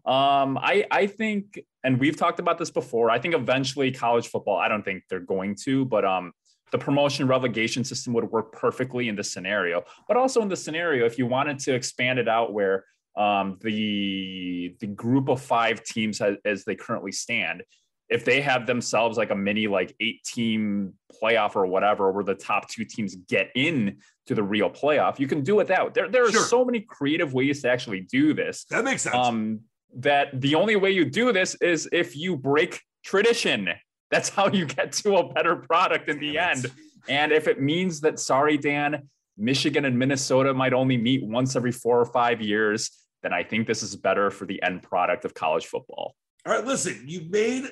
Um, 0.09 0.57
I 0.57 0.85
I 0.89 1.05
think, 1.05 1.59
and 1.83 1.99
we've 1.99 2.17
talked 2.17 2.39
about 2.39 2.57
this 2.57 2.71
before. 2.71 3.11
I 3.11 3.19
think 3.19 3.35
eventually 3.35 3.91
college 3.91 4.27
football. 4.27 4.57
I 4.57 4.67
don't 4.67 4.83
think 4.83 5.03
they're 5.07 5.19
going 5.19 5.55
to, 5.65 5.85
but 5.85 6.03
um, 6.03 6.33
the 6.71 6.79
promotion 6.79 7.27
relegation 7.27 7.83
system 7.83 8.13
would 8.13 8.31
work 8.31 8.51
perfectly 8.51 9.07
in 9.07 9.15
this 9.15 9.31
scenario. 9.31 9.83
But 10.07 10.17
also 10.17 10.41
in 10.41 10.47
the 10.47 10.55
scenario, 10.55 11.05
if 11.05 11.19
you 11.19 11.27
wanted 11.27 11.59
to 11.59 11.75
expand 11.75 12.17
it 12.17 12.27
out 12.27 12.53
where 12.53 12.85
um, 13.15 13.59
the 13.61 14.75
the 14.79 14.87
group 14.87 15.29
of 15.29 15.41
five 15.41 15.83
teams 15.83 16.21
as, 16.21 16.37
as 16.43 16.63
they 16.63 16.75
currently 16.75 17.11
stand 17.11 17.61
if 18.09 18.25
they 18.25 18.41
have 18.41 18.65
themselves 18.65 19.17
like 19.17 19.29
a 19.29 19.35
mini 19.35 19.67
like 19.67 19.95
eight 19.99 20.23
team 20.23 20.93
playoff 21.21 21.55
or 21.55 21.67
whatever 21.67 22.11
where 22.11 22.23
the 22.23 22.33
top 22.33 22.67
two 22.67 22.83
teams 22.83 23.15
get 23.27 23.51
in 23.55 23.97
to 24.25 24.35
the 24.35 24.43
real 24.43 24.69
playoff 24.69 25.19
you 25.19 25.27
can 25.27 25.43
do 25.43 25.59
it 25.59 25.67
that 25.67 25.93
there, 25.93 26.07
there 26.09 26.25
are 26.25 26.31
sure. 26.31 26.41
so 26.41 26.65
many 26.65 26.79
creative 26.79 27.33
ways 27.33 27.61
to 27.61 27.69
actually 27.69 28.01
do 28.01 28.33
this 28.33 28.65
that 28.65 28.83
makes 28.83 29.03
sense 29.03 29.15
um, 29.15 29.59
that 29.95 30.29
the 30.39 30.55
only 30.55 30.75
way 30.75 30.91
you 30.91 31.05
do 31.05 31.31
this 31.31 31.55
is 31.55 31.89
if 31.91 32.15
you 32.15 32.35
break 32.35 32.81
tradition 33.03 33.69
that's 34.11 34.29
how 34.29 34.47
you 34.49 34.65
get 34.65 34.91
to 34.91 35.15
a 35.15 35.33
better 35.33 35.55
product 35.55 36.09
in 36.09 36.19
Damn 36.19 36.21
the 36.21 36.35
it. 36.35 36.41
end 36.41 36.65
and 37.07 37.31
if 37.31 37.47
it 37.47 37.61
means 37.61 38.01
that 38.01 38.19
sorry 38.19 38.57
dan 38.57 39.09
Michigan 39.39 39.85
and 39.85 39.97
Minnesota 39.97 40.53
might 40.53 40.73
only 40.73 40.97
meet 40.97 41.23
once 41.23 41.55
every 41.55 41.71
four 41.71 41.99
or 41.99 42.05
five 42.05 42.41
years, 42.41 42.91
then 43.23 43.33
I 43.33 43.43
think 43.43 43.67
this 43.67 43.81
is 43.81 43.95
better 43.95 44.29
for 44.29 44.45
the 44.45 44.61
end 44.61 44.83
product 44.83 45.25
of 45.25 45.33
college 45.33 45.65
football. 45.65 46.13
All 46.45 46.53
right, 46.53 46.65
listen, 46.65 47.05
you 47.07 47.25
made 47.29 47.69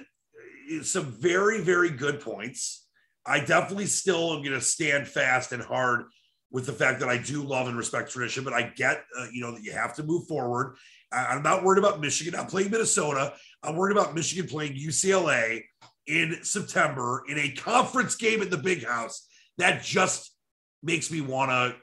some 0.82 1.06
very, 1.20 1.62
very 1.62 1.90
good 1.90 2.22
points. 2.22 2.88
I 3.26 3.40
definitely 3.42 3.86
still 3.86 4.34
am 4.34 4.42
going 4.42 4.58
to 4.58 4.62
stand 4.62 5.08
fast 5.08 5.52
and 5.52 5.62
hard 5.62 6.06
with 6.52 6.66
the 6.66 6.74
fact 6.74 7.02
that 7.02 7.10
I 7.10 7.18
do 7.18 7.44
love 7.44 7.68
and 7.68 7.78
respect 7.78 8.12
tradition, 8.12 8.46
but 8.46 8.54
I 8.54 8.64
get, 8.64 9.04
uh, 9.20 9.28
you 9.34 9.42
know, 9.42 9.52
that 9.52 9.64
you 9.64 9.74
have 9.74 9.94
to 9.96 10.04
move 10.04 10.28
forward. 10.28 10.78
I'm 11.12 11.44
not 11.44 11.64
worried 11.64 11.80
about 11.80 12.02
Michigan 12.02 12.34
not 12.34 12.50
playing 12.50 12.72
Minnesota. 12.72 13.34
I'm 13.64 13.76
worried 13.76 13.96
about 13.96 14.14
Michigan 14.14 14.48
playing 14.50 14.74
UCLA 14.74 15.62
in 16.06 16.38
September 16.44 17.24
in 17.28 17.38
a 17.38 17.52
conference 17.52 18.16
game 18.16 18.42
at 18.42 18.50
the 18.50 18.58
Big 18.58 18.86
House. 18.86 19.28
That 19.58 19.84
just 19.84 20.34
makes 20.84 21.12
me 21.12 21.22
want 21.22 21.52
to 21.52 21.76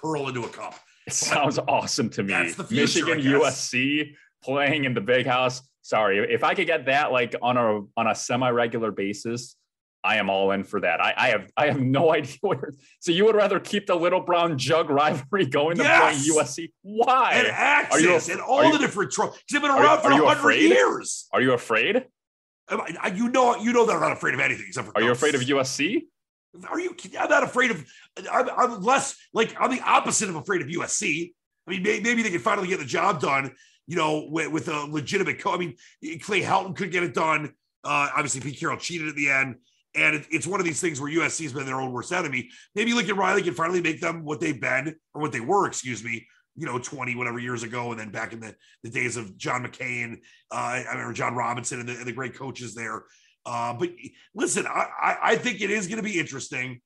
curl 0.00 0.28
into 0.28 0.44
a 0.44 0.48
cup. 0.48 0.74
It 1.06 1.12
sounds 1.12 1.58
awesome 1.58 2.10
to 2.10 2.22
me. 2.22 2.48
Future, 2.48 2.74
Michigan 2.74 3.20
USC 3.20 4.14
playing 4.42 4.84
in 4.84 4.94
the 4.94 5.00
big 5.00 5.26
house. 5.26 5.62
Sorry, 5.82 6.18
if 6.32 6.44
I 6.44 6.54
could 6.54 6.66
get 6.66 6.86
that 6.86 7.10
like 7.10 7.34
on 7.42 7.56
a 7.56 7.80
on 7.96 8.06
a 8.06 8.14
semi-regular 8.14 8.92
basis, 8.92 9.56
I 10.04 10.16
am 10.16 10.30
all 10.30 10.50
in 10.50 10.64
for 10.64 10.80
that. 10.80 11.00
I, 11.00 11.14
I 11.16 11.28
have 11.28 11.50
I 11.56 11.66
have 11.66 11.80
no 11.80 12.12
idea 12.14 12.36
where. 12.40 12.72
So 13.00 13.12
you 13.12 13.24
would 13.24 13.36
rather 13.36 13.60
keep 13.60 13.86
the 13.86 13.94
little 13.94 14.20
brown 14.20 14.58
jug 14.58 14.90
rivalry 14.90 15.46
going 15.46 15.76
than 15.76 15.86
yes! 15.86 16.26
playing 16.26 16.38
USC? 16.38 16.72
Why? 16.82 17.32
And 17.34 17.46
Access 17.48 17.96
are 17.96 18.00
you, 18.00 18.32
and 18.32 18.40
all 18.40 18.64
you, 18.64 18.72
the 18.72 18.78
different 18.78 19.12
trophies. 19.12 19.40
They've 19.50 19.60
been 19.62 19.70
around 19.70 19.98
are, 19.98 20.02
for 20.02 20.10
hundred 20.10 20.56
years. 20.56 21.28
Are 21.32 21.40
you 21.40 21.52
afraid? 21.52 22.06
You 23.14 23.28
know, 23.28 23.56
you 23.56 23.72
know 23.72 23.84
they're 23.86 24.00
not 24.00 24.12
afraid 24.12 24.34
of 24.34 24.40
anything 24.40 24.64
except 24.66 24.86
for. 24.86 24.92
Are 24.96 25.02
ghosts. 25.02 25.22
you 25.22 25.28
afraid 25.28 25.34
of 25.34 25.48
USC? 25.48 26.02
Are 26.68 26.80
you? 26.80 26.96
I'm 27.18 27.30
not 27.30 27.42
afraid 27.42 27.70
of. 27.70 27.84
I'm, 28.30 28.48
I'm, 28.56 28.82
less 28.82 29.16
like 29.32 29.54
I'm 29.58 29.70
the 29.70 29.80
opposite 29.82 30.28
of 30.28 30.36
afraid 30.36 30.62
of 30.62 30.68
USC. 30.68 31.32
I 31.66 31.70
mean, 31.70 31.82
maybe, 31.82 32.02
maybe 32.02 32.22
they 32.22 32.30
can 32.30 32.40
finally 32.40 32.68
get 32.68 32.78
the 32.78 32.84
job 32.84 33.20
done. 33.20 33.52
You 33.86 33.96
know, 33.96 34.28
with, 34.30 34.50
with 34.50 34.68
a 34.68 34.86
legitimate. 34.86 35.40
Co- 35.40 35.54
I 35.54 35.58
mean, 35.58 35.76
Clay 36.20 36.40
Helton 36.40 36.76
could 36.76 36.92
get 36.92 37.02
it 37.02 37.14
done. 37.14 37.52
Uh, 37.84 38.08
obviously, 38.14 38.40
Pete 38.40 38.58
Carroll 38.58 38.76
cheated 38.76 39.08
at 39.08 39.16
the 39.16 39.28
end, 39.28 39.56
and 39.94 40.16
it, 40.16 40.26
it's 40.30 40.46
one 40.46 40.60
of 40.60 40.66
these 40.66 40.80
things 40.80 41.00
where 41.00 41.12
USC's 41.12 41.52
been 41.52 41.66
their 41.66 41.80
own 41.80 41.92
worst 41.92 42.12
enemy. 42.12 42.50
Maybe 42.74 42.92
Lincoln 42.92 43.16
Riley 43.16 43.42
can 43.42 43.54
finally 43.54 43.80
make 43.80 44.00
them 44.00 44.24
what 44.24 44.40
they've 44.40 44.60
been 44.60 44.94
or 45.14 45.20
what 45.20 45.32
they 45.32 45.40
were. 45.40 45.66
Excuse 45.66 46.02
me. 46.02 46.26
You 46.54 46.66
know, 46.66 46.78
20 46.78 47.16
whatever 47.16 47.38
years 47.38 47.62
ago, 47.62 47.92
and 47.92 48.00
then 48.00 48.10
back 48.10 48.34
in 48.34 48.40
the, 48.40 48.54
the 48.82 48.90
days 48.90 49.16
of 49.16 49.38
John 49.38 49.64
McKay, 49.64 50.12
uh, 50.50 50.54
I 50.54 50.84
remember 50.90 51.14
John 51.14 51.34
Robinson 51.34 51.80
and 51.80 51.88
the, 51.88 51.96
and 51.96 52.04
the 52.04 52.12
great 52.12 52.34
coaches 52.34 52.74
there. 52.74 53.04
Uh, 53.46 53.72
but 53.72 53.90
listen, 54.34 54.66
I, 54.66 55.16
I 55.22 55.36
think 55.36 55.62
it 55.62 55.70
is 55.70 55.86
going 55.86 55.96
to 55.96 56.02
be 56.02 56.20
interesting. 56.20 56.80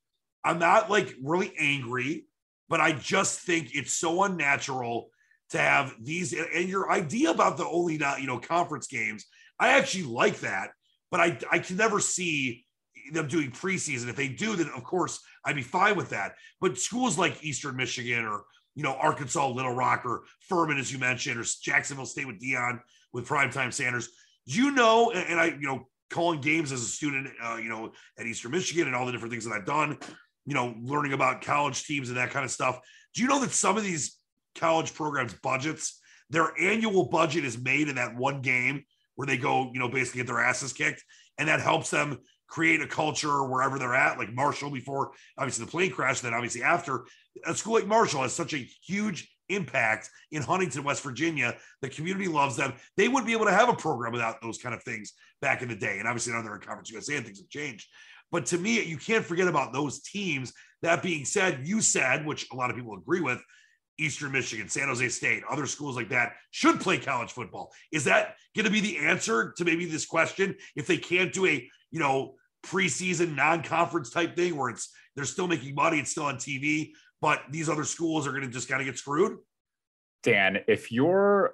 I'm 0.45 0.61
not 0.61 0.88
like 0.88 1.14
really 1.23 1.53
angry, 1.59 2.27
but 2.69 2.81
I 2.81 2.92
just 2.92 3.40
think 3.40 3.75
it's 3.75 3.95
so 3.95 4.23
unnatural 4.23 5.11
to 5.51 5.59
have 5.59 5.95
these 6.01 6.33
and 6.33 6.69
your 6.69 6.90
idea 6.90 7.31
about 7.31 7.57
the 7.57 7.66
only 7.66 7.99
not 7.99 8.21
you 8.21 8.27
know 8.27 8.38
conference 8.38 8.87
games. 8.87 9.27
I 9.59 9.71
actually 9.71 10.05
like 10.05 10.40
that, 10.40 10.71
but 11.11 11.21
I 11.21 11.38
I 11.51 11.59
can 11.59 11.77
never 11.77 12.01
see 12.01 12.65
them 13.12 13.29
doing 13.29 13.51
preseason. 13.51 14.09
If 14.09 14.16
they 14.16 14.29
do, 14.29 14.57
then 14.57 14.71
of 14.75 14.85
course 14.85 15.21
I'd 15.45 15.57
be 15.57 15.62
fine 15.62 15.97
with 15.97 16.11
that. 16.11 16.35
But 16.61 16.79
schools 16.79 17.19
like 17.19 17.45
Eastern 17.45 17.77
Michigan 17.77 18.25
or 18.25 18.45
you 18.75 18.83
know 18.83 18.95
Arkansas, 18.95 19.49
Little 19.49 19.75
Rock, 19.75 20.05
or 20.05 20.25
Furman, 20.40 20.79
as 20.79 20.92
you 20.92 20.99
mentioned, 20.99 21.38
or 21.38 21.45
Jacksonville 21.62 22.07
State 22.07 22.27
with 22.27 22.40
Deion 22.40 22.81
with 23.12 23.27
primetime 23.27 23.73
Sanders. 23.73 24.09
You 24.45 24.71
know? 24.71 25.11
And 25.11 25.40
I 25.40 25.47
you 25.47 25.66
know 25.66 25.88
calling 26.11 26.40
games 26.40 26.73
as 26.73 26.83
a 26.83 26.87
student, 26.87 27.29
uh, 27.42 27.57
you 27.57 27.69
know, 27.69 27.92
at 28.19 28.27
Eastern 28.27 28.53
Michigan 28.53 28.87
and 28.87 28.95
all 28.95 29.07
the 29.07 29.12
different 29.12 29.33
things 29.33 29.45
that 29.45 29.53
I've 29.53 29.66
done, 29.66 29.99
you 30.45 30.55
know, 30.55 30.75
learning 30.81 31.12
about 31.12 31.42
college 31.42 31.85
teams 31.85 32.09
and 32.09 32.19
that 32.19 32.31
kind 32.31 32.45
of 32.45 32.51
stuff. 32.51 32.81
Do 33.14 33.23
you 33.23 33.29
know 33.29 33.40
that 33.40 33.51
some 33.51 33.77
of 33.77 33.83
these 33.83 34.16
college 34.55 34.95
programs' 34.95 35.35
budgets, 35.35 36.01
their 36.31 36.53
annual 36.61 37.09
budget 37.09 37.45
is 37.45 37.59
made 37.59 37.88
in 37.88 37.97
that 37.97 38.14
one 38.14 38.40
game 38.40 38.85
where 39.16 39.27
they 39.27 39.37
go, 39.37 39.71
you 39.73 39.81
know, 39.81 39.88
basically 39.88 40.21
get 40.21 40.27
their 40.27 40.40
asses 40.40 40.73
kicked, 40.73 41.03
and 41.38 41.49
that 41.49 41.61
helps 41.61 41.90
them 41.90 42.19
create 42.48 42.80
a 42.80 42.87
culture 42.87 43.44
wherever 43.44 43.78
they're 43.78 43.94
at, 43.94 44.18
like 44.18 44.32
Marshall 44.32 44.70
before 44.70 45.12
obviously 45.38 45.64
the 45.64 45.70
plane 45.70 45.90
crash, 45.90 46.20
then 46.20 46.35
obviously 46.35 46.62
after. 46.62 47.06
A 47.44 47.54
school 47.54 47.74
like 47.74 47.87
Marshall 47.87 48.22
has 48.22 48.32
such 48.32 48.54
a 48.54 48.68
huge 48.87 49.30
impact 49.48 50.11
in 50.32 50.42
Huntington, 50.42 50.85
West 50.85 51.02
Virginia. 51.02 51.56
The 51.82 51.88
community 51.88 52.28
loves 52.28 52.56
them. 52.56 52.74
They 52.96 53.09
wouldn't 53.09 53.26
be 53.26 53.32
able 53.32 53.46
to 53.46 53.52
have 53.52 53.68
a 53.68 53.74
program 53.74 54.12
without 54.12 54.40
those 54.40 54.59
kind 54.59 54.74
of 54.74 54.82
things 54.82 55.12
back 55.40 55.62
in 55.62 55.68
the 55.68 55.76
day. 55.76 55.98
And 55.98 56.09
obviously 56.09 56.32
now 56.32 56.42
they're 56.42 56.54
in 56.54 56.61
Conference 56.61 56.90
USA 56.90 57.16
and 57.16 57.24
things 57.24 57.38
have 57.38 57.48
changed. 57.48 57.87
But 58.32 58.46
to 58.46 58.59
me, 58.59 58.82
you 58.82 58.96
can't 58.96 59.24
forget 59.24 59.48
about 59.48 59.72
those 59.72 60.02
teams. 60.02 60.52
That 60.82 61.02
being 61.02 61.24
said, 61.24 61.61
you 61.64 61.80
said, 61.80 62.26
which 62.26 62.46
a 62.52 62.56
lot 62.56 62.70
of 62.70 62.76
people 62.76 62.94
agree 62.94 63.20
with, 63.20 63.40
Eastern 63.98 64.32
Michigan, 64.32 64.68
San 64.68 64.88
Jose 64.88 65.09
State, 65.09 65.42
other 65.48 65.66
schools 65.66 65.96
like 65.96 66.11
that 66.11 66.35
should 66.50 66.80
play 66.80 66.98
college 66.98 67.32
football. 67.32 67.72
Is 67.92 68.04
that 68.04 68.35
going 68.54 68.66
to 68.66 68.70
be 68.70 68.80
the 68.80 68.98
answer 68.98 69.54
to 69.56 69.64
maybe 69.64 69.87
this 69.87 70.04
question? 70.04 70.54
If 70.74 70.87
they 70.87 70.98
can't 70.98 71.32
do 71.32 71.46
a, 71.46 71.66
you 71.90 72.01
know, 72.01 72.35
preseason 72.64 73.35
non-conference 73.37 74.11
type 74.11 74.37
thing 74.37 74.57
where 74.57 74.70
it's 74.70 74.92
they're 75.14 75.25
still 75.25 75.46
making 75.46 75.75
money, 75.75 75.99
it's 75.99 76.11
still 76.11 76.25
on 76.25 76.37
TV, 76.37 76.90
but 77.20 77.42
these 77.51 77.68
other 77.68 77.85
schools 77.85 78.27
are 78.27 78.31
going 78.31 78.42
to 78.42 78.49
just 78.49 78.68
kind 78.68 78.81
of 78.81 78.87
get 78.87 78.99
screwed? 78.99 79.38
Dan, 80.22 80.59
if 80.68 80.92
your 80.92 81.53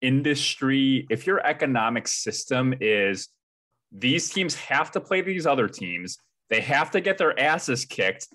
industry, 0.00 1.06
if 1.10 1.26
your 1.26 1.44
economic 1.46 2.06
system 2.06 2.74
is 2.80 3.28
these 3.92 4.30
teams 4.30 4.54
have 4.54 4.90
to 4.92 5.00
play 5.00 5.22
these 5.22 5.46
other 5.46 5.68
teams, 5.68 6.18
they 6.48 6.60
have 6.60 6.90
to 6.92 7.00
get 7.00 7.18
their 7.18 7.38
asses 7.38 7.84
kicked 7.84 8.28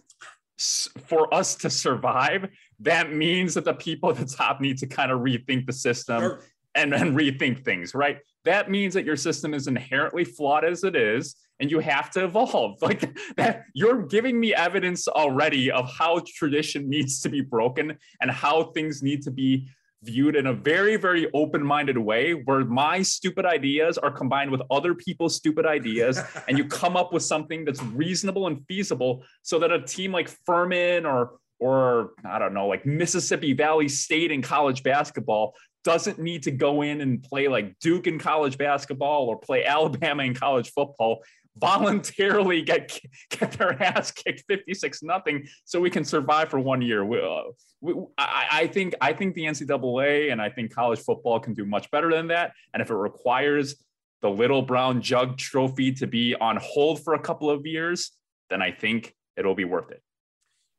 for 0.57 1.33
us 1.33 1.55
to 1.55 1.69
survive, 1.69 2.47
that 2.79 3.11
means 3.11 3.53
that 3.53 3.65
the 3.65 3.73
people 3.73 4.09
at 4.09 4.17
the 4.17 4.25
top 4.25 4.61
need 4.61 4.77
to 4.77 4.87
kind 4.87 5.11
of 5.11 5.19
rethink 5.19 5.65
the 5.65 5.73
system 5.73 6.19
sure. 6.21 6.41
and, 6.73 6.93
and 6.93 7.15
rethink 7.15 7.63
things, 7.63 7.93
right? 7.93 8.19
That 8.45 8.69
means 8.69 8.93
that 8.93 9.05
your 9.05 9.15
system 9.15 9.53
is 9.53 9.67
inherently 9.67 10.23
flawed 10.23 10.63
as 10.63 10.83
it 10.83 10.95
is 10.95 11.35
and 11.59 11.71
you 11.71 11.79
have 11.79 12.11
to 12.11 12.25
evolve. 12.25 12.77
Like 12.81 13.17
that 13.37 13.63
you're 13.73 14.03
giving 14.03 14.39
me 14.39 14.53
evidence 14.53 15.07
already 15.07 15.71
of 15.71 15.91
how 15.91 16.21
tradition 16.25 16.87
needs 16.87 17.19
to 17.21 17.29
be 17.29 17.41
broken 17.41 17.97
and 18.21 18.29
how 18.29 18.65
things 18.71 19.01
need 19.01 19.23
to 19.23 19.31
be 19.31 19.67
viewed 20.03 20.35
in 20.35 20.45
a 20.45 20.53
very 20.53 20.97
very 20.97 21.27
open-minded 21.33 21.97
way 21.97 22.33
where 22.33 22.63
my 22.63 23.01
stupid 23.01 23.43
ideas 23.43 23.97
are 23.97 24.11
combined 24.11 24.51
with 24.51 24.61
other 24.69 24.93
people's 24.93 25.35
stupid 25.35 25.65
ideas 25.65 26.19
and 26.47 26.59
you 26.59 26.65
come 26.65 26.95
up 26.95 27.11
with 27.11 27.23
something 27.23 27.65
that's 27.65 27.81
reasonable 27.81 28.45
and 28.45 28.63
feasible 28.67 29.23
so 29.41 29.57
that 29.57 29.71
a 29.71 29.81
team 29.81 30.11
like 30.11 30.29
Furman 30.45 31.07
or 31.07 31.39
or 31.59 32.11
I 32.23 32.37
don't 32.37 32.53
know 32.53 32.67
like 32.67 32.85
Mississippi 32.85 33.53
Valley 33.53 33.87
State 33.87 34.31
in 34.31 34.43
college 34.43 34.83
basketball 34.83 35.55
doesn't 35.85 36.19
need 36.19 36.43
to 36.43 36.51
go 36.51 36.81
in 36.81 36.99
and 36.99 37.23
play 37.23 37.47
like 37.47 37.79
Duke 37.79 38.07
in 38.07 38.19
college 38.19 38.57
basketball 38.57 39.27
or 39.27 39.37
play 39.37 39.63
Alabama 39.63 40.23
in 40.23 40.33
college 40.33 40.71
football 40.71 41.21
voluntarily 41.57 42.61
get 42.61 42.99
get 43.29 43.53
their 43.53 43.81
ass 43.81 44.11
kicked 44.11 44.43
56 44.49 45.03
nothing 45.03 45.47
so 45.63 45.79
we 45.79 45.89
can 45.89 46.03
survive 46.03 46.49
for 46.49 46.59
one 46.59 46.81
year. 46.81 47.05
We, 47.05 47.21
uh, 47.21 47.43
we, 47.79 47.93
I, 48.17 48.47
I, 48.51 48.67
think 48.67 48.95
i 48.99 49.13
think 49.13 49.35
the 49.35 49.45
ncaa 49.45 50.31
and 50.31 50.41
i 50.41 50.49
think 50.49 50.73
college 50.73 50.99
football 50.99 51.39
can 51.39 51.53
do 51.53 51.65
much 51.65 51.89
better 51.91 52.11
than 52.11 52.27
that. 52.27 52.51
And 52.73 52.81
if 52.81 52.89
it 52.89 52.95
requires 52.95 53.75
the 54.21 54.29
little 54.29 54.61
brown 54.61 55.01
jug 55.01 55.37
trophy 55.37 55.91
to 55.93 56.07
be 56.07 56.35
on 56.35 56.57
hold 56.61 57.03
for 57.03 57.13
a 57.13 57.19
couple 57.19 57.49
of 57.49 57.65
years 57.65 58.11
then 58.49 58.61
i 58.61 58.71
think 58.71 59.13
it'll 59.37 59.55
be 59.55 59.65
worth 59.65 59.91
it 59.91 60.01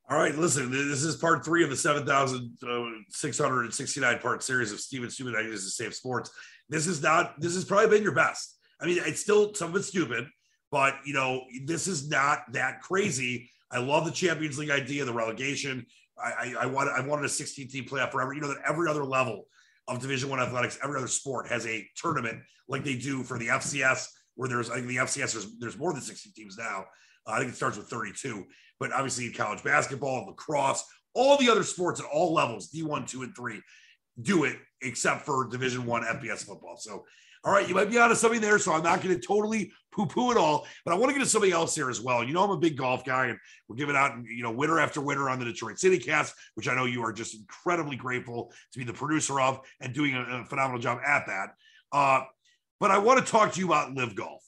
all 0.09 0.19
right 0.19 0.37
listen 0.37 0.71
this 0.71 1.03
is 1.03 1.17
part 1.17 1.45
three 1.45 1.65
of 1.65 1.71
the 1.71 1.77
7669 1.77 4.19
part 4.19 4.43
series 4.43 4.73
of 4.73 4.81
steven 4.81 5.11
stupid 5.11 5.35
ideas 5.35 5.65
to 5.65 5.71
save 5.71 5.95
sports 5.95 6.31
this 6.69 6.87
is 6.87 7.03
not 7.03 7.41
this 7.41 7.55
has 7.55 7.65
probably 7.65 7.89
been 7.89 8.03
your 8.03 8.13
best 8.13 8.57
I 8.81 8.87
mean, 8.87 8.99
it's 9.05 9.21
still 9.21 9.55
some 9.55 9.71
of 9.71 9.77
it's 9.77 9.89
stupid, 9.89 10.27
but 10.71 10.97
you 11.05 11.15
know, 11.15 11.45
this 11.65 11.87
is 11.87 12.09
not 12.09 12.53
that 12.53 12.81
crazy. 12.81 13.51
I 13.71 13.79
love 13.79 14.05
the 14.05 14.13
Champions 14.13 14.59
League 14.59 14.71
idea, 14.71 15.05
the 15.05 15.13
relegation. 15.13 15.87
I, 16.23 16.31
I, 16.31 16.55
I 16.63 16.67
wanted 16.67 16.93
I 16.93 17.01
wanted 17.01 17.25
a 17.25 17.29
16 17.29 17.69
team 17.69 17.85
playoff 17.85 18.13
forever. 18.13 18.33
You 18.33 18.41
know 18.41 18.49
that 18.49 18.63
every 18.67 18.89
other 18.89 19.05
level 19.05 19.47
of 19.89 20.01
Division 20.01 20.29
One 20.29 20.41
athletics, 20.41 20.79
every 20.83 20.99
other 20.99 21.09
sport 21.09 21.49
has 21.49 21.67
a 21.67 21.87
tournament 21.97 22.41
like 22.69 22.85
they 22.85 22.97
do 22.97 23.23
for 23.23 23.39
the 23.39 23.49
FCS, 23.49 24.09
where 24.35 24.49
there's 24.49 24.71
I 24.71 24.77
think 24.77 24.89
the 24.89 24.97
FCS 24.97 25.33
there's, 25.33 25.59
there's 25.59 25.79
more 25.79 25.93
than 25.93 26.03
60 26.03 26.31
teams 26.31 26.59
now. 26.59 26.85
Uh, 27.27 27.33
I 27.33 27.39
think 27.39 27.51
it 27.51 27.57
starts 27.57 27.77
with 27.77 27.89
32, 27.89 28.45
but 28.81 28.93
obviously 28.93 29.31
college 29.31 29.63
basketball, 29.63 30.27
lacrosse, 30.27 30.85
all 31.15 31.37
the 31.39 31.49
other 31.49 31.63
sports 31.63 32.01
at 32.01 32.07
all 32.07 32.35
levels, 32.35 32.71
D1, 32.71 33.09
two, 33.09 33.23
and 33.23 33.35
three, 33.35 33.61
do 34.21 34.45
it 34.45 34.57
except 34.83 35.23
for 35.23 35.49
Division 35.49 35.87
One 35.87 36.03
FBS 36.03 36.45
football. 36.45 36.77
So 36.77 37.05
all 37.47 37.53
right, 37.53 37.69
you 37.69 37.77
might 37.77 37.89
be 37.89 37.97
onto 37.97 38.17
something 38.17 38.41
there, 38.41 38.59
so 38.59 38.73
I'm 38.73 38.83
not 38.83 39.03
going 39.03 39.15
to 39.15 39.25
totally 39.25 39.71
poo-poo 39.93 40.33
it 40.33 40.37
all, 40.37 40.67
but 40.85 40.93
I 40.93 40.97
want 40.97 41.11
to 41.11 41.15
get 41.17 41.25
to 41.25 41.31
something 41.31 41.53
else 41.53 41.77
here 41.77 41.89
as 41.89 42.01
well. 42.01 42.25
You 42.25 42.35
know, 42.35 42.43
I'm 42.43 42.51
a 42.51 42.57
big 42.57 42.77
golf 42.77 43.05
guy, 43.05 43.27
and 43.27 43.39
we're 43.69 43.77
giving 43.77 43.95
out, 43.95 44.17
you 44.25 44.43
know, 44.43 44.51
winner 44.51 44.81
after 44.81 45.01
winner 45.01 45.31
on 45.31 45.39
the 45.39 45.45
Detroit 45.45 45.79
City 45.79 45.97
Cast, 45.97 46.35
which 46.55 46.67
I 46.67 46.75
know 46.75 46.87
you 46.87 47.05
are 47.05 47.13
just 47.13 47.37
incredibly 47.37 47.95
grateful 47.95 48.53
to 48.73 48.79
be 48.81 48.85
the 48.85 48.93
producer 48.93 49.41
of 49.41 49.61
and 49.81 49.95
doing 49.95 50.17
a, 50.17 50.41
a 50.41 50.45
phenomenal 50.45 50.81
job 50.81 50.99
at 51.07 51.27
that. 51.29 51.51
Uh, 51.93 52.25
but 52.81 52.91
I 52.91 52.99
want 52.99 53.25
to 53.25 53.31
talk 53.31 53.53
to 53.53 53.61
you 53.61 53.67
about 53.67 53.95
LIV 53.95 54.17
Golf. 54.17 54.43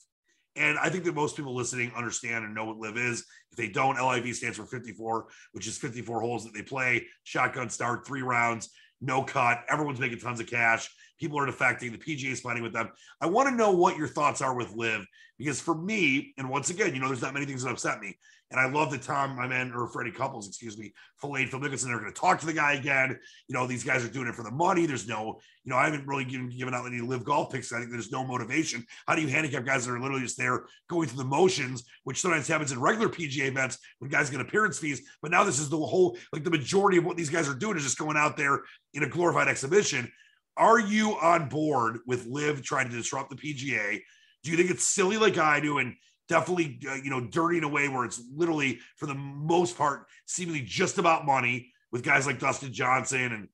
And 0.55 0.77
I 0.79 0.89
think 0.89 1.03
that 1.05 1.15
most 1.15 1.37
people 1.37 1.55
listening 1.55 1.91
understand 1.95 2.43
and 2.43 2.53
know 2.53 2.65
what 2.65 2.77
LIV 2.77 2.97
is. 2.97 3.25
If 3.51 3.57
they 3.57 3.69
don't, 3.69 3.95
LIV 3.95 4.35
stands 4.35 4.57
for 4.57 4.65
54, 4.65 5.27
which 5.53 5.67
is 5.67 5.77
54 5.77 6.21
holes 6.21 6.43
that 6.43 6.53
they 6.53 6.63
play, 6.63 7.05
shotgun 7.23 7.69
start, 7.69 8.05
three 8.05 8.21
rounds, 8.21 8.69
no 8.99 9.23
cut. 9.23 9.63
Everyone's 9.69 9.99
making 9.99 10.19
tons 10.19 10.39
of 10.39 10.47
cash 10.47 10.89
people 11.19 11.39
are 11.39 11.45
defecting. 11.45 11.91
The 11.91 11.97
PGA 11.97 12.31
is 12.31 12.41
fighting 12.41 12.63
with 12.63 12.73
them. 12.73 12.89
I 13.21 13.27
want 13.27 13.49
to 13.49 13.55
know 13.55 13.71
what 13.71 13.97
your 13.97 14.07
thoughts 14.07 14.41
are 14.41 14.55
with 14.55 14.73
LIV 14.75 15.05
because 15.37 15.59
for 15.61 15.75
me, 15.75 16.33
and 16.37 16.49
once 16.49 16.69
again, 16.69 16.93
you 16.93 17.01
know, 17.01 17.07
there's 17.07 17.21
not 17.21 17.33
many 17.33 17.45
things 17.45 17.63
that 17.63 17.71
upset 17.71 17.99
me. 17.99 18.17
And 18.51 18.59
I 18.59 18.67
love 18.67 18.89
that 18.91 19.03
Tom, 19.03 19.35
my 19.35 19.47
man, 19.47 19.71
or 19.75 19.87
Freddie 19.87 20.11
Couples, 20.11 20.47
excuse 20.47 20.75
me, 20.77 20.91
filleted 21.17 21.51
Phil 21.51 21.59
Mickelson. 21.59 21.85
They're 21.85 21.99
going 21.99 22.11
to 22.11 22.19
talk 22.19 22.39
to 22.39 22.47
the 22.47 22.53
guy 22.53 22.73
again. 22.73 23.19
You 23.47 23.53
know, 23.53 23.67
these 23.67 23.83
guys 23.83 24.03
are 24.03 24.09
doing 24.09 24.27
it 24.27 24.33
for 24.33 24.43
the 24.43 24.49
money. 24.49 24.87
There's 24.87 25.07
no, 25.07 25.39
you 25.63 25.69
know, 25.69 25.75
I 25.75 25.85
haven't 25.85 26.07
really 26.07 26.25
given, 26.25 26.49
given 26.49 26.73
out 26.73 26.87
any 26.87 26.99
LIV 26.99 27.25
golf 27.25 27.51
picks. 27.51 27.71
I 27.71 27.77
think 27.77 27.91
there's 27.91 28.11
no 28.11 28.25
motivation. 28.25 28.83
How 29.07 29.15
do 29.15 29.21
you 29.21 29.27
handicap 29.27 29.65
guys 29.65 29.85
that 29.85 29.93
are 29.93 29.99
literally 29.99 30.23
just 30.23 30.37
there 30.37 30.65
going 30.89 31.07
through 31.07 31.19
the 31.19 31.29
motions, 31.29 31.83
which 32.05 32.21
sometimes 32.21 32.47
happens 32.47 32.71
in 32.71 32.79
regular 32.79 33.07
PGA 33.07 33.47
events 33.49 33.77
when 33.99 34.09
guys 34.09 34.31
get 34.31 34.41
appearance 34.41 34.79
fees. 34.79 35.01
But 35.21 35.29
now 35.29 35.43
this 35.43 35.59
is 35.59 35.69
the 35.69 35.77
whole, 35.77 36.17
like 36.33 36.43
the 36.43 36.49
majority 36.49 36.97
of 36.97 37.05
what 37.05 37.17
these 37.17 37.29
guys 37.29 37.47
are 37.47 37.55
doing 37.55 37.77
is 37.77 37.83
just 37.83 37.99
going 37.99 38.17
out 38.17 38.35
there 38.35 38.61
in 38.95 39.03
a 39.03 39.09
glorified 39.09 39.47
exhibition. 39.47 40.11
Are 40.57 40.79
you 40.79 41.11
on 41.21 41.49
board 41.49 41.99
with 42.07 42.25
LIV 42.25 42.63
trying 42.63 42.89
to 42.89 42.95
disrupt 42.95 43.29
the 43.29 43.35
PGA? 43.35 43.99
Do 44.43 44.51
you 44.51 44.57
think 44.57 44.71
it's 44.71 44.83
silly 44.83 45.17
like 45.17 45.37
I 45.37 45.59
do 45.59 45.77
and 45.77 45.95
definitely, 46.29 46.79
uh, 46.89 46.95
you 46.95 47.09
know, 47.09 47.19
dirty 47.19 47.57
in 47.57 47.63
a 47.63 47.67
way 47.67 47.89
where 47.89 48.05
it's 48.05 48.21
literally, 48.33 48.79
for 48.95 49.07
the 49.07 49.15
most 49.15 49.77
part, 49.77 50.05
seemingly 50.25 50.61
just 50.61 50.97
about 50.97 51.25
money 51.25 51.73
with 51.91 52.03
guys 52.03 52.25
like 52.25 52.39
Dustin 52.39 52.71
Johnson 52.71 53.33
and 53.33 53.47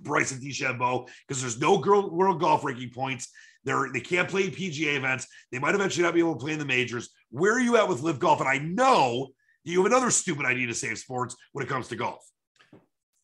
Bryson 0.00 0.40
DeChambeau 0.40 1.08
because 1.26 1.42
there's 1.42 1.60
no 1.60 1.78
girl, 1.78 2.08
world 2.10 2.40
golf 2.40 2.64
ranking 2.64 2.90
points. 2.90 3.28
They're, 3.64 3.88
they 3.92 4.00
can't 4.00 4.28
play 4.28 4.48
PGA 4.48 4.96
events. 4.96 5.26
They 5.50 5.58
might 5.58 5.74
eventually 5.74 6.04
not 6.04 6.14
be 6.14 6.20
able 6.20 6.34
to 6.34 6.40
play 6.40 6.52
in 6.52 6.58
the 6.58 6.64
majors. 6.64 7.10
Where 7.30 7.54
are 7.54 7.60
you 7.60 7.76
at 7.76 7.88
with 7.88 8.00
LIV 8.00 8.20
Golf? 8.20 8.40
And 8.40 8.48
I 8.48 8.58
know 8.58 9.28
you 9.64 9.82
have 9.82 9.86
another 9.86 10.10
stupid 10.10 10.46
idea 10.46 10.68
to 10.68 10.74
save 10.74 10.98
sports 10.98 11.36
when 11.52 11.66
it 11.66 11.68
comes 11.68 11.88
to 11.88 11.96
golf. 11.96 12.24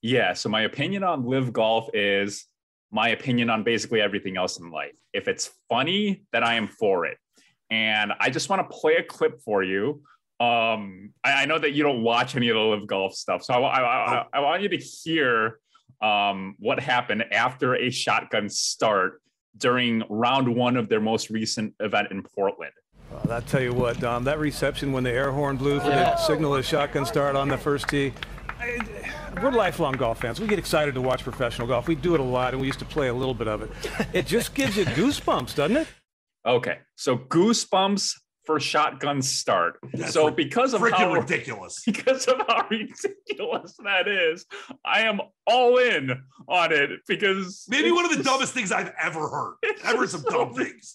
Yeah. 0.03 0.35
So 0.35 0.49
my 0.49 0.62
opinion 0.62 1.05
on 1.05 1.25
LIV 1.25 1.53
Golf 1.53 1.89
is 1.95 2.45
my 2.91 3.09
opinion 3.09 3.49
on 3.49 3.62
basically 3.62 4.01
everything 4.01 4.37
else 4.37 4.59
in 4.59 4.70
life. 4.70 4.97
If 5.12 5.29
it's 5.29 5.51
funny, 5.68 6.27
then 6.33 6.45
I 6.45 6.55
am 6.55 6.68
for 6.68 7.07
it. 7.07 7.16
And 7.75 8.12
I 8.20 8.31
just 8.31 8.49
want 8.49 8.70
to 8.70 8.77
play 8.77 8.95
a 8.97 9.03
clip 9.03 9.43
for 9.43 9.64
you. 9.64 10.03
Um, 10.39 11.11
I, 11.25 11.43
I 11.43 11.45
know 11.47 11.59
that 11.59 11.72
you 11.72 11.83
don't 11.83 12.05
watch 12.05 12.37
any 12.37 12.49
of 12.49 12.55
the 12.55 12.61
LIV 12.61 12.87
golf 12.87 13.14
stuff, 13.14 13.43
so 13.43 13.53
I, 13.53 13.59
I, 13.59 13.81
I, 13.81 14.27
I 14.35 14.41
want 14.41 14.62
you 14.62 14.68
to 14.68 14.77
hear 14.77 15.59
um, 16.01 16.55
what 16.61 16.79
happened 16.79 17.25
after 17.33 17.75
a 17.75 17.91
shotgun 17.91 18.49
start 18.49 19.20
during 19.59 20.05
round 20.09 20.55
one 20.55 20.77
of 20.77 20.89
their 20.89 21.01
most 21.01 21.31
recent 21.31 21.75
event 21.81 22.12
in 22.12 22.22
Portland. 22.22 22.72
Well, 23.11 23.33
I'll 23.33 23.43
tell 23.43 23.62
you 23.62 23.72
what, 23.72 23.99
Dom, 23.99 24.22
that 24.25 24.39
reception 24.39 24.93
when 24.93 25.03
the 25.03 25.12
air 25.12 25.33
horn 25.33 25.57
blew 25.57 25.81
for 25.81 25.89
yeah. 25.89 26.11
the 26.11 26.16
signal 26.16 26.55
of 26.55 26.64
shotgun 26.64 27.05
start 27.05 27.35
on 27.35 27.49
the 27.49 27.59
first 27.59 27.89
tee, 27.89 28.12
we're 29.43 29.51
lifelong 29.51 29.95
golf 29.95 30.20
fans. 30.20 30.41
We 30.41 30.47
get 30.47 30.61
excited 30.61 30.95
to 30.95 31.01
watch 31.01 31.25
professional 31.25 31.66
golf. 31.66 31.89
We 31.89 31.97
do 31.97 32.14
it 32.14 32.20
a 32.20 32.25
lot, 32.25 32.55
and 32.55 32.61
we 32.61 32.68
used 32.68 32.79
to 32.79 32.85
play 32.85 33.09
a 33.09 33.14
little 33.14 33.35
bit 33.35 33.49
of 33.49 33.62
it. 33.62 33.70
It 34.12 34.27
just 34.27 34.55
gives 34.55 34.77
you 34.77 34.85
goosebumps, 34.85 35.57
doesn't 35.57 35.77
it? 35.77 35.89
Okay, 36.47 36.78
so 36.97 37.16
goosebumps 37.16 38.14
for 38.45 38.61
shotgun 38.61 39.22
start. 39.22 39.78
That's 39.95 40.12
so 40.12 40.30
because 40.30 40.74
of 40.74 40.82
how 40.90 41.12
ridiculous, 41.14 41.82
because 41.84 42.26
of 42.26 42.42
how 42.47 42.66
ridiculous 42.70 43.74
that 43.82 44.07
is, 44.09 44.45
I 44.84 45.03
am 45.03 45.20
all 45.47 45.78
in 45.78 46.11
on 46.49 46.72
it 46.72 46.90
because 47.09 47.64
maybe 47.68 47.90
one 47.90 48.05
of 48.05 48.16
the 48.16 48.22
dumbest 48.22 48.53
things 48.53 48.72
I've 48.72 48.92
ever 49.01 49.28
heard. 49.28 49.55
I've 49.84 49.97
heard 49.97 50.11
some 50.11 50.20
so 50.22 50.30
dumb 50.30 50.55
things. 50.55 50.95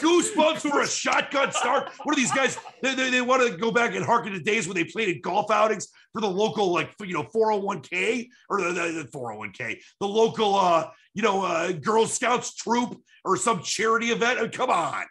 Goosebumps 0.00 0.58
for 0.58 0.80
a 0.80 0.86
shotgun 0.86 1.52
start. 1.52 1.90
What 2.02 2.12
are 2.12 2.16
these 2.16 2.32
guys? 2.32 2.58
They, 2.82 2.94
they, 2.94 3.10
they 3.10 3.22
want 3.22 3.50
to 3.50 3.56
go 3.56 3.70
back 3.70 3.94
and 3.94 4.04
harken 4.04 4.32
to 4.32 4.40
days 4.40 4.66
when 4.66 4.74
they 4.74 4.84
played 4.84 5.08
in 5.08 5.20
golf 5.22 5.50
outings 5.50 5.88
for 6.12 6.20
the 6.20 6.30
local, 6.30 6.72
like 6.72 6.90
you 7.00 7.14
know, 7.14 7.24
401k 7.24 8.28
or 8.50 8.60
the, 8.60 8.72
the, 8.72 9.02
the 9.02 9.08
401k, 9.16 9.78
the 10.00 10.08
local, 10.08 10.54
uh, 10.56 10.88
you 11.14 11.22
know, 11.22 11.44
uh, 11.44 11.72
Girl 11.72 12.06
Scouts 12.06 12.54
troop 12.54 13.00
or 13.24 13.36
some 13.36 13.62
charity 13.62 14.08
event. 14.08 14.38
I 14.38 14.42
mean, 14.42 14.50
come 14.50 14.70
on. 14.70 15.04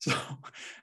So 0.00 0.12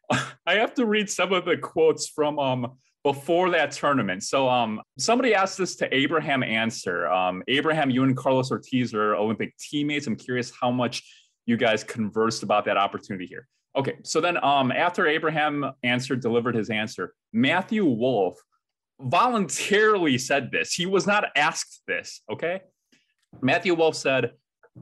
I 0.45 0.55
have 0.55 0.73
to 0.75 0.85
read 0.85 1.09
some 1.09 1.33
of 1.33 1.45
the 1.45 1.57
quotes 1.57 2.07
from 2.07 2.39
um 2.39 2.73
before 3.03 3.49
that 3.49 3.71
tournament. 3.71 4.23
So 4.23 4.47
um 4.49 4.81
somebody 4.97 5.33
asked 5.33 5.57
this 5.57 5.75
to 5.77 5.93
Abraham 5.93 6.43
Ancer. 6.43 7.07
Um, 7.07 7.43
Abraham, 7.47 7.89
you 7.89 8.03
and 8.03 8.15
Carlos 8.15 8.51
Ortiz 8.51 8.93
are 8.93 9.15
Olympic 9.15 9.57
teammates. 9.57 10.07
I'm 10.07 10.15
curious 10.15 10.51
how 10.59 10.71
much 10.71 11.03
you 11.45 11.57
guys 11.57 11.83
conversed 11.83 12.43
about 12.43 12.65
that 12.65 12.77
opportunity 12.77 13.25
here. 13.25 13.47
Okay, 13.75 13.97
so 14.03 14.21
then 14.21 14.43
um 14.43 14.71
after 14.71 15.07
Abraham 15.07 15.71
Ancer 15.83 16.15
delivered 16.15 16.55
his 16.55 16.69
answer, 16.69 17.13
Matthew 17.33 17.85
Wolff 17.85 18.37
voluntarily 18.99 20.17
said 20.17 20.51
this. 20.51 20.73
He 20.73 20.85
was 20.85 21.07
not 21.07 21.25
asked 21.35 21.81
this, 21.87 22.21
okay? 22.31 22.61
Matthew 23.41 23.73
Wolff 23.73 23.95
said, 23.95 24.33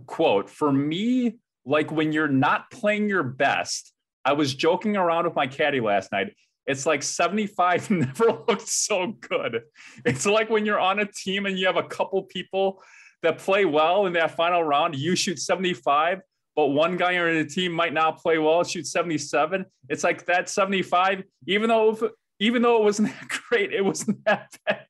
quote, 0.06 0.50
for 0.50 0.72
me, 0.72 1.38
like 1.66 1.92
when 1.92 2.12
you're 2.12 2.28
not 2.28 2.72
playing 2.72 3.10
your 3.10 3.24
best, 3.24 3.94
I 4.26 4.34
was 4.34 4.54
joking 4.54 4.98
around 4.98 5.26
with 5.26 5.36
my 5.36 5.48
caddy 5.48 5.80
last 5.80 6.12
night. 6.12 6.34
It's 6.66 6.86
like 6.86 7.02
75 7.02 7.90
never 7.90 8.26
looked 8.48 8.68
so 8.68 9.08
good. 9.08 9.64
It's 10.06 10.26
like 10.26 10.50
when 10.50 10.66
you're 10.66 10.80
on 10.80 11.00
a 11.00 11.06
team 11.06 11.46
and 11.46 11.58
you 11.58 11.66
have 11.66 11.78
a 11.78 11.84
couple 11.84 12.22
people 12.24 12.82
that 13.24 13.38
play 13.38 13.66
well 13.66 14.06
in 14.06 14.14
that 14.14 14.36
final 14.36 14.64
round, 14.64 14.96
you 14.96 15.16
shoot 15.16 15.40
75, 15.40 16.22
but 16.56 16.68
one 16.68 16.96
guy 16.96 17.18
on 17.18 17.34
the 17.36 17.46
team 17.46 17.72
might 17.72 17.94
not 17.94 18.20
play 18.20 18.38
well, 18.38 18.64
shoot 18.64 18.86
77. 18.86 19.66
It's 19.90 20.04
like 20.04 20.26
that 20.28 20.50
75, 20.50 21.24
even 21.48 21.70
though 21.70 22.12
even 22.40 22.62
though 22.62 22.78
it 22.78 22.84
wasn't 22.84 23.10
that 23.20 23.30
great, 23.50 23.74
it 23.74 23.84
wasn't 23.84 24.24
that 24.26 24.50
bad. 24.66 24.86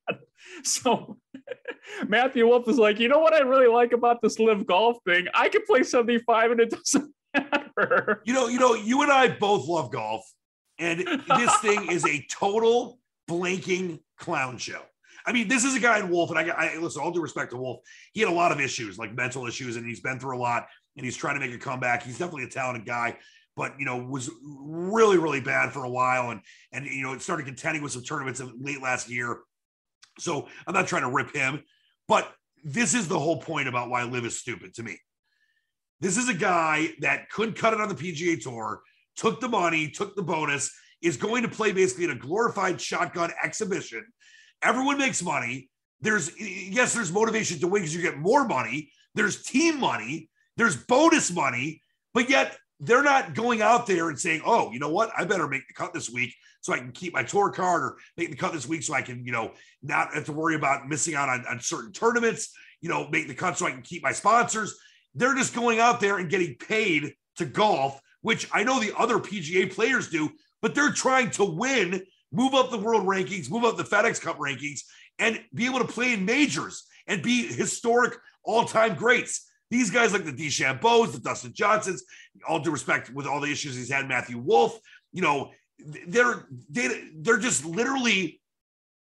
So 0.63 1.17
Matthew 2.07 2.47
Wolff 2.47 2.67
is 2.67 2.77
like, 2.77 2.99
you 2.99 3.07
know 3.07 3.19
what 3.19 3.33
I 3.33 3.39
really 3.39 3.67
like 3.67 3.93
about 3.93 4.21
this 4.21 4.39
LIV 4.39 4.65
golf 4.65 4.97
thing? 5.05 5.27
I 5.33 5.49
can 5.49 5.61
play 5.65 5.83
75 5.83 6.51
and 6.51 6.59
it 6.61 6.69
doesn't 6.71 7.13
matter. 7.35 8.21
You 8.25 8.33
know, 8.33 8.47
you 8.47 8.59
know, 8.59 8.73
you 8.73 9.01
and 9.01 9.11
I 9.11 9.29
both 9.29 9.67
love 9.67 9.91
golf, 9.91 10.23
and 10.77 10.99
this 10.99 11.55
thing 11.61 11.91
is 11.91 12.05
a 12.05 12.25
total 12.29 12.99
blanking 13.29 13.99
clown 14.17 14.57
show. 14.57 14.81
I 15.25 15.31
mean, 15.31 15.47
this 15.47 15.63
is 15.63 15.75
a 15.75 15.79
guy 15.79 15.99
in 15.99 16.09
Wolff, 16.09 16.31
and 16.31 16.39
I, 16.39 16.47
I 16.47 16.77
listen. 16.77 17.01
All 17.01 17.11
due 17.11 17.21
respect 17.21 17.51
to 17.51 17.57
Wolff, 17.57 17.81
he 18.13 18.21
had 18.21 18.29
a 18.29 18.33
lot 18.33 18.51
of 18.51 18.59
issues, 18.59 18.97
like 18.97 19.13
mental 19.13 19.45
issues, 19.45 19.75
and 19.75 19.85
he's 19.85 19.99
been 19.99 20.19
through 20.19 20.37
a 20.37 20.39
lot, 20.39 20.67
and 20.95 21.05
he's 21.05 21.17
trying 21.17 21.39
to 21.39 21.45
make 21.45 21.53
a 21.53 21.59
comeback. 21.59 22.03
He's 22.03 22.17
definitely 22.17 22.45
a 22.45 22.49
talented 22.49 22.85
guy, 22.85 23.17
but 23.55 23.73
you 23.77 23.85
know, 23.85 23.97
was 23.97 24.31
really, 24.41 25.17
really 25.17 25.41
bad 25.41 25.71
for 25.71 25.83
a 25.83 25.89
while, 25.89 26.31
and 26.31 26.41
and 26.71 26.85
you 26.85 27.03
know, 27.03 27.13
it 27.13 27.21
started 27.21 27.45
contending 27.45 27.83
with 27.83 27.91
some 27.91 28.03
tournaments 28.03 28.41
late 28.59 28.81
last 28.81 29.09
year. 29.09 29.41
So 30.19 30.47
I'm 30.67 30.73
not 30.73 30.87
trying 30.87 31.03
to 31.03 31.11
rip 31.11 31.33
him, 31.33 31.63
but 32.07 32.31
this 32.63 32.93
is 32.93 33.07
the 33.07 33.19
whole 33.19 33.41
point 33.41 33.67
about 33.67 33.89
why 33.89 34.03
LIV 34.03 34.25
is 34.25 34.39
stupid 34.39 34.73
to 34.75 34.83
me. 34.83 34.97
This 36.01 36.17
is 36.17 36.29
a 36.29 36.33
guy 36.33 36.93
that 36.99 37.29
couldn't 37.29 37.55
cut 37.55 37.73
it 37.73 37.81
on 37.81 37.89
the 37.89 37.95
PGA 37.95 38.41
Tour, 38.41 38.81
took 39.15 39.41
the 39.41 39.49
money, 39.49 39.89
took 39.89 40.15
the 40.15 40.21
bonus, 40.21 40.71
is 41.01 41.17
going 41.17 41.43
to 41.43 41.49
play 41.49 41.71
basically 41.71 42.05
in 42.05 42.11
a 42.11 42.15
glorified 42.15 42.79
shotgun 42.79 43.31
exhibition. 43.43 44.05
Everyone 44.61 44.97
makes 44.97 45.23
money. 45.23 45.69
There's, 46.01 46.31
yes, 46.39 46.93
there's 46.93 47.11
motivation 47.11 47.59
to 47.59 47.67
win 47.67 47.81
because 47.81 47.95
you 47.95 48.01
get 48.01 48.17
more 48.17 48.47
money. 48.47 48.91
There's 49.15 49.43
team 49.43 49.79
money. 49.79 50.29
There's 50.57 50.75
bonus 50.75 51.31
money. 51.31 51.81
But 52.13 52.29
yet 52.29 52.57
they're 52.79 53.03
not 53.03 53.33
going 53.33 53.61
out 53.61 53.85
there 53.85 54.09
and 54.09 54.19
saying, 54.19 54.41
oh, 54.45 54.71
you 54.71 54.79
know 54.79 54.89
what? 54.89 55.11
I 55.17 55.25
better 55.25 55.47
make 55.47 55.67
the 55.67 55.73
cut 55.73 55.93
this 55.93 56.09
week 56.09 56.33
so 56.61 56.73
I 56.73 56.77
can 56.77 56.91
keep 56.91 57.13
my 57.13 57.23
tour 57.23 57.51
card 57.51 57.83
or 57.83 57.97
make 58.17 58.29
the 58.29 58.37
cut 58.37 58.53
this 58.53 58.67
week 58.67 58.83
so 58.83 58.93
I 58.93 59.01
can, 59.01 59.25
you 59.25 59.31
know, 59.31 59.53
not 59.81 60.13
have 60.13 60.25
to 60.25 60.33
worry 60.33 60.55
about 60.55 60.87
missing 60.87 61.15
out 61.15 61.29
on, 61.29 61.45
on 61.49 61.59
certain 61.59 61.91
tournaments, 61.91 62.53
you 62.81 62.89
know, 62.89 63.07
make 63.09 63.27
the 63.27 63.35
cut 63.35 63.57
so 63.57 63.65
I 63.65 63.71
can 63.71 63.81
keep 63.81 64.03
my 64.03 64.11
sponsors. 64.11 64.77
They're 65.15 65.35
just 65.35 65.55
going 65.55 65.79
out 65.79 65.99
there 65.99 66.17
and 66.17 66.29
getting 66.29 66.55
paid 66.55 67.13
to 67.37 67.45
golf 67.45 68.01
which 68.21 68.47
I 68.51 68.63
know 68.63 68.79
the 68.79 68.93
other 68.97 69.17
PGA 69.17 69.73
players 69.73 70.09
do, 70.09 70.29
but 70.61 70.75
they're 70.75 70.91
trying 70.91 71.31
to 71.31 71.45
win, 71.45 72.03
move 72.31 72.53
up 72.53 72.69
the 72.69 72.77
world 72.77 73.05
rankings, 73.05 73.49
move 73.49 73.63
up 73.63 73.77
the 73.77 73.83
FedEx 73.83 74.21
Cup 74.21 74.37
rankings, 74.37 74.81
and 75.17 75.39
be 75.53 75.65
able 75.65 75.79
to 75.79 75.85
play 75.85 76.13
in 76.13 76.25
majors 76.25 76.85
and 77.07 77.21
be 77.21 77.47
historic 77.47 78.17
all-time 78.43 78.95
greats. 78.95 79.47
These 79.69 79.91
guys 79.91 80.13
like 80.13 80.25
the 80.25 80.33
DeChambeaus, 80.33 81.11
the 81.11 81.19
Dustin 81.19 81.53
Johnsons, 81.53 82.03
all 82.47 82.59
due 82.59 82.71
respect 82.71 83.09
with 83.11 83.27
all 83.27 83.39
the 83.39 83.51
issues 83.51 83.75
he's 83.75 83.91
had, 83.91 84.07
Matthew 84.07 84.37
Wolff, 84.37 84.79
you 85.11 85.21
know, 85.21 85.51
they're 86.07 86.45
they, 86.69 87.09
they're 87.15 87.37
just 87.37 87.65
literally 87.65 88.41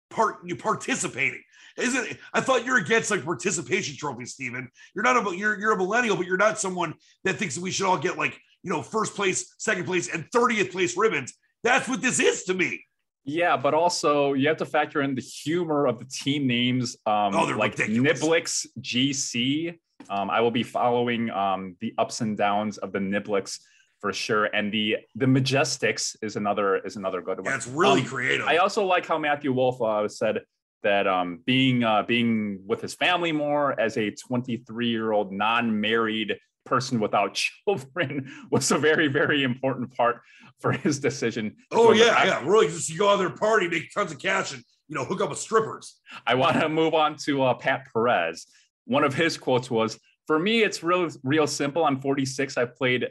part 0.09 0.37
you 0.45 0.55
participating. 0.55 1.41
Isn't 1.77 2.05
it? 2.05 2.17
I 2.33 2.39
thought 2.39 2.65
you're 2.65 2.77
against 2.77 3.11
like 3.11 3.25
participation 3.25 3.97
trophies, 3.97 4.33
Stephen. 4.33 4.69
You're 4.93 5.03
not 5.03 5.17
a 5.17 5.37
you're 5.37 5.59
you're 5.59 5.73
a 5.73 5.77
millennial, 5.77 6.15
but 6.15 6.25
you're 6.25 6.37
not 6.37 6.59
someone 6.59 6.93
that 7.23 7.35
thinks 7.35 7.55
that 7.55 7.61
we 7.61 7.71
should 7.71 7.85
all 7.85 7.97
get 7.97 8.17
like 8.17 8.39
you 8.63 8.71
know 8.71 8.81
first 8.81 9.15
place, 9.15 9.53
second 9.57 9.85
place, 9.85 10.13
and 10.13 10.25
30th 10.31 10.71
place 10.71 10.95
ribbons. 10.95 11.33
That's 11.63 11.87
what 11.89 12.01
this 12.01 12.19
is 12.19 12.43
to 12.45 12.53
me. 12.53 12.85
Yeah, 13.25 13.57
but 13.57 13.73
also 13.73 14.33
you 14.33 14.47
have 14.47 14.57
to 14.57 14.65
factor 14.65 15.01
in 15.01 15.15
the 15.15 15.21
humor 15.21 15.87
of 15.87 15.99
the 15.99 16.05
team 16.05 16.47
names. 16.47 16.95
Um, 17.05 17.35
oh, 17.35 17.45
they're 17.45 17.57
like 17.57 17.77
ridiculous. 17.77 18.21
Niblicks 18.21 18.67
GC. 18.79 19.77
Um, 20.09 20.29
I 20.29 20.41
will 20.41 20.51
be 20.51 20.63
following 20.63 21.31
um, 21.31 21.75
the 21.81 21.93
ups 21.97 22.21
and 22.21 22.37
downs 22.37 22.77
of 22.77 22.91
the 22.91 22.99
Niblicks 22.99 23.59
for 24.05 24.13
sure. 24.13 24.45
And 24.45 24.71
the 24.71 24.97
the 25.15 25.25
Majesticks 25.25 26.15
is 26.21 26.35
another 26.35 26.77
is 26.77 26.95
another 26.95 27.21
good 27.23 27.37
one. 27.39 27.45
That's 27.45 27.65
really 27.65 28.01
Um, 28.01 28.05
creative. 28.07 28.45
I 28.45 28.57
also 28.57 28.85
like 28.85 29.07
how 29.07 29.17
Matthew 29.17 29.51
Wolff 29.51 29.81
uh, 29.81 30.07
said 30.07 30.41
that 30.83 31.07
um, 31.07 31.39
being 31.47 31.83
uh, 31.83 32.03
being 32.03 32.59
with 32.67 32.81
his 32.81 32.93
family 32.93 33.31
more 33.31 33.79
as 33.79 33.97
a 33.97 34.11
23 34.11 34.87
year 34.87 35.11
old 35.11 35.31
non-married 35.33 36.37
person 36.67 36.99
without 36.99 37.33
children 37.65 38.31
was 38.51 38.69
a 38.71 38.77
very 38.77 39.07
very 39.07 39.41
important 39.41 39.91
part 39.97 40.17
for 40.59 40.71
his 40.71 40.99
decision. 40.99 41.55
oh 41.71 41.91
yeah, 41.91 42.13
back- 42.13 42.27
yeah, 42.27 42.47
really. 42.47 42.67
Just 42.67 42.89
you 42.91 42.99
go 42.99 43.09
out 43.09 43.17
there 43.17 43.31
party, 43.31 43.67
make 43.67 43.91
tons 43.91 44.11
of 44.11 44.19
cash, 44.19 44.53
and 44.53 44.61
you 44.87 44.93
know 44.95 45.03
hook 45.03 45.19
up 45.21 45.31
with 45.31 45.39
strippers. 45.39 45.99
I 46.27 46.35
want 46.35 46.59
to 46.61 46.69
move 46.69 46.93
on 46.93 47.15
to 47.25 47.41
uh, 47.41 47.55
Pat 47.55 47.87
Perez. 47.91 48.45
One 48.85 49.03
of 49.03 49.15
his 49.15 49.35
quotes 49.35 49.71
was, 49.71 49.97
"For 50.27 50.37
me, 50.37 50.61
it's 50.61 50.83
real, 50.83 51.09
real 51.23 51.47
simple. 51.47 51.83
I'm 51.85 51.99
46. 51.99 52.55
I've 52.55 52.75
played 52.75 53.07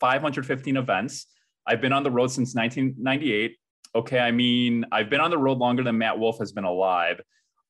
515 0.00 0.76
events. 0.76 1.26
I've 1.66 1.80
been 1.80 1.92
on 1.92 2.02
the 2.02 2.10
road 2.10 2.30
since 2.30 2.54
1998. 2.54 3.56
Okay, 3.94 4.18
I 4.18 4.30
mean, 4.30 4.84
I've 4.92 5.10
been 5.10 5.20
on 5.20 5.30
the 5.30 5.38
road 5.38 5.58
longer 5.58 5.82
than 5.82 5.98
Matt 5.98 6.18
Wolff 6.18 6.38
has 6.38 6.52
been 6.52 6.64
alive. 6.64 7.20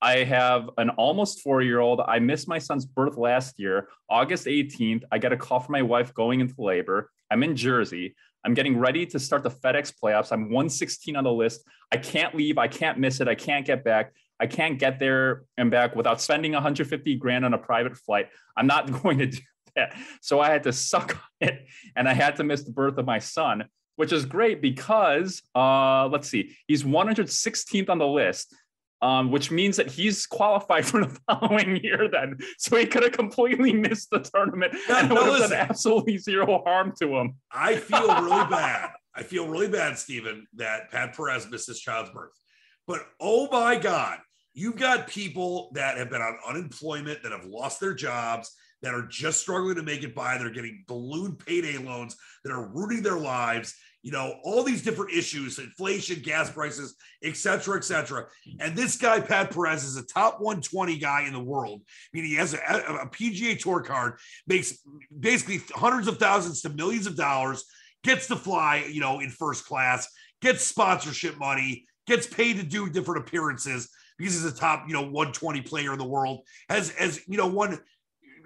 I 0.02 0.24
have 0.24 0.68
an 0.76 0.90
almost 0.90 1.40
four 1.40 1.62
year 1.62 1.80
old. 1.80 2.00
I 2.06 2.18
missed 2.18 2.48
my 2.48 2.58
son's 2.58 2.84
birth 2.84 3.16
last 3.16 3.58
year, 3.58 3.88
August 4.10 4.46
18th. 4.46 5.04
I 5.10 5.18
got 5.18 5.32
a 5.32 5.36
call 5.36 5.60
from 5.60 5.72
my 5.72 5.82
wife 5.82 6.12
going 6.12 6.40
into 6.40 6.54
labor. 6.58 7.10
I'm 7.30 7.42
in 7.42 7.56
Jersey. 7.56 8.14
I'm 8.44 8.54
getting 8.54 8.78
ready 8.78 9.06
to 9.06 9.18
start 9.18 9.42
the 9.42 9.50
FedEx 9.50 9.92
playoffs. 10.00 10.30
I'm 10.30 10.44
116 10.44 11.16
on 11.16 11.24
the 11.24 11.32
list. 11.32 11.62
I 11.90 11.96
can't 11.96 12.34
leave. 12.34 12.58
I 12.58 12.68
can't 12.68 12.98
miss 12.98 13.20
it. 13.20 13.28
I 13.28 13.34
can't 13.34 13.66
get 13.66 13.82
back. 13.84 14.12
I 14.38 14.46
can't 14.46 14.78
get 14.78 14.98
there 14.98 15.44
and 15.56 15.70
back 15.70 15.96
without 15.96 16.20
spending 16.20 16.52
150 16.52 17.16
grand 17.16 17.44
on 17.44 17.54
a 17.54 17.58
private 17.58 17.96
flight. 17.96 18.28
I'm 18.56 18.66
not 18.66 18.90
going 19.02 19.18
to 19.18 19.26
do. 19.26 19.38
So 20.20 20.40
I 20.40 20.50
had 20.50 20.64
to 20.64 20.72
suck 20.72 21.16
on 21.16 21.48
it 21.48 21.66
and 21.94 22.08
I 22.08 22.14
had 22.14 22.36
to 22.36 22.44
miss 22.44 22.62
the 22.62 22.72
birth 22.72 22.98
of 22.98 23.06
my 23.06 23.18
son, 23.18 23.64
which 23.96 24.12
is 24.12 24.24
great 24.24 24.60
because 24.60 25.42
uh, 25.54 26.08
let's 26.08 26.28
see, 26.28 26.56
he's 26.66 26.82
116th 26.82 27.90
on 27.90 27.98
the 27.98 28.06
list. 28.06 28.54
Um, 29.02 29.30
which 29.30 29.50
means 29.50 29.76
that 29.76 29.90
he's 29.90 30.26
qualified 30.26 30.86
for 30.86 31.04
the 31.04 31.18
following 31.30 31.76
year 31.84 32.08
then. 32.10 32.38
So 32.56 32.78
he 32.78 32.86
could 32.86 33.02
have 33.02 33.12
completely 33.12 33.74
missed 33.74 34.08
the 34.08 34.20
tournament 34.20 34.74
and 34.88 35.12
it 35.12 35.14
would 35.14 35.38
have 35.38 35.50
done 35.50 35.52
absolutely 35.52 36.16
zero 36.16 36.62
harm 36.64 36.94
to 37.02 37.14
him. 37.14 37.34
I 37.52 37.76
feel 37.76 38.06
really 38.06 38.46
bad. 38.50 38.92
I 39.14 39.22
feel 39.22 39.48
really 39.48 39.68
bad, 39.68 39.98
Stephen, 39.98 40.46
that 40.56 40.90
Pat 40.90 41.14
Perez 41.14 41.46
missed 41.50 41.66
his 41.66 41.78
child's 41.78 42.08
birth. 42.08 42.32
But 42.86 43.06
oh 43.20 43.48
my 43.50 43.76
God, 43.76 44.18
you've 44.54 44.76
got 44.76 45.06
people 45.06 45.70
that 45.74 45.98
have 45.98 46.10
been 46.10 46.22
on 46.22 46.38
unemployment, 46.48 47.22
that 47.22 47.32
have 47.32 47.44
lost 47.44 47.80
their 47.80 47.94
jobs, 47.94 48.56
that 48.82 48.94
are 48.94 49.06
just 49.06 49.40
struggling 49.40 49.76
to 49.76 49.82
make 49.82 50.02
it 50.02 50.14
by. 50.14 50.38
They're 50.38 50.50
getting 50.50 50.84
balloon 50.86 51.36
payday 51.36 51.78
loans, 51.78 52.16
that 52.44 52.52
are 52.52 52.68
ruining 52.68 53.02
their 53.02 53.18
lives. 53.18 53.74
You 54.02 54.12
know, 54.12 54.36
all 54.44 54.62
these 54.62 54.84
different 54.84 55.12
issues, 55.12 55.58
inflation, 55.58 56.20
gas 56.22 56.48
prices, 56.48 56.94
et 57.24 57.36
cetera, 57.36 57.76
et 57.76 57.82
cetera. 57.82 58.26
And 58.60 58.76
this 58.76 58.96
guy, 58.96 59.20
Pat 59.20 59.50
Perez, 59.50 59.82
is 59.82 59.96
a 59.96 60.06
top 60.06 60.40
120 60.40 60.96
guy 60.98 61.26
in 61.26 61.32
the 61.32 61.42
world. 61.42 61.82
I 61.84 62.16
mean, 62.16 62.24
he 62.24 62.36
has 62.36 62.54
a, 62.54 62.58
a 62.58 63.08
PGA 63.08 63.58
Tour 63.58 63.80
card, 63.80 64.18
makes 64.46 64.78
basically 65.18 65.60
hundreds 65.70 66.06
of 66.06 66.18
thousands 66.18 66.62
to 66.62 66.68
millions 66.68 67.08
of 67.08 67.16
dollars 67.16 67.64
gets 68.06 68.28
to 68.28 68.36
fly, 68.36 68.86
you 68.90 69.00
know, 69.00 69.20
in 69.20 69.28
first 69.28 69.66
class, 69.66 70.08
gets 70.40 70.62
sponsorship 70.62 71.38
money, 71.38 71.86
gets 72.06 72.26
paid 72.26 72.56
to 72.56 72.62
do 72.62 72.88
different 72.88 73.26
appearances 73.26 73.90
because 74.16 74.34
he's 74.34 74.44
a 74.44 74.54
top, 74.54 74.84
you 74.86 74.94
know, 74.94 75.02
120 75.02 75.60
player 75.62 75.92
in 75.92 75.98
the 75.98 76.04
world, 76.06 76.40
has, 76.70 76.90
as 76.92 77.20
you 77.26 77.36
know, 77.36 77.48
won 77.48 77.78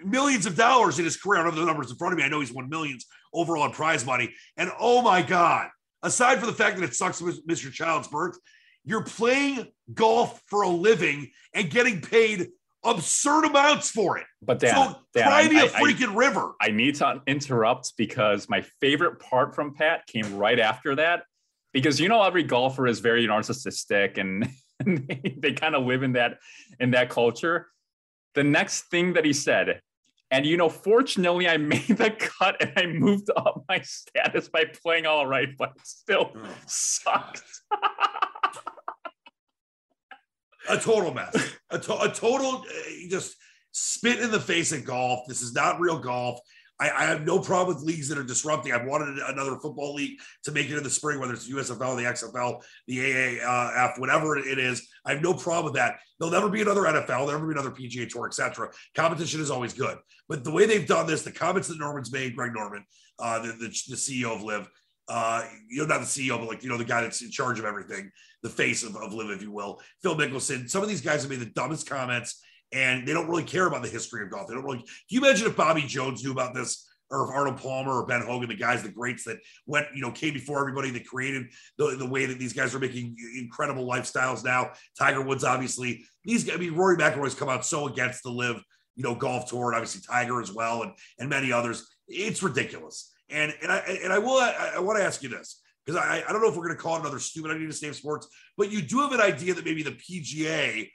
millions 0.04 0.46
of 0.46 0.56
dollars 0.56 0.98
in 0.98 1.04
his 1.04 1.16
career. 1.16 1.40
I 1.40 1.44
don't 1.44 1.52
have 1.52 1.60
the 1.60 1.66
numbers 1.66 1.90
in 1.90 1.96
front 1.96 2.12
of 2.12 2.18
me. 2.18 2.24
I 2.24 2.28
know 2.28 2.40
he's 2.40 2.52
won 2.52 2.68
millions 2.68 3.06
overall 3.32 3.66
in 3.66 3.72
prize 3.72 4.04
money. 4.04 4.34
And 4.56 4.70
oh 4.78 5.02
my 5.02 5.22
God, 5.22 5.68
aside 6.02 6.38
from 6.38 6.48
the 6.48 6.54
fact 6.54 6.76
that 6.78 6.84
it 6.84 6.94
sucks 6.94 7.20
miss- 7.22 7.40
miss 7.46 7.60
child's 7.60 8.08
birth, 8.08 8.38
you're 8.84 9.04
playing 9.04 9.68
golf 9.92 10.42
for 10.46 10.62
a 10.62 10.68
living 10.68 11.30
and 11.54 11.70
getting 11.70 12.00
paid 12.00 12.48
absurd 12.84 13.44
amounts 13.44 13.90
for 13.90 14.18
it. 14.18 14.24
But 14.42 14.58
Dan, 14.58 14.74
so 14.74 14.96
Dan, 15.14 15.24
cry 15.24 15.48
me 15.48 15.58
a 15.58 15.64
I- 15.64 15.64
I- 15.64 15.68
freaking 15.82 16.16
river. 16.16 16.54
I 16.60 16.70
need 16.70 16.96
to 16.96 17.22
interrupt 17.26 17.96
because 17.96 18.48
my 18.48 18.62
favorite 18.80 19.20
part 19.20 19.54
from 19.54 19.74
Pat 19.74 20.06
came 20.06 20.36
right 20.36 20.58
after 20.58 20.96
that. 20.96 21.24
Because 21.72 22.00
you 22.00 22.08
know 22.08 22.22
every 22.22 22.42
golfer 22.42 22.88
is 22.88 22.98
very 22.98 23.28
narcissistic 23.28 24.18
and, 24.18 24.48
and 24.80 25.06
they, 25.08 25.36
they 25.38 25.52
kind 25.52 25.76
of 25.76 25.84
live 25.84 26.02
in 26.02 26.14
that 26.14 26.38
in 26.80 26.90
that 26.92 27.10
culture. 27.10 27.68
The 28.34 28.42
next 28.42 28.82
thing 28.90 29.12
that 29.12 29.24
he 29.24 29.32
said, 29.32 29.80
and 30.30 30.46
you 30.46 30.56
know, 30.56 30.68
fortunately, 30.68 31.48
I 31.48 31.56
made 31.56 31.86
the 31.88 32.10
cut 32.10 32.56
and 32.60 32.72
I 32.76 32.86
moved 32.86 33.30
up 33.36 33.64
my 33.68 33.80
status 33.80 34.48
by 34.48 34.64
playing 34.82 35.06
all 35.06 35.26
right, 35.26 35.48
but 35.58 35.70
it 35.76 35.86
still 35.86 36.30
Oh. 36.36 36.48
sucked. 36.66 37.42
a 40.68 40.78
total 40.78 41.12
mess. 41.12 41.34
A, 41.70 41.78
to- 41.78 42.00
a 42.02 42.08
total 42.08 42.58
uh, 42.62 43.08
just 43.08 43.36
spit 43.72 44.20
in 44.20 44.30
the 44.30 44.40
face 44.40 44.72
at 44.72 44.84
golf. 44.84 45.20
This 45.28 45.42
is 45.42 45.52
not 45.54 45.80
real 45.80 45.98
golf. 45.98 46.38
I, 46.78 46.90
I 46.90 47.04
have 47.04 47.26
no 47.26 47.38
problem 47.40 47.74
with 47.76 47.84
leagues 47.84 48.08
that 48.08 48.18
are 48.18 48.24
disrupting. 48.24 48.72
I've 48.72 48.86
wanted 48.86 49.18
another 49.18 49.56
football 49.56 49.94
league 49.94 50.18
to 50.44 50.52
make 50.52 50.70
it 50.70 50.76
in 50.78 50.82
the 50.82 50.90
spring, 50.90 51.20
whether 51.20 51.34
it's 51.34 51.50
USFL, 51.50 51.96
the 51.96 52.04
XFL, 52.04 52.62
the 52.86 52.98
AAF, 52.98 53.98
whatever 53.98 54.38
it 54.38 54.58
is. 54.58 54.88
I 55.04 55.12
have 55.12 55.22
no 55.22 55.34
problem 55.34 55.66
with 55.66 55.74
that. 55.74 55.98
There'll 56.18 56.32
never 56.32 56.48
be 56.48 56.62
another 56.62 56.82
NFL. 56.82 57.06
There'll 57.06 57.26
never 57.26 57.46
be 57.46 57.52
another 57.52 57.70
PGA 57.70 58.08
Tour, 58.08 58.26
etc. 58.26 58.70
Competition 58.94 59.40
is 59.40 59.50
always 59.50 59.72
good. 59.72 59.98
But 60.28 60.44
the 60.44 60.50
way 60.50 60.66
they've 60.66 60.86
done 60.86 61.06
this, 61.06 61.22
the 61.22 61.32
comments 61.32 61.68
that 61.68 61.78
Norman's 61.78 62.12
made, 62.12 62.36
Greg 62.36 62.52
Norman, 62.54 62.84
uh, 63.18 63.40
the, 63.40 63.52
the, 63.52 63.68
the 63.88 63.96
CEO 63.96 64.34
of 64.34 64.42
LIV, 64.42 64.68
uh, 65.08 65.44
you 65.68 65.82
know, 65.82 65.86
not 65.86 66.00
the 66.00 66.06
CEO, 66.06 66.38
but 66.38 66.48
like, 66.48 66.62
you 66.62 66.68
know, 66.68 66.76
the 66.76 66.84
guy 66.84 67.02
that's 67.02 67.22
in 67.22 67.30
charge 67.30 67.58
of 67.58 67.64
everything, 67.64 68.10
the 68.42 68.48
face 68.48 68.82
of, 68.82 68.96
of 68.96 69.12
LIV, 69.12 69.30
if 69.30 69.42
you 69.42 69.50
will, 69.50 69.80
Phil 70.02 70.16
Mickelson. 70.16 70.70
Some 70.70 70.82
of 70.82 70.88
these 70.88 71.00
guys 71.00 71.22
have 71.22 71.30
made 71.30 71.40
the 71.40 71.46
dumbest 71.46 71.88
comments 71.88 72.40
and 72.72 73.06
they 73.06 73.12
don't 73.12 73.28
really 73.28 73.42
care 73.42 73.66
about 73.66 73.82
the 73.82 73.88
history 73.88 74.22
of 74.22 74.30
golf. 74.30 74.46
They 74.46 74.54
don't 74.54 74.64
really. 74.64 74.78
Can 74.78 74.86
you 75.08 75.20
imagine 75.20 75.46
if 75.48 75.56
Bobby 75.56 75.82
Jones 75.82 76.22
knew 76.22 76.32
about 76.32 76.54
this, 76.54 76.88
or 77.10 77.24
if 77.24 77.30
Arnold 77.34 77.58
Palmer 77.58 77.92
or 77.92 78.06
Ben 78.06 78.22
Hogan, 78.22 78.48
the 78.48 78.54
guys, 78.54 78.82
the 78.82 78.88
greats 78.88 79.24
that 79.24 79.38
went, 79.66 79.86
you 79.94 80.00
know, 80.00 80.10
came 80.12 80.32
before 80.32 80.60
everybody 80.60 80.90
that 80.90 81.06
created 81.06 81.46
the, 81.76 81.96
the 81.96 82.08
way 82.08 82.26
that 82.26 82.38
these 82.38 82.52
guys 82.52 82.74
are 82.74 82.78
making 82.78 83.16
incredible 83.36 83.86
lifestyles 83.86 84.44
now. 84.44 84.70
Tiger 84.98 85.20
Woods, 85.22 85.44
obviously, 85.44 86.04
these. 86.24 86.44
guys- 86.44 86.56
I 86.56 86.58
mean, 86.58 86.74
Rory 86.74 86.96
McIlroy's 86.96 87.34
come 87.34 87.48
out 87.48 87.66
so 87.66 87.88
against 87.88 88.22
the 88.22 88.30
LIV, 88.30 88.62
you 88.96 89.02
know, 89.02 89.14
golf 89.14 89.48
tour, 89.50 89.68
and 89.72 89.76
obviously 89.76 90.02
Tiger 90.08 90.40
as 90.40 90.52
well, 90.52 90.82
and 90.82 90.92
and 91.18 91.28
many 91.28 91.52
others. 91.52 91.88
It's 92.08 92.42
ridiculous. 92.42 93.12
And 93.28 93.54
and 93.62 93.70
I 93.72 93.78
and 94.02 94.12
I 94.12 94.18
will. 94.18 94.38
I, 94.38 94.72
I 94.76 94.78
want 94.80 94.98
to 94.98 95.04
ask 95.04 95.22
you 95.22 95.28
this 95.28 95.60
because 95.84 96.00
I, 96.00 96.22
I 96.28 96.32
don't 96.32 96.42
know 96.42 96.48
if 96.48 96.56
we're 96.56 96.64
going 96.64 96.76
to 96.76 96.82
call 96.82 96.96
it 96.96 97.00
another 97.00 97.18
stupid 97.18 97.50
idea 97.50 97.66
to 97.66 97.72
save 97.72 97.96
sports, 97.96 98.28
but 98.56 98.70
you 98.70 98.82
do 98.82 99.00
have 99.00 99.12
an 99.12 99.20
idea 99.20 99.54
that 99.54 99.64
maybe 99.64 99.82
the 99.82 99.92
PGA 99.92 100.88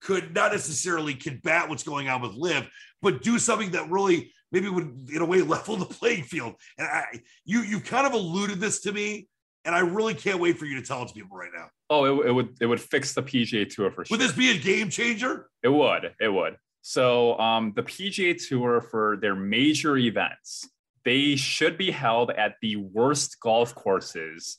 could 0.00 0.34
not 0.34 0.52
necessarily 0.52 1.14
combat 1.14 1.68
what's 1.68 1.82
going 1.82 2.08
on 2.08 2.22
with 2.22 2.32
LIV, 2.34 2.68
but 3.02 3.22
do 3.22 3.38
something 3.38 3.72
that 3.72 3.90
really 3.90 4.32
maybe 4.52 4.68
would 4.68 5.08
in 5.12 5.22
a 5.22 5.24
way 5.24 5.42
level 5.42 5.76
the 5.76 5.86
playing 5.86 6.24
field. 6.24 6.54
And 6.78 6.86
I, 6.86 7.20
you 7.44 7.60
you 7.60 7.80
kind 7.80 8.06
of 8.06 8.12
alluded 8.12 8.60
this 8.60 8.80
to 8.80 8.92
me, 8.92 9.28
and 9.64 9.74
I 9.74 9.80
really 9.80 10.14
can't 10.14 10.40
wait 10.40 10.58
for 10.58 10.64
you 10.64 10.80
to 10.80 10.86
tell 10.86 11.02
it 11.02 11.08
to 11.08 11.14
people 11.14 11.36
right 11.36 11.50
now. 11.54 11.68
Oh, 11.90 12.04
it, 12.04 12.28
it 12.28 12.32
would 12.32 12.56
it 12.60 12.66
would 12.66 12.80
fix 12.80 13.14
the 13.14 13.22
PGA 13.22 13.68
Tour 13.68 13.90
for 13.90 14.04
sure. 14.04 14.16
Would 14.16 14.20
this 14.20 14.32
be 14.32 14.50
a 14.50 14.58
game 14.58 14.90
changer? 14.90 15.48
It 15.62 15.68
would. 15.68 16.14
It 16.20 16.28
would. 16.28 16.56
So 16.82 17.38
um, 17.38 17.72
the 17.74 17.82
PGA 17.82 18.36
Tour 18.48 18.80
for 18.80 19.18
their 19.20 19.34
major 19.34 19.96
events, 19.96 20.68
they 21.04 21.36
should 21.36 21.76
be 21.76 21.90
held 21.90 22.30
at 22.30 22.54
the 22.62 22.76
worst 22.76 23.40
golf 23.40 23.74
courses 23.74 24.58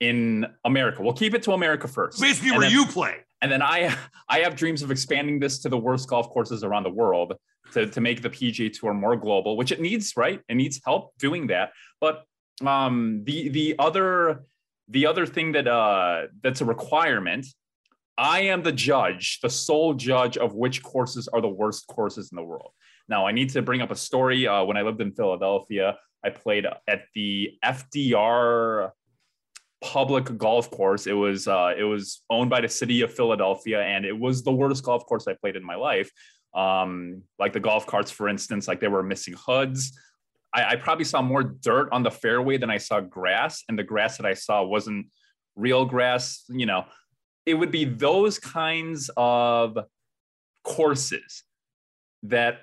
in 0.00 0.46
America. 0.64 1.02
We'll 1.02 1.12
keep 1.12 1.34
it 1.34 1.42
to 1.44 1.52
America 1.52 1.88
first. 1.88 2.20
Basically, 2.20 2.50
And 2.50 2.58
where 2.58 2.68
then- 2.68 2.78
you 2.78 2.86
play. 2.86 3.16
And 3.40 3.52
then 3.52 3.62
I 3.62 3.94
I 4.28 4.40
have 4.40 4.56
dreams 4.56 4.82
of 4.82 4.90
expanding 4.90 5.38
this 5.38 5.58
to 5.60 5.68
the 5.68 5.78
worst 5.78 6.08
golf 6.08 6.28
courses 6.30 6.64
around 6.64 6.82
the 6.84 6.90
world 6.90 7.34
to, 7.72 7.86
to 7.86 8.00
make 8.00 8.22
the 8.22 8.30
PGA 8.30 8.72
Tour 8.72 8.94
more 8.94 9.14
global, 9.16 9.56
which 9.56 9.70
it 9.72 9.80
needs, 9.80 10.16
right? 10.16 10.40
It 10.48 10.54
needs 10.56 10.80
help 10.84 11.16
doing 11.18 11.46
that. 11.48 11.70
But 12.00 12.24
um, 12.64 13.22
the 13.24 13.48
the 13.50 13.76
other 13.78 14.44
the 14.88 15.06
other 15.06 15.24
thing 15.26 15.52
that 15.52 15.68
uh, 15.68 16.26
that's 16.42 16.60
a 16.60 16.64
requirement. 16.64 17.46
I 18.20 18.40
am 18.40 18.64
the 18.64 18.72
judge, 18.72 19.38
the 19.42 19.50
sole 19.50 19.94
judge 19.94 20.36
of 20.36 20.52
which 20.56 20.82
courses 20.82 21.28
are 21.28 21.40
the 21.40 21.48
worst 21.48 21.86
courses 21.86 22.32
in 22.32 22.36
the 22.36 22.42
world. 22.42 22.72
Now, 23.08 23.28
I 23.28 23.30
need 23.32 23.50
to 23.50 23.62
bring 23.62 23.80
up 23.80 23.92
a 23.92 23.96
story. 23.96 24.48
Uh, 24.48 24.64
when 24.64 24.76
I 24.76 24.82
lived 24.82 25.00
in 25.00 25.12
Philadelphia, 25.12 25.96
I 26.24 26.30
played 26.30 26.66
at 26.88 27.02
the 27.14 27.52
FDR 27.64 28.90
public 29.80 30.36
golf 30.36 30.70
course. 30.70 31.06
It 31.06 31.12
was 31.12 31.48
uh, 31.48 31.74
it 31.76 31.84
was 31.84 32.22
owned 32.30 32.50
by 32.50 32.60
the 32.60 32.68
city 32.68 33.02
of 33.02 33.12
Philadelphia, 33.12 33.82
and 33.82 34.04
it 34.04 34.18
was 34.18 34.42
the 34.42 34.52
worst 34.52 34.84
golf 34.84 35.06
course 35.06 35.26
I 35.28 35.34
played 35.34 35.56
in 35.56 35.64
my 35.64 35.76
life. 35.76 36.10
Um, 36.54 37.22
like 37.38 37.52
the 37.52 37.60
golf 37.60 37.86
carts, 37.86 38.10
for 38.10 38.28
instance, 38.28 38.66
like 38.68 38.80
they 38.80 38.88
were 38.88 39.02
missing 39.02 39.34
hoods. 39.36 39.96
I, 40.54 40.70
I 40.70 40.76
probably 40.76 41.04
saw 41.04 41.20
more 41.22 41.42
dirt 41.42 41.90
on 41.92 42.02
the 42.02 42.10
fairway 42.10 42.56
than 42.56 42.70
I 42.70 42.78
saw 42.78 43.00
grass, 43.00 43.64
and 43.68 43.78
the 43.78 43.84
grass 43.84 44.16
that 44.16 44.26
I 44.26 44.34
saw 44.34 44.62
wasn't 44.62 45.06
real 45.56 45.84
grass. 45.84 46.44
You 46.48 46.66
know, 46.66 46.86
it 47.46 47.54
would 47.54 47.70
be 47.70 47.84
those 47.84 48.38
kinds 48.38 49.10
of 49.16 49.78
courses 50.64 51.44
that 52.24 52.60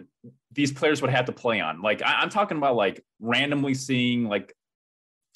these 0.51 0.72
players 0.72 1.01
would 1.01 1.11
have 1.11 1.26
to 1.26 1.32
play 1.32 1.59
on. 1.59 1.82
Like 1.82 2.01
I, 2.03 2.24
am 2.24 2.30
talking 2.30 2.57
about 2.57 2.76
like 2.76 3.03
randomly 3.20 3.74
seeing 3.74 4.26
like 4.26 4.53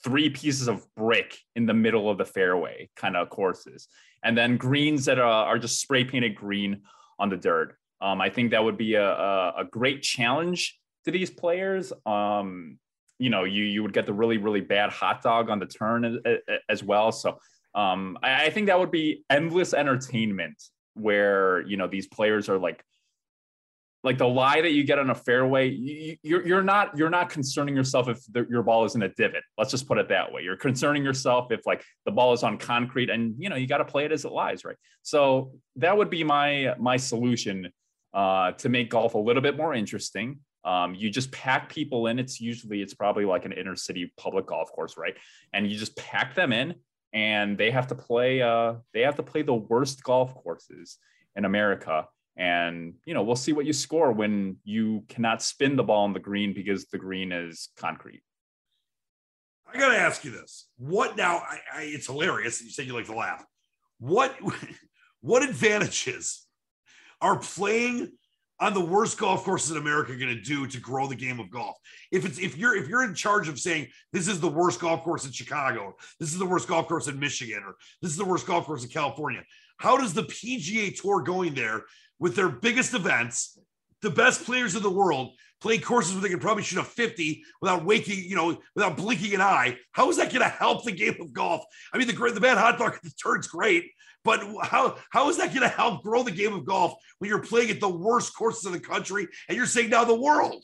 three 0.04 0.30
pieces 0.30 0.68
of 0.68 0.86
brick 0.96 1.38
in 1.56 1.66
the 1.66 1.74
middle 1.74 2.10
of 2.10 2.18
the 2.18 2.26
fairway 2.26 2.90
kind 2.96 3.16
of 3.16 3.30
courses, 3.30 3.88
and 4.24 4.38
then 4.38 4.58
greens 4.58 5.06
that 5.06 5.20
are, 5.20 5.46
are 5.46 5.60
just 5.60 5.82
spray 5.82 6.04
painted 6.04 6.36
green 6.36 6.82
on 7.18 7.30
the 7.30 7.38
dirt. 7.38 7.76
Um, 8.02 8.22
I 8.22 8.30
think 8.30 8.52
that 8.52 8.64
would 8.64 8.78
be 8.78 8.96
a, 8.96 9.10
a, 9.10 9.54
a 9.60 9.66
great 9.66 10.02
challenge 10.02 10.80
to 11.06 11.12
these 11.12 11.30
players. 11.30 11.92
Um, 12.06 12.78
you 13.18 13.30
know, 13.30 13.44
you 13.44 13.64
you 13.64 13.84
would 13.84 13.94
get 13.94 14.06
the 14.06 14.14
really 14.14 14.38
really 14.38 14.62
bad 14.62 14.90
hot 14.90 15.22
dog 15.22 15.50
on 15.50 15.60
the 15.60 15.66
turn 15.66 16.06
as, 16.06 16.40
as 16.70 16.84
well. 16.84 17.12
So 17.12 17.40
um, 17.76 18.18
I, 18.24 18.46
I 18.46 18.50
think 18.50 18.68
that 18.68 18.80
would 18.80 18.92
be 18.92 19.24
endless 19.30 19.74
entertainment 19.74 20.62
where 20.94 21.62
you 21.68 21.78
know 21.78 21.88
these 21.88 22.08
players 22.08 22.50
are 22.50 22.58
like 22.58 22.84
like 24.04 24.18
the 24.18 24.28
lie 24.28 24.62
that 24.62 24.72
you 24.72 24.84
get 24.84 24.98
on 24.98 25.10
a 25.10 25.16
fairway 25.16 25.70
you, 25.70 26.16
you're, 26.24 26.48
you're 26.48 26.64
not 26.64 26.98
you're 26.98 27.10
not 27.10 27.30
concerning 27.30 27.76
yourself 27.76 28.08
if 28.08 28.24
the, 28.32 28.46
your 28.50 28.64
ball 28.64 28.86
is 28.86 28.96
in 28.96 29.02
a 29.02 29.10
divot. 29.10 29.44
Let's 29.58 29.72
just 29.72 29.88
put 29.88 29.98
it 29.98 30.10
that 30.10 30.32
way. 30.32 30.42
You're 30.42 30.58
concerning 30.58 31.04
yourself 31.04 31.52
if 31.52 31.66
like 31.66 31.84
the 32.06 32.12
ball 32.12 32.34
is 32.34 32.44
on 32.44 32.58
concrete 32.58 33.10
and 33.10 33.36
you 33.38 33.50
know 33.50 33.56
you 33.56 33.68
got 33.68 33.80
to 33.80 33.86
play 33.86 34.06
it 34.06 34.12
as 34.12 34.26
it 34.26 34.32
lies 34.32 34.64
right? 34.64 34.78
So 35.02 35.54
that 35.78 35.98
would 35.98 36.10
be 36.10 36.24
my 36.24 36.76
my 36.80 36.98
solution 36.98 37.72
uh, 38.14 38.54
to 38.54 38.70
make 38.70 38.90
golf 38.90 39.14
a 39.14 39.20
little 39.20 39.42
bit 39.42 39.58
more 39.58 39.74
interesting. 39.74 40.40
Um, 40.66 40.94
you 40.96 41.10
just 41.10 41.32
pack 41.32 41.70
people 41.70 42.08
in. 42.08 42.20
It's 42.20 42.42
usually 42.42 42.82
it's 42.82 42.94
probably 42.94 43.26
like 43.26 43.46
an 43.46 43.54
inner 43.54 43.76
city 43.76 44.12
public 44.18 44.46
golf 44.46 44.72
course 44.72 44.96
right? 44.98 45.16
And 45.54 45.70
you 45.70 45.78
just 45.78 45.96
pack 45.96 46.36
them 46.36 46.54
in 46.54 46.76
and 47.14 47.58
they 47.58 47.72
have 47.72 47.88
to 47.88 47.96
play 47.96 48.42
uh, 48.42 48.76
they 48.94 49.02
have 49.02 49.16
to 49.16 49.24
play 49.24 49.42
the 49.42 49.54
worst 49.54 50.04
golf 50.04 50.34
courses 50.36 50.98
in 51.36 51.46
america 51.46 52.08
and 52.40 52.94
you 53.06 53.14
know 53.14 53.22
we'll 53.22 53.36
see 53.36 53.54
what 53.54 53.66
you 53.66 53.74
score 53.74 54.12
when 54.14 54.56
you 54.64 55.04
cannot 55.10 55.44
spin 55.44 55.76
the 55.76 55.84
ball 55.84 56.06
on 56.06 56.14
the 56.14 56.20
green 56.20 56.54
because 56.54 56.86
the 56.86 56.98
green 56.98 57.32
is 57.32 57.70
concrete. 57.78 58.24
I 59.72 59.78
gotta 59.78 59.98
ask 59.98 60.24
you 60.24 60.32
this. 60.32 60.68
What 60.78 61.18
now 61.18 61.38
I, 61.38 61.60
I, 61.72 61.82
it's 61.84 62.08
hilarious 62.08 62.62
you 62.64 62.72
said 62.72 62.88
you 62.88 62.94
like 62.94 63.06
to 63.06 63.16
laugh. 63.16 63.46
What 64.00 64.36
what 65.22 65.44
advantages 65.44 66.48
are 67.22 67.38
playing 67.38 68.14
on 68.62 68.74
the 68.74 68.84
worst 68.84 69.18
golf 69.18 69.44
courses 69.44 69.72
in 69.72 69.78
America 69.78 70.16
going 70.16 70.36
to 70.36 70.42
do 70.42 70.68
to 70.68 70.80
grow 70.80 71.08
the 71.08 71.16
game 71.16 71.40
of 71.40 71.50
golf? 71.52 71.76
If 72.10 72.26
it's 72.26 72.40
if 72.40 72.58
you're 72.58 72.76
if 72.76 72.88
you're 72.88 73.04
in 73.04 73.14
charge 73.14 73.50
of 73.50 73.60
saying 73.60 73.88
this 74.14 74.30
is 74.30 74.40
the 74.40 74.48
worst 74.48 74.80
golf 74.80 75.04
course 75.04 75.26
in 75.26 75.34
Chicago, 75.34 75.98
this 76.22 76.32
is 76.32 76.40
the 76.40 76.46
worst 76.46 76.70
golf 76.70 76.88
course 76.88 77.10
in 77.10 77.20
Michigan, 77.20 77.64
or 77.66 77.76
this 78.02 78.12
is 78.12 78.18
the 78.18 78.24
worst 78.24 78.48
golf 78.48 78.66
course 78.66 78.84
in 78.84 78.90
California, 78.90 79.44
how 79.78 79.98
does 79.98 80.14
the 80.14 80.24
PGA 80.24 80.98
Tour 81.00 81.22
going 81.22 81.54
there 81.54 81.84
with 82.20 82.36
their 82.36 82.50
biggest 82.50 82.94
events, 82.94 83.58
the 84.02 84.10
best 84.10 84.46
players 84.46 84.76
in 84.76 84.84
the 84.84 84.90
world, 84.90 85.32
play 85.62 85.78
courses 85.78 86.14
where 86.14 86.22
they 86.22 86.30
can 86.30 86.40
probably 86.40 86.64
shoot 86.64 86.80
a 86.80 86.84
50 86.84 87.44
without 87.62 87.86
waking, 87.86 88.24
you 88.24 88.36
know, 88.36 88.58
without 88.76 88.98
blinking 88.98 89.34
an 89.34 89.42
eye. 89.42 89.78
How 89.92 90.10
is 90.10 90.18
that 90.18 90.32
going 90.32 90.42
to 90.42 90.50
help 90.50 90.84
the 90.84 90.92
game 90.92 91.16
of 91.20 91.34
golf? 91.34 91.64
I 91.94 91.98
mean, 91.98 92.08
the 92.08 92.14
great, 92.14 92.34
the 92.34 92.42
bad 92.42 92.58
hot 92.58 92.78
dog, 92.78 92.98
the 93.04 93.12
turn's 93.24 93.48
great, 93.48 93.92
but 94.24 94.42
how 94.64 94.98
how 95.12 95.30
is 95.30 95.38
that 95.38 95.50
going 95.50 95.62
to 95.62 95.70
help 95.70 96.04
grow 96.04 96.24
the 96.24 96.32
game 96.32 96.54
of 96.54 96.66
golf 96.66 96.94
when 97.20 97.30
you're 97.30 97.42
playing 97.42 97.70
at 97.70 97.80
the 97.80 97.90
worst 97.90 98.36
courses 98.36 98.66
in 98.66 98.74
the 98.74 98.80
country 98.80 99.28
and 99.48 99.58
you're 99.58 99.66
saying 99.66 99.90
now 99.90 100.04
the 100.04 100.14
world? 100.14 100.64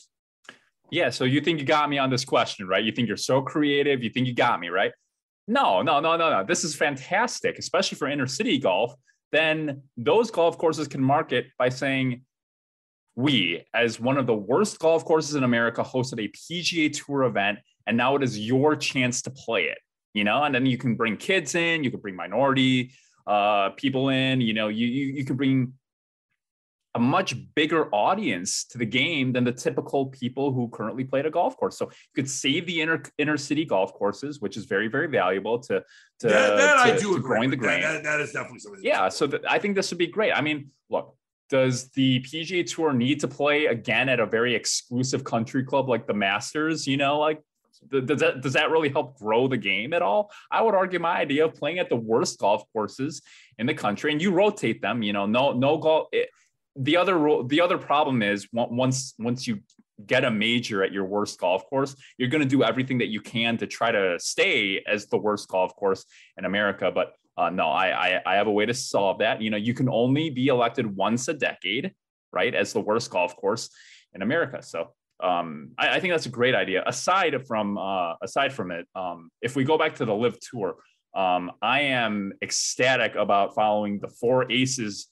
Yeah. 0.92 1.10
So 1.10 1.24
you 1.24 1.42
think 1.42 1.60
you 1.60 1.66
got 1.66 1.90
me 1.90 1.98
on 1.98 2.10
this 2.10 2.26
question, 2.26 2.68
right? 2.68 2.84
You 2.84 2.92
think 2.92 3.08
you're 3.08 3.18
so 3.18 3.42
creative. 3.42 4.04
You 4.04 4.10
think 4.10 4.28
you 4.28 4.34
got 4.34 4.60
me, 4.60 4.70
right? 4.70 4.92
No, 5.48 5.82
no, 5.82 6.00
no, 6.00 6.18
no, 6.18 6.30
no. 6.30 6.44
This 6.44 6.64
is 6.64 6.76
fantastic, 6.76 7.58
especially 7.58 7.98
for 7.98 8.08
inner 8.08 8.28
city 8.28 8.58
golf. 8.58 8.94
Then 9.36 9.82
those 9.98 10.32
golf 10.32 10.58
courses 10.58 10.88
can 10.88 11.04
market 11.04 11.48
by 11.60 11.68
saying, 11.68 12.22
we, 13.18 13.66
as 13.74 14.00
one 14.00 14.18
of 14.18 14.28
the 14.28 14.34
worst 14.34 14.80
golf 14.80 15.04
courses 15.04 15.36
in 15.36 15.44
America, 15.44 15.84
hosted 15.84 16.24
a 16.24 16.30
PGA 16.30 16.94
Tour 16.94 17.24
event, 17.24 17.60
and 17.86 17.98
now 17.98 18.16
it 18.16 18.24
is 18.24 18.40
your 18.40 18.78
chance 18.78 19.22
to 19.24 19.30
play 19.30 19.64
it. 19.64 19.78
You 20.14 20.24
know, 20.24 20.44
and 20.44 20.56
then 20.56 20.66
you 20.66 20.78
can 20.78 20.96
bring 20.96 21.18
kids 21.18 21.54
in, 21.54 21.84
you 21.84 21.92
can 21.92 22.00
bring 22.00 22.16
minority 22.16 22.94
uh, 23.28 23.72
people 23.72 24.08
in. 24.08 24.40
You 24.40 24.54
know, 24.54 24.70
you 24.70 24.88
you, 24.88 25.08
you 25.08 25.26
can 25.26 25.36
bring 25.36 25.74
a 26.96 27.00
much 27.00 27.36
bigger 27.56 27.94
audience 27.94 28.64
to 28.66 28.78
the 28.78 28.86
game 28.86 29.34
than 29.34 29.44
the 29.44 29.52
typical 29.52 30.08
people 30.08 30.54
who 30.54 30.70
currently 30.70 31.04
play 31.04 31.20
at 31.20 31.26
a 31.26 31.30
golf 31.30 31.58
course. 31.58 31.78
So 31.78 31.86
you 31.86 32.14
could 32.16 32.30
save 32.30 32.66
the 32.66 32.82
inner 32.82 33.04
inner 33.18 33.38
city 33.38 33.66
golf 33.66 33.94
courses, 33.94 34.40
which 34.42 34.56
is 34.58 34.66
very 34.66 34.88
very 34.88 35.08
valuable 35.08 35.60
to 35.60 35.84
to, 36.20 36.28
that, 36.28 36.56
that 36.56 36.74
to, 36.86 36.94
I 36.94 36.98
do 36.98 37.12
to 37.12 37.16
agree 37.18 37.22
growing 37.22 37.50
the 37.50 37.58
game. 37.58 37.82
that- 37.82 38.04
that 38.04 38.22
is 38.22 38.32
definitely 38.32 38.60
something. 38.60 38.82
Yeah, 38.84 39.10
so 39.10 39.28
th- 39.28 39.44
I 39.48 39.60
think 39.60 39.76
this 39.76 39.92
would 39.92 39.98
be 39.98 40.08
great. 40.08 40.32
I 40.32 40.42
mean, 40.42 40.72
look, 40.90 41.16
does 41.50 41.90
the 41.92 42.22
PGA 42.22 42.66
Tour 42.66 42.94
need 42.94 43.20
to 43.20 43.28
play 43.28 43.66
again 43.66 44.10
at 44.10 44.20
a 44.20 44.26
very 44.26 44.56
exclusive 44.56 45.24
country 45.24 45.64
club 45.64 45.90
like 45.90 46.08
the 46.08 46.14
Masters? 46.14 46.88
You 46.88 46.98
know, 46.98 47.20
like 47.20 47.42
does 47.90 48.20
that 48.22 48.42
does 48.42 48.54
that 48.54 48.72
really 48.72 48.90
help 48.90 49.18
grow 49.20 49.48
the 49.48 49.58
game 49.58 49.94
at 49.94 50.02
all? 50.02 50.32
I 50.50 50.62
would 50.62 50.76
argue 50.76 51.00
my 51.00 51.18
idea 51.18 51.46
of 51.46 51.54
playing 51.56 51.80
at 51.80 51.90
the 51.90 51.96
worst 51.96 52.40
golf 52.40 52.64
courses 52.72 53.22
in 53.60 53.66
the 53.68 53.74
country 53.74 54.12
and 54.12 54.22
you 54.22 54.32
rotate 54.32 54.82
them. 54.82 55.04
You 55.04 55.14
know, 55.14 55.26
no 55.26 55.54
no 55.54 55.78
golf. 55.78 56.08
It, 56.12 56.30
the 56.76 56.98
other 56.98 57.44
the 57.48 57.62
other 57.62 57.78
problem 57.78 58.22
is 58.22 58.48
once 58.52 59.14
once 59.18 59.48
you 59.48 59.60
get 60.06 60.26
a 60.26 60.32
major 60.32 60.84
at 60.84 60.92
your 60.92 61.06
worst 61.06 61.40
golf 61.40 61.66
course, 61.70 61.96
you're 62.18 62.30
going 62.30 62.44
to 62.44 62.50
do 62.50 62.64
everything 62.64 62.98
that 62.98 63.08
you 63.08 63.22
can 63.22 63.58
to 63.58 63.66
try 63.66 63.92
to 63.92 64.20
stay 64.20 64.84
as 64.88 65.06
the 65.08 65.18
worst 65.18 65.48
golf 65.48 65.74
course 65.76 66.06
in 66.38 66.46
America. 66.46 66.92
But 66.94 67.14
uh, 67.38 67.50
no, 67.50 67.68
I, 67.68 68.18
I 68.18 68.22
I 68.26 68.36
have 68.36 68.48
a 68.48 68.52
way 68.52 68.66
to 68.66 68.74
solve 68.74 69.20
that. 69.20 69.42
You 69.42 69.50
know, 69.50 69.58
you 69.58 69.74
can 69.74 69.90
only 69.90 70.30
be 70.30 70.48
elected 70.48 70.86
once 70.86 71.28
a 71.28 71.34
decade, 71.34 71.94
right, 72.34 72.54
as 72.54 72.74
the 72.74 72.82
worst 72.82 73.10
golf 73.10 73.36
course 73.36 73.70
in 74.14 74.22
America. 74.22 74.62
So 74.62 74.94
um, 75.22 75.72
I, 75.78 75.96
I 75.96 76.00
think 76.00 76.14
that's 76.14 76.26
a 76.26 76.30
great 76.30 76.56
idea. 76.56 76.84
Aside 76.86 77.48
from 77.48 77.78
uh, 77.78 78.16
aside 78.22 78.54
from 78.54 78.72
it, 78.72 78.86
um, 78.96 79.30
if 79.42 79.56
we 79.56 79.64
go 79.64 79.78
back 79.78 79.96
to 79.96 80.06
the 80.06 80.14
LIV 80.14 80.40
Tour, 80.42 80.76
um, 81.16 81.52
I 81.62 81.82
am 81.82 82.34
ecstatic 82.42 83.16
about 83.16 83.56
following 83.56 84.00
the 84.00 84.10
Four 84.10 84.52
Aces 84.52 85.08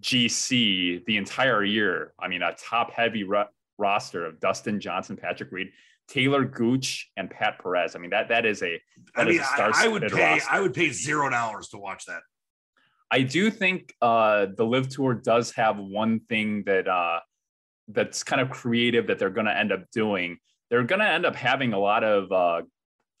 GC 0.00 1.04
the 1.06 1.16
entire 1.16 1.64
year. 1.64 2.12
I 2.18 2.28
mean, 2.28 2.42
a 2.42 2.54
top 2.54 2.92
heavy 2.92 3.24
ro- 3.24 3.46
roster 3.78 4.26
of 4.26 4.40
Dustin 4.40 4.80
Johnson, 4.80 5.16
Patrick 5.16 5.50
Reed, 5.52 5.70
Taylor 6.08 6.44
Gooch, 6.44 7.10
and 7.16 7.30
Pat 7.30 7.60
Perez. 7.62 7.94
I 7.94 7.98
mean, 7.98 8.10
that 8.10 8.28
that 8.28 8.44
is 8.46 8.62
a 8.62 8.80
I 9.14 9.24
that 9.24 9.28
is 9.28 9.36
mean, 9.36 9.44
I, 9.44 9.72
I 9.74 9.88
would 9.88 10.02
pay. 10.10 10.32
roster. 10.34 10.48
I 10.50 10.60
would 10.60 10.74
pay 10.74 10.90
zero 10.90 11.28
dollars 11.30 11.68
to 11.68 11.78
watch 11.78 12.06
that. 12.06 12.22
I 13.10 13.22
do 13.22 13.50
think 13.50 13.92
uh, 14.00 14.46
the 14.56 14.64
LIV 14.64 14.88
Tour 14.88 15.14
does 15.14 15.50
have 15.52 15.78
one 15.78 16.20
thing 16.28 16.62
that 16.66 16.86
uh, 16.86 17.20
that's 17.88 18.22
kind 18.22 18.40
of 18.40 18.50
creative 18.50 19.08
that 19.08 19.18
they're 19.18 19.30
going 19.30 19.46
to 19.46 19.56
end 19.56 19.72
up 19.72 19.90
doing. 19.90 20.38
They're 20.70 20.84
going 20.84 21.00
to 21.00 21.08
end 21.08 21.26
up 21.26 21.34
having 21.34 21.72
a 21.72 21.78
lot 21.78 22.04
of 22.04 22.30
uh, 22.30 22.62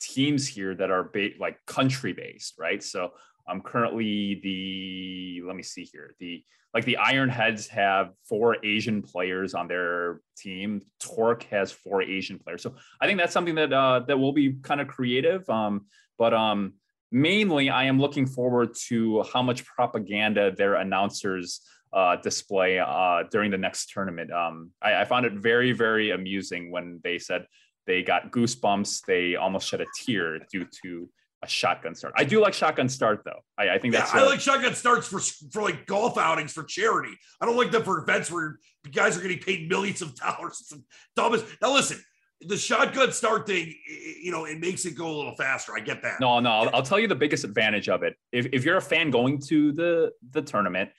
teams 0.00 0.46
here 0.46 0.74
that 0.76 0.90
are 0.90 1.04
ba- 1.12 1.30
like 1.40 1.58
country 1.66 2.12
based, 2.12 2.54
right? 2.58 2.82
So 2.82 3.10
I'm 3.48 3.60
currently 3.62 4.40
the 4.42 5.42
let 5.46 5.56
me 5.56 5.62
see 5.64 5.88
here 5.92 6.14
the 6.20 6.44
like 6.72 6.84
the 6.84 6.98
Ironheads 7.00 7.68
have 7.68 8.12
four 8.28 8.56
Asian 8.64 9.02
players 9.02 9.54
on 9.54 9.66
their 9.66 10.20
team. 10.36 10.82
Torque 11.00 11.42
has 11.44 11.72
four 11.72 12.02
Asian 12.02 12.38
players. 12.38 12.62
So 12.62 12.74
I 13.00 13.06
think 13.06 13.18
that's 13.18 13.32
something 13.32 13.56
that 13.56 13.72
uh, 13.72 14.00
that 14.06 14.18
will 14.18 14.32
be 14.32 14.54
kind 14.62 14.80
of 14.80 14.88
creative. 14.88 15.48
Um, 15.50 15.86
but 16.18 16.32
um, 16.32 16.74
mainly, 17.10 17.70
I 17.70 17.84
am 17.84 17.98
looking 18.00 18.26
forward 18.26 18.74
to 18.88 19.24
how 19.32 19.42
much 19.42 19.64
propaganda 19.64 20.52
their 20.52 20.74
announcers 20.74 21.60
uh, 21.92 22.16
display 22.16 22.78
uh, 22.78 23.24
during 23.30 23.50
the 23.50 23.58
next 23.58 23.90
tournament. 23.90 24.32
Um, 24.32 24.70
I, 24.80 25.00
I 25.00 25.04
found 25.04 25.26
it 25.26 25.32
very, 25.32 25.72
very 25.72 26.10
amusing 26.10 26.70
when 26.70 27.00
they 27.02 27.18
said 27.18 27.46
they 27.86 28.02
got 28.02 28.30
goosebumps. 28.30 29.04
They 29.06 29.34
almost 29.34 29.68
shed 29.68 29.80
a 29.80 29.86
tear 30.04 30.38
due 30.52 30.66
to 30.82 31.08
a 31.42 31.48
shotgun 31.48 31.94
start. 31.94 32.14
I 32.16 32.24
do 32.24 32.40
like 32.40 32.52
shotgun 32.54 32.88
start 32.88 33.22
though. 33.24 33.40
I, 33.58 33.70
I 33.70 33.78
think 33.78 33.94
Yeah, 33.94 34.00
that's 34.00 34.14
I 34.14 34.22
like 34.24 34.40
shotgun 34.40 34.74
starts 34.74 35.06
for 35.06 35.20
for 35.50 35.62
like 35.62 35.86
golf 35.86 36.18
outings 36.18 36.52
for 36.52 36.64
charity. 36.64 37.16
I 37.40 37.46
don't 37.46 37.56
like 37.56 37.70
them 37.70 37.82
for 37.82 38.02
events 38.02 38.30
where 38.30 38.58
guys 38.92 39.16
are 39.16 39.22
getting 39.22 39.38
paid 39.38 39.68
millions 39.68 40.02
of 40.02 40.14
dollars. 40.16 40.58
It's 40.60 40.82
dumbest. 41.16 41.46
Now 41.62 41.72
listen, 41.72 41.98
the 42.42 42.56
shotgun 42.56 43.12
start 43.12 43.46
thing, 43.46 43.74
you 44.22 44.32
know, 44.32 44.44
it 44.44 44.60
makes 44.60 44.84
it 44.84 44.96
go 44.96 45.06
a 45.06 45.16
little 45.16 45.34
faster. 45.36 45.72
I 45.74 45.80
get 45.80 46.02
that. 46.02 46.20
No, 46.20 46.40
no, 46.40 46.50
I'll, 46.50 46.76
I'll, 46.76 46.82
tell 46.82 46.98
you 46.98 47.06
the 47.06 47.14
biggest 47.14 47.44
advantage 47.44 47.88
of 47.88 48.02
it. 48.02 48.16
If, 48.32 48.46
if 48.52 48.64
you're 48.64 48.78
a 48.78 48.82
fan 48.82 49.10
going 49.10 49.40
to 49.48 49.72
the 49.72 50.12
the 50.30 50.42
tournament, 50.42 50.90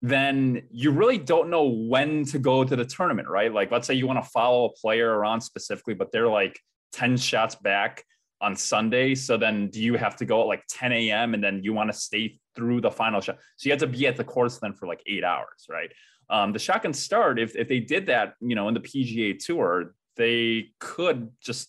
then 0.00 0.62
you 0.70 0.92
really 0.92 1.18
don't 1.18 1.50
know 1.50 1.64
when 1.64 2.24
to 2.26 2.38
go 2.38 2.64
to 2.64 2.76
the 2.76 2.84
tournament, 2.84 3.28
right? 3.28 3.52
Like, 3.52 3.70
let's 3.70 3.86
say 3.86 3.94
you 3.94 4.06
want 4.06 4.22
to 4.22 4.30
follow 4.30 4.66
a 4.66 4.72
player 4.72 5.10
around 5.10 5.40
specifically, 5.40 5.94
but 5.94 6.12
they're 6.12 6.28
like 6.28 6.58
10 6.92 7.16
shots 7.16 7.54
back 7.56 8.04
on 8.40 8.54
Sunday. 8.56 9.14
So 9.14 9.36
then 9.36 9.68
do 9.68 9.82
you 9.82 9.94
have 9.94 10.16
to 10.16 10.24
go 10.24 10.42
at 10.42 10.46
like 10.46 10.64
10 10.68 10.92
a.m. 10.92 11.34
and 11.34 11.42
then 11.42 11.62
you 11.62 11.72
want 11.72 11.92
to 11.92 11.98
stay 11.98 12.38
through 12.54 12.80
the 12.80 12.90
final 12.90 13.20
shot? 13.20 13.38
So 13.56 13.68
you 13.68 13.72
have 13.72 13.80
to 13.80 13.86
be 13.86 14.06
at 14.06 14.16
the 14.16 14.24
course 14.24 14.58
then 14.58 14.74
for 14.74 14.86
like 14.86 15.02
eight 15.06 15.24
hours, 15.24 15.66
right? 15.68 15.90
Um, 16.30 16.52
the 16.52 16.58
shotgun 16.58 16.92
start, 16.92 17.38
if, 17.38 17.56
if 17.56 17.68
they 17.68 17.80
did 17.80 18.06
that, 18.06 18.34
you 18.40 18.54
know, 18.54 18.68
in 18.68 18.74
the 18.74 18.80
PGA 18.80 19.38
tour, 19.38 19.94
they 20.16 20.68
could 20.78 21.30
just 21.40 21.68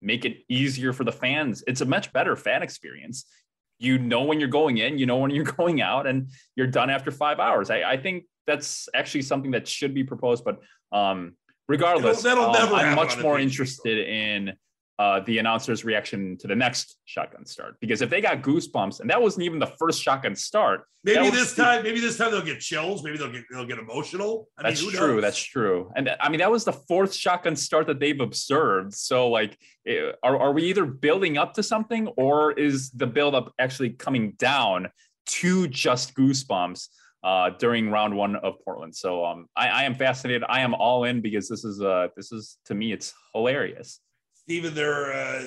make 0.00 0.24
it 0.24 0.38
easier 0.48 0.92
for 0.92 1.04
the 1.04 1.12
fans. 1.12 1.64
It's 1.66 1.80
a 1.80 1.84
much 1.86 2.12
better 2.12 2.36
fan 2.36 2.62
experience. 2.62 3.24
You 3.78 3.98
know 3.98 4.22
when 4.22 4.40
you're 4.40 4.48
going 4.48 4.78
in, 4.78 4.98
you 4.98 5.06
know 5.06 5.18
when 5.18 5.30
you're 5.32 5.44
going 5.58 5.80
out, 5.80 6.06
and 6.06 6.30
you're 6.54 6.66
done 6.66 6.90
after 6.90 7.10
five 7.10 7.40
hours. 7.40 7.70
I, 7.70 7.82
I 7.82 7.96
think 7.96 8.24
that's 8.46 8.88
actually 8.94 9.22
something 9.22 9.50
that 9.50 9.66
should 9.66 9.92
be 9.92 10.04
proposed. 10.04 10.44
But 10.44 10.60
um, 10.92 11.34
regardless, 11.68 12.22
that'll, 12.22 12.52
that'll 12.52 12.76
um, 12.76 12.80
I'm 12.80 12.94
much 12.94 13.18
more 13.18 13.38
interested 13.38 14.06
in 14.06 14.54
uh, 14.98 15.20
the 15.20 15.38
announcer's 15.38 15.84
reaction 15.84 16.38
to 16.38 16.46
the 16.46 16.56
next 16.56 16.96
shotgun 17.04 17.44
start. 17.44 17.76
Because 17.80 18.00
if 18.00 18.08
they 18.08 18.22
got 18.22 18.40
goosebumps, 18.40 19.00
and 19.00 19.10
that 19.10 19.20
wasn't 19.20 19.44
even 19.44 19.58
the 19.58 19.66
first 19.78 20.02
shotgun 20.02 20.34
start, 20.34 20.84
maybe 21.04 21.28
this 21.30 21.54
time, 21.54 21.82
maybe 21.82 22.00
this 22.00 22.16
time 22.16 22.30
they'll 22.30 22.40
get 22.42 22.60
chills. 22.60 23.04
Maybe 23.04 23.18
they'll 23.18 23.32
get 23.32 23.44
they'll 23.50 23.66
get 23.66 23.78
emotional. 23.78 24.48
I 24.58 24.62
that's 24.62 24.82
mean, 24.82 24.92
true. 24.92 25.20
That's 25.20 25.38
true. 25.38 25.92
And 25.96 26.10
I 26.18 26.30
mean, 26.30 26.38
that 26.38 26.50
was 26.50 26.64
the 26.64 26.72
fourth 26.72 27.12
shotgun 27.12 27.56
start 27.56 27.86
that 27.88 28.00
they've 28.00 28.20
observed. 28.20 28.94
So, 28.94 29.28
like, 29.28 29.58
eh, 29.86 30.12
are 30.22 30.38
are 30.38 30.52
we 30.52 30.64
either 30.64 30.86
building 30.86 31.36
up 31.36 31.52
to 31.54 31.62
something, 31.62 32.08
or 32.16 32.52
is 32.52 32.90
the 32.90 33.06
buildup 33.06 33.52
actually 33.58 33.90
coming 33.90 34.32
down 34.32 34.88
to 35.26 35.68
just 35.68 36.14
goosebumps? 36.14 36.88
Uh, 37.24 37.50
during 37.58 37.90
round 37.90 38.14
one 38.14 38.36
of 38.36 38.54
Portland, 38.64 38.94
so 38.94 39.24
um, 39.24 39.48
I, 39.56 39.66
I 39.68 39.82
am 39.82 39.96
fascinated. 39.96 40.44
I 40.48 40.60
am 40.60 40.74
all 40.74 41.02
in 41.02 41.22
because 41.22 41.48
this 41.48 41.64
is 41.64 41.82
uh, 41.82 42.06
this 42.14 42.30
is 42.30 42.58
to 42.66 42.74
me 42.74 42.92
it's 42.92 43.14
hilarious. 43.34 44.00
Stephen, 44.46 44.74
there 44.74 45.12
uh, 45.12 45.42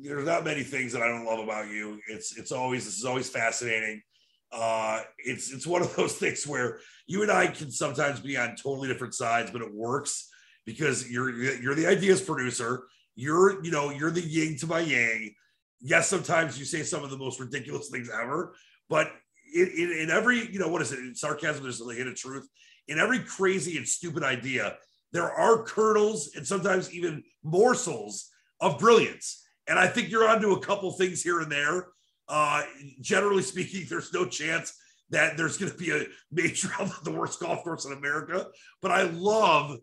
there's 0.00 0.26
not 0.26 0.44
many 0.44 0.64
things 0.64 0.92
that 0.92 1.00
I 1.00 1.06
don't 1.06 1.24
love 1.24 1.38
about 1.38 1.68
you. 1.68 2.00
It's 2.08 2.36
it's 2.36 2.50
always 2.50 2.84
this 2.84 2.98
is 2.98 3.04
always 3.04 3.30
fascinating. 3.30 4.02
Uh, 4.50 5.02
it's 5.18 5.52
it's 5.52 5.64
one 5.64 5.80
of 5.80 5.94
those 5.94 6.14
things 6.18 6.44
where 6.44 6.80
you 7.06 7.22
and 7.22 7.30
I 7.30 7.46
can 7.46 7.70
sometimes 7.70 8.18
be 8.18 8.36
on 8.36 8.56
totally 8.56 8.88
different 8.88 9.14
sides, 9.14 9.52
but 9.52 9.62
it 9.62 9.72
works 9.72 10.28
because 10.64 11.08
you're 11.08 11.30
you're 11.30 11.76
the 11.76 11.86
ideas 11.86 12.20
producer. 12.20 12.88
You're 13.14 13.64
you 13.64 13.70
know 13.70 13.90
you're 13.90 14.10
the 14.10 14.22
yin 14.22 14.56
to 14.58 14.66
my 14.66 14.80
yang. 14.80 15.32
Yes, 15.80 16.08
sometimes 16.08 16.58
you 16.58 16.64
say 16.64 16.82
some 16.82 17.04
of 17.04 17.10
the 17.10 17.18
most 17.18 17.38
ridiculous 17.38 17.90
things 17.90 18.10
ever, 18.10 18.56
but 18.88 19.12
in, 19.54 19.68
in, 19.68 19.92
in 20.00 20.10
every 20.10 20.50
you 20.50 20.58
know 20.58 20.68
what 20.68 20.82
is 20.82 20.90
it? 20.90 20.98
In 20.98 21.14
sarcasm, 21.14 21.62
there's 21.62 21.80
a 21.80 21.94
hint 21.94 22.08
of 22.08 22.16
truth. 22.16 22.48
In 22.88 22.98
every 22.98 23.20
crazy 23.20 23.76
and 23.76 23.86
stupid 23.86 24.24
idea, 24.24 24.76
there 25.16 25.32
are 25.32 25.62
kernels 25.62 26.32
and 26.36 26.46
sometimes 26.46 26.92
even 26.92 27.24
morsels 27.42 28.30
of 28.60 28.78
brilliance. 28.78 29.42
And 29.66 29.78
I 29.78 29.88
think 29.88 30.10
you're 30.10 30.28
onto 30.28 30.52
a 30.52 30.60
couple 30.60 30.92
things 30.92 31.22
here 31.22 31.40
and 31.40 31.50
there. 31.50 31.88
Uh, 32.28 32.64
generally 33.00 33.42
speaking, 33.42 33.86
there's 33.88 34.12
no 34.12 34.26
chance 34.26 34.74
that 35.08 35.38
there's 35.38 35.56
going 35.56 35.72
to 35.72 35.78
be 35.78 35.90
a 35.90 36.04
major 36.30 36.68
of 36.80 37.02
the 37.02 37.12
worst 37.12 37.40
golf 37.40 37.64
course 37.64 37.86
in 37.86 37.94
America. 37.94 38.48
But 38.82 38.90
I 38.90 39.04
love 39.04 39.78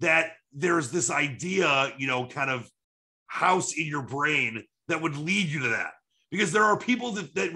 that 0.00 0.32
there's 0.52 0.90
this 0.90 1.10
idea, 1.10 1.94
you 1.96 2.06
know, 2.06 2.26
kind 2.26 2.50
of 2.50 2.70
house 3.28 3.72
in 3.72 3.86
your 3.86 4.02
brain 4.02 4.62
that 4.88 5.00
would 5.00 5.16
lead 5.16 5.48
you 5.48 5.60
to 5.60 5.68
that. 5.70 5.92
Because 6.30 6.52
there 6.52 6.64
are 6.64 6.78
people 6.78 7.12
that, 7.12 7.34
that 7.34 7.50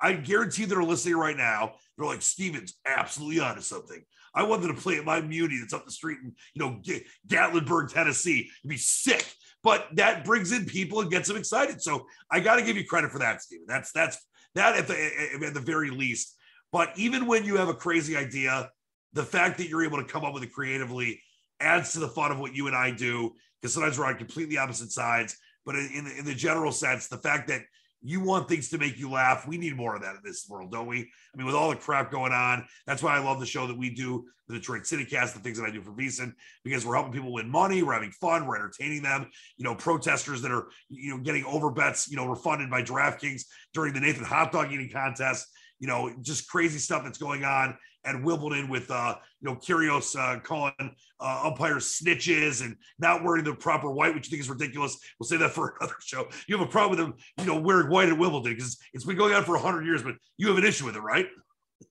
I 0.00 0.14
guarantee 0.14 0.64
that 0.64 0.78
are 0.78 0.82
listening 0.82 1.16
right 1.16 1.36
now. 1.36 1.74
They're 1.98 2.06
like, 2.06 2.22
Steven's 2.22 2.74
absolutely 2.86 3.40
onto 3.40 3.60
something. 3.60 4.02
I 4.34 4.42
wanted 4.42 4.68
to 4.68 4.74
play 4.74 4.96
at 4.96 5.04
my 5.04 5.20
Muni 5.20 5.58
that's 5.58 5.72
up 5.72 5.84
the 5.84 5.92
street 5.92 6.18
in, 6.22 6.32
you 6.54 6.62
know, 6.62 6.80
Gatlinburg, 7.28 7.92
Tennessee. 7.92 8.50
It'd 8.62 8.68
be 8.68 8.76
sick. 8.76 9.32
But 9.62 9.88
that 9.94 10.24
brings 10.24 10.52
in 10.52 10.66
people 10.66 11.00
and 11.00 11.10
gets 11.10 11.28
them 11.28 11.36
excited. 11.36 11.80
So 11.80 12.06
I 12.30 12.40
got 12.40 12.56
to 12.56 12.62
give 12.62 12.76
you 12.76 12.84
credit 12.84 13.10
for 13.10 13.20
that, 13.20 13.40
Steven. 13.42 13.64
That's 13.66 13.92
that's 13.92 14.18
that 14.54 14.76
at 14.76 14.86
the 14.86 15.46
at 15.46 15.54
the 15.54 15.60
very 15.60 15.90
least. 15.90 16.36
But 16.70 16.90
even 16.96 17.26
when 17.26 17.44
you 17.44 17.56
have 17.56 17.68
a 17.68 17.74
crazy 17.74 18.16
idea, 18.16 18.70
the 19.12 19.22
fact 19.22 19.58
that 19.58 19.68
you're 19.68 19.84
able 19.84 19.98
to 19.98 20.04
come 20.04 20.24
up 20.24 20.34
with 20.34 20.42
it 20.42 20.52
creatively 20.52 21.22
adds 21.60 21.92
to 21.92 22.00
the 22.00 22.08
fun 22.08 22.32
of 22.32 22.38
what 22.38 22.54
you 22.54 22.66
and 22.66 22.76
I 22.76 22.90
do. 22.90 23.32
Because 23.60 23.72
sometimes 23.72 23.98
we're 23.98 24.06
on 24.06 24.16
completely 24.16 24.58
opposite 24.58 24.92
sides. 24.92 25.36
But 25.64 25.76
in, 25.76 25.90
in, 25.94 26.18
in 26.18 26.24
the 26.26 26.34
general 26.34 26.72
sense, 26.72 27.08
the 27.08 27.16
fact 27.16 27.48
that 27.48 27.62
you 28.04 28.20
want 28.20 28.48
things 28.48 28.68
to 28.68 28.78
make 28.78 28.98
you 28.98 29.10
laugh. 29.10 29.48
We 29.48 29.56
need 29.56 29.74
more 29.74 29.96
of 29.96 30.02
that 30.02 30.14
in 30.14 30.20
this 30.22 30.46
world, 30.48 30.70
don't 30.70 30.86
we? 30.86 30.98
I 30.98 31.36
mean, 31.36 31.46
with 31.46 31.54
all 31.54 31.70
the 31.70 31.76
crap 31.76 32.12
going 32.12 32.32
on, 32.32 32.66
that's 32.86 33.02
why 33.02 33.16
I 33.16 33.24
love 33.24 33.40
the 33.40 33.46
show 33.46 33.66
that 33.66 33.76
we 33.76 33.88
do, 33.88 34.26
the 34.46 34.54
Detroit 34.54 34.86
City 34.86 35.06
Cast, 35.06 35.34
the 35.34 35.40
things 35.40 35.58
that 35.58 35.64
I 35.64 35.70
do 35.70 35.80
for 35.80 35.92
VSiN, 35.92 36.34
because 36.64 36.84
we're 36.84 36.96
helping 36.96 37.14
people 37.14 37.32
win 37.32 37.48
money, 37.48 37.82
we're 37.82 37.94
having 37.94 38.10
fun, 38.10 38.46
we're 38.46 38.56
entertaining 38.56 39.02
them. 39.02 39.30
You 39.56 39.64
know, 39.64 39.74
protesters 39.74 40.42
that 40.42 40.52
are, 40.52 40.68
you 40.90 41.12
know, 41.16 41.22
getting 41.22 41.44
over 41.46 41.70
bets, 41.70 42.10
you 42.10 42.16
know, 42.16 42.26
refunded 42.26 42.70
by 42.70 42.82
DraftKings 42.82 43.44
during 43.72 43.94
the 43.94 44.00
Nathan 44.00 44.24
hot 44.24 44.52
dog 44.52 44.70
eating 44.70 44.90
contest. 44.92 45.46
You 45.80 45.88
know, 45.88 46.14
just 46.20 46.48
crazy 46.48 46.78
stuff 46.78 47.04
that's 47.04 47.18
going 47.18 47.44
on 47.44 47.76
and 48.04 48.24
Wimbledon 48.24 48.68
with 48.68 48.90
uh, 48.90 49.16
you 49.40 49.48
know 49.48 49.56
Kyrgios 49.56 50.16
uh, 50.16 50.40
calling 50.40 50.72
uh, 51.20 51.42
umpires 51.44 52.00
snitches 52.00 52.62
and 52.62 52.76
not 52.98 53.24
wearing 53.24 53.44
the 53.44 53.54
proper 53.54 53.90
white, 53.90 54.14
which 54.14 54.26
you 54.26 54.30
think 54.30 54.42
is 54.42 54.50
ridiculous. 54.50 54.96
We'll 55.18 55.28
say 55.28 55.36
that 55.38 55.52
for 55.52 55.76
another 55.80 55.96
show. 56.00 56.28
You 56.46 56.58
have 56.58 56.66
a 56.66 56.70
problem 56.70 56.98
with 56.98 57.06
them, 57.06 57.14
you 57.38 57.52
know, 57.52 57.60
wearing 57.60 57.90
white 57.90 58.08
at 58.08 58.18
Wimbledon 58.18 58.52
because 58.52 58.78
it's 58.92 59.04
been 59.04 59.16
going 59.16 59.34
on 59.34 59.44
for 59.44 59.56
hundred 59.56 59.86
years, 59.86 60.02
but 60.02 60.14
you 60.36 60.48
have 60.48 60.58
an 60.58 60.64
issue 60.64 60.84
with 60.84 60.96
it, 60.96 61.00
right? 61.00 61.26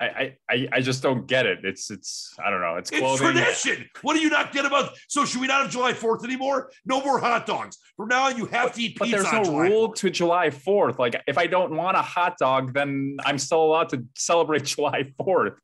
I, 0.00 0.36
I 0.48 0.68
I 0.72 0.80
just 0.80 1.02
don't 1.02 1.26
get 1.26 1.44
it. 1.44 1.58
It's 1.62 1.90
it's 1.90 2.34
I 2.42 2.50
don't 2.50 2.62
know. 2.62 2.76
It's 2.76 2.90
clothing. 2.90 3.36
It's 3.36 3.62
tradition. 3.62 3.90
What 4.00 4.14
do 4.14 4.20
you 4.20 4.30
not 4.30 4.52
get 4.52 4.64
about? 4.64 4.96
So 5.08 5.26
should 5.26 5.42
we 5.42 5.46
not 5.46 5.62
have 5.62 5.70
July 5.70 5.92
Fourth 5.92 6.24
anymore? 6.24 6.70
No 6.86 7.02
more 7.04 7.18
hot 7.18 7.46
dogs. 7.46 7.76
From 7.96 8.08
now 8.08 8.24
on, 8.24 8.38
you 8.38 8.46
have 8.46 8.72
to 8.74 8.82
eat 8.82 8.96
pizza. 8.96 9.18
But 9.18 9.32
there's 9.32 9.48
no 9.48 9.58
rule 9.58 9.90
4th. 9.90 9.96
to 9.96 10.10
July 10.10 10.50
Fourth. 10.50 10.98
Like 10.98 11.22
if 11.26 11.36
I 11.36 11.46
don't 11.46 11.76
want 11.76 11.98
a 11.98 12.02
hot 12.02 12.38
dog, 12.38 12.72
then 12.72 13.18
I'm 13.26 13.38
still 13.38 13.62
allowed 13.62 13.90
to 13.90 14.04
celebrate 14.16 14.64
July 14.76 15.12
Fourth. 15.18 15.60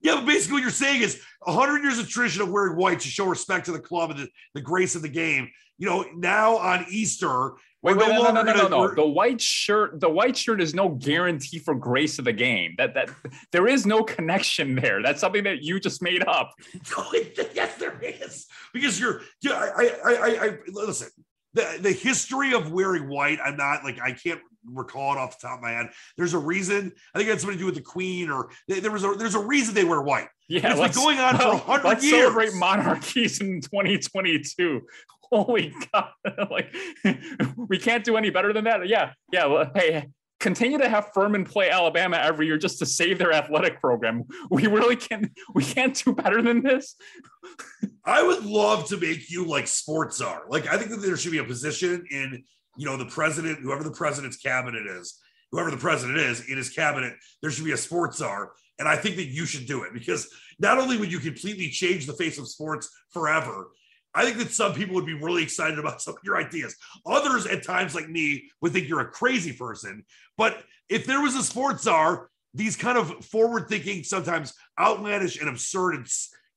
Yeah, 0.00 0.16
but 0.16 0.26
basically 0.26 0.54
what 0.54 0.62
you're 0.62 0.70
saying 0.70 1.02
is 1.02 1.20
100 1.42 1.82
years 1.82 1.98
of 1.98 2.08
tradition 2.08 2.42
of 2.42 2.50
wearing 2.50 2.76
white 2.76 3.00
to 3.00 3.08
show 3.08 3.26
respect 3.26 3.66
to 3.66 3.72
the 3.72 3.80
club 3.80 4.10
and 4.10 4.20
the, 4.20 4.28
the 4.54 4.60
grace 4.60 4.94
of 4.94 5.02
the 5.02 5.08
game. 5.08 5.50
You 5.76 5.88
know, 5.88 6.04
now 6.16 6.56
on 6.56 6.86
Easter, 6.90 7.52
Wait, 7.80 7.96
wait, 7.96 8.08
no, 8.08 8.22
no, 8.22 8.32
no, 8.32 8.42
no, 8.42 8.52
no, 8.54 8.68
no. 8.68 8.94
The 8.94 9.06
white 9.06 9.40
shirt, 9.40 10.00
the 10.00 10.10
white 10.10 10.36
shirt 10.36 10.60
is 10.60 10.74
no 10.74 10.88
guarantee 10.88 11.60
for 11.60 11.76
grace 11.76 12.18
of 12.18 12.24
the 12.24 12.32
game. 12.32 12.74
That 12.76 12.94
that 12.94 13.10
there 13.52 13.68
is 13.68 13.86
no 13.86 14.02
connection 14.02 14.74
there. 14.74 15.00
That's 15.00 15.20
something 15.20 15.44
that 15.44 15.62
you 15.62 15.78
just 15.78 16.02
made 16.02 16.26
up. 16.26 16.54
yes, 17.54 17.76
there 17.76 17.96
is. 18.02 18.46
Because 18.72 18.98
you're, 18.98 19.22
yeah, 19.42 19.70
I, 19.76 19.94
I, 20.04 20.12
I, 20.12 20.44
I 20.46 20.58
listen. 20.66 21.08
The, 21.58 21.78
the 21.80 21.92
history 21.92 22.54
of 22.54 22.70
wearing 22.70 23.08
white, 23.08 23.40
I'm 23.44 23.56
not 23.56 23.82
like 23.82 24.00
I 24.00 24.12
can't 24.12 24.40
recall 24.64 25.12
it 25.14 25.18
off 25.18 25.40
the 25.40 25.48
top 25.48 25.58
of 25.58 25.62
my 25.62 25.70
head. 25.70 25.90
There's 26.16 26.34
a 26.34 26.38
reason. 26.38 26.92
I 27.14 27.18
think 27.18 27.28
it 27.28 27.32
had 27.32 27.40
something 27.40 27.58
to 27.58 27.62
do 27.62 27.66
with 27.66 27.74
the 27.74 27.80
Queen, 27.80 28.30
or 28.30 28.50
there 28.68 28.90
was 28.90 29.04
a 29.04 29.14
there's 29.18 29.34
a 29.34 29.44
reason 29.44 29.74
they 29.74 29.84
wear 29.84 30.00
white. 30.00 30.28
Yeah, 30.48 30.70
it's 30.70 30.96
been 30.96 31.04
going 31.04 31.18
on 31.18 31.36
well, 31.36 31.58
for 31.58 31.64
hundred 31.72 31.88
let's 31.88 32.04
years. 32.04 32.32
Celebrate 32.32 32.54
monarchies 32.54 33.40
in 33.40 33.60
2022. 33.60 34.82
Holy 35.30 35.74
God! 35.92 36.10
like 36.50 36.74
we 37.56 37.78
can't 37.78 38.02
do 38.04 38.16
any 38.16 38.30
better 38.30 38.52
than 38.52 38.64
that. 38.64 38.88
Yeah, 38.88 39.12
yeah. 39.32 39.46
Well, 39.46 39.70
hey, 39.74 40.08
continue 40.40 40.78
to 40.78 40.88
have 40.88 41.12
Furman 41.12 41.44
play 41.44 41.70
Alabama 41.70 42.16
every 42.16 42.46
year 42.46 42.58
just 42.58 42.78
to 42.78 42.86
save 42.86 43.18
their 43.18 43.32
athletic 43.32 43.80
program. 43.80 44.24
We 44.50 44.66
really 44.66 44.96
can't 44.96 45.30
we 45.54 45.64
can't 45.64 45.94
do 45.94 46.14
better 46.14 46.42
than 46.42 46.62
this. 46.62 46.96
I 48.04 48.22
would 48.22 48.44
love 48.44 48.88
to 48.88 48.96
make 48.96 49.30
you 49.30 49.44
like 49.44 49.66
sports 49.66 50.18
czar. 50.18 50.44
Like 50.48 50.66
I 50.66 50.76
think 50.76 50.90
that 50.90 50.98
there 50.98 51.16
should 51.16 51.32
be 51.32 51.38
a 51.38 51.44
position 51.44 52.04
in 52.10 52.44
you 52.76 52.86
know 52.86 52.96
the 52.96 53.06
president, 53.06 53.60
whoever 53.60 53.82
the 53.82 53.90
president's 53.90 54.36
cabinet 54.36 54.86
is, 54.86 55.18
whoever 55.50 55.70
the 55.70 55.76
president 55.76 56.18
is 56.18 56.48
in 56.48 56.56
his 56.56 56.70
cabinet, 56.70 57.14
there 57.42 57.50
should 57.50 57.64
be 57.64 57.72
a 57.72 57.76
sports 57.76 58.18
czar. 58.18 58.52
And 58.78 58.88
I 58.88 58.96
think 58.96 59.16
that 59.16 59.26
you 59.26 59.44
should 59.44 59.66
do 59.66 59.82
it 59.82 59.92
because 59.92 60.28
not 60.60 60.78
only 60.78 60.96
would 60.96 61.10
you 61.10 61.18
completely 61.18 61.68
change 61.68 62.06
the 62.06 62.12
face 62.12 62.38
of 62.38 62.48
sports 62.48 62.88
forever, 63.10 63.68
I 64.18 64.24
think 64.24 64.38
that 64.38 64.50
some 64.50 64.74
people 64.74 64.96
would 64.96 65.06
be 65.06 65.14
really 65.14 65.44
excited 65.44 65.78
about 65.78 66.02
some 66.02 66.14
of 66.14 66.20
your 66.24 66.36
ideas. 66.36 66.74
Others, 67.06 67.46
at 67.46 67.62
times 67.62 67.94
like 67.94 68.08
me, 68.08 68.50
would 68.60 68.72
think 68.72 68.88
you're 68.88 69.00
a 69.00 69.08
crazy 69.08 69.52
person. 69.52 70.04
But 70.36 70.62
if 70.88 71.06
there 71.06 71.22
was 71.22 71.36
a 71.36 71.42
sports 71.42 71.84
czar, 71.84 72.28
these 72.52 72.76
kind 72.76 72.98
of 72.98 73.24
forward 73.24 73.68
thinking, 73.68 74.02
sometimes 74.02 74.54
outlandish 74.78 75.38
and 75.38 75.48
absurd 75.48 75.94
and 75.94 76.06